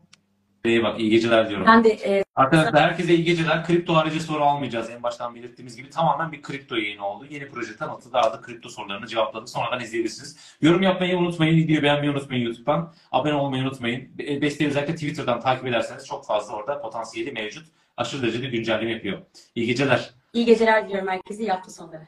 iyi 0.65 0.83
bak. 0.83 1.01
iyi 1.01 1.11
geceler 1.11 1.49
diyorum. 1.49 1.67
Ben 1.67 1.85
de 1.85 1.89
e, 1.89 2.25
Arkadaşlar 2.35 2.83
herkese 2.83 3.15
iyi 3.15 3.25
geceler. 3.25 3.65
Kripto 3.67 3.95
harici 3.95 4.21
soru 4.21 4.45
almayacağız. 4.45 4.91
En 4.91 5.03
baştan 5.03 5.35
belirttiğimiz 5.35 5.77
gibi 5.77 5.91
tamamen 5.91 6.33
bir 6.33 6.43
kripto 6.43 6.77
yayını 6.77 7.07
oldu. 7.07 7.27
Yeni 7.31 7.49
proje 7.49 7.77
tanıtı 7.77 8.13
daha 8.13 8.33
da 8.33 8.41
kripto 8.41 8.69
sorularını 8.69 9.07
cevapladık. 9.07 9.49
Sonradan 9.49 9.81
izleyebilirsiniz. 9.81 10.57
Yorum 10.61 10.83
yapmayı 10.83 11.19
unutmayın. 11.19 11.57
Videoyu 11.57 11.83
beğenmeyi 11.83 12.13
unutmayın 12.13 12.45
YouTube'dan. 12.45 12.95
Abone 13.13 13.35
olmayı 13.35 13.63
unutmayın. 13.63 14.19
Be- 14.19 14.43
Besteyi 14.43 14.71
özellikle 14.71 14.95
Twitter'dan 14.95 15.41
takip 15.41 15.67
ederseniz 15.67 16.07
çok 16.07 16.27
fazla 16.27 16.55
orada 16.57 16.81
potansiyeli 16.81 17.33
mevcut. 17.33 17.67
Aşırı 17.97 18.23
derecede 18.23 18.47
güncelleme 18.47 18.91
yapıyor. 18.93 19.19
İyi 19.55 19.67
geceler. 19.67 20.11
iyi 20.33 20.45
geceler 20.45 20.87
diliyorum 20.89 21.09
herkese. 21.09 21.43
İyi 21.43 21.51
hafta 21.51 21.71
sonları. 21.71 22.03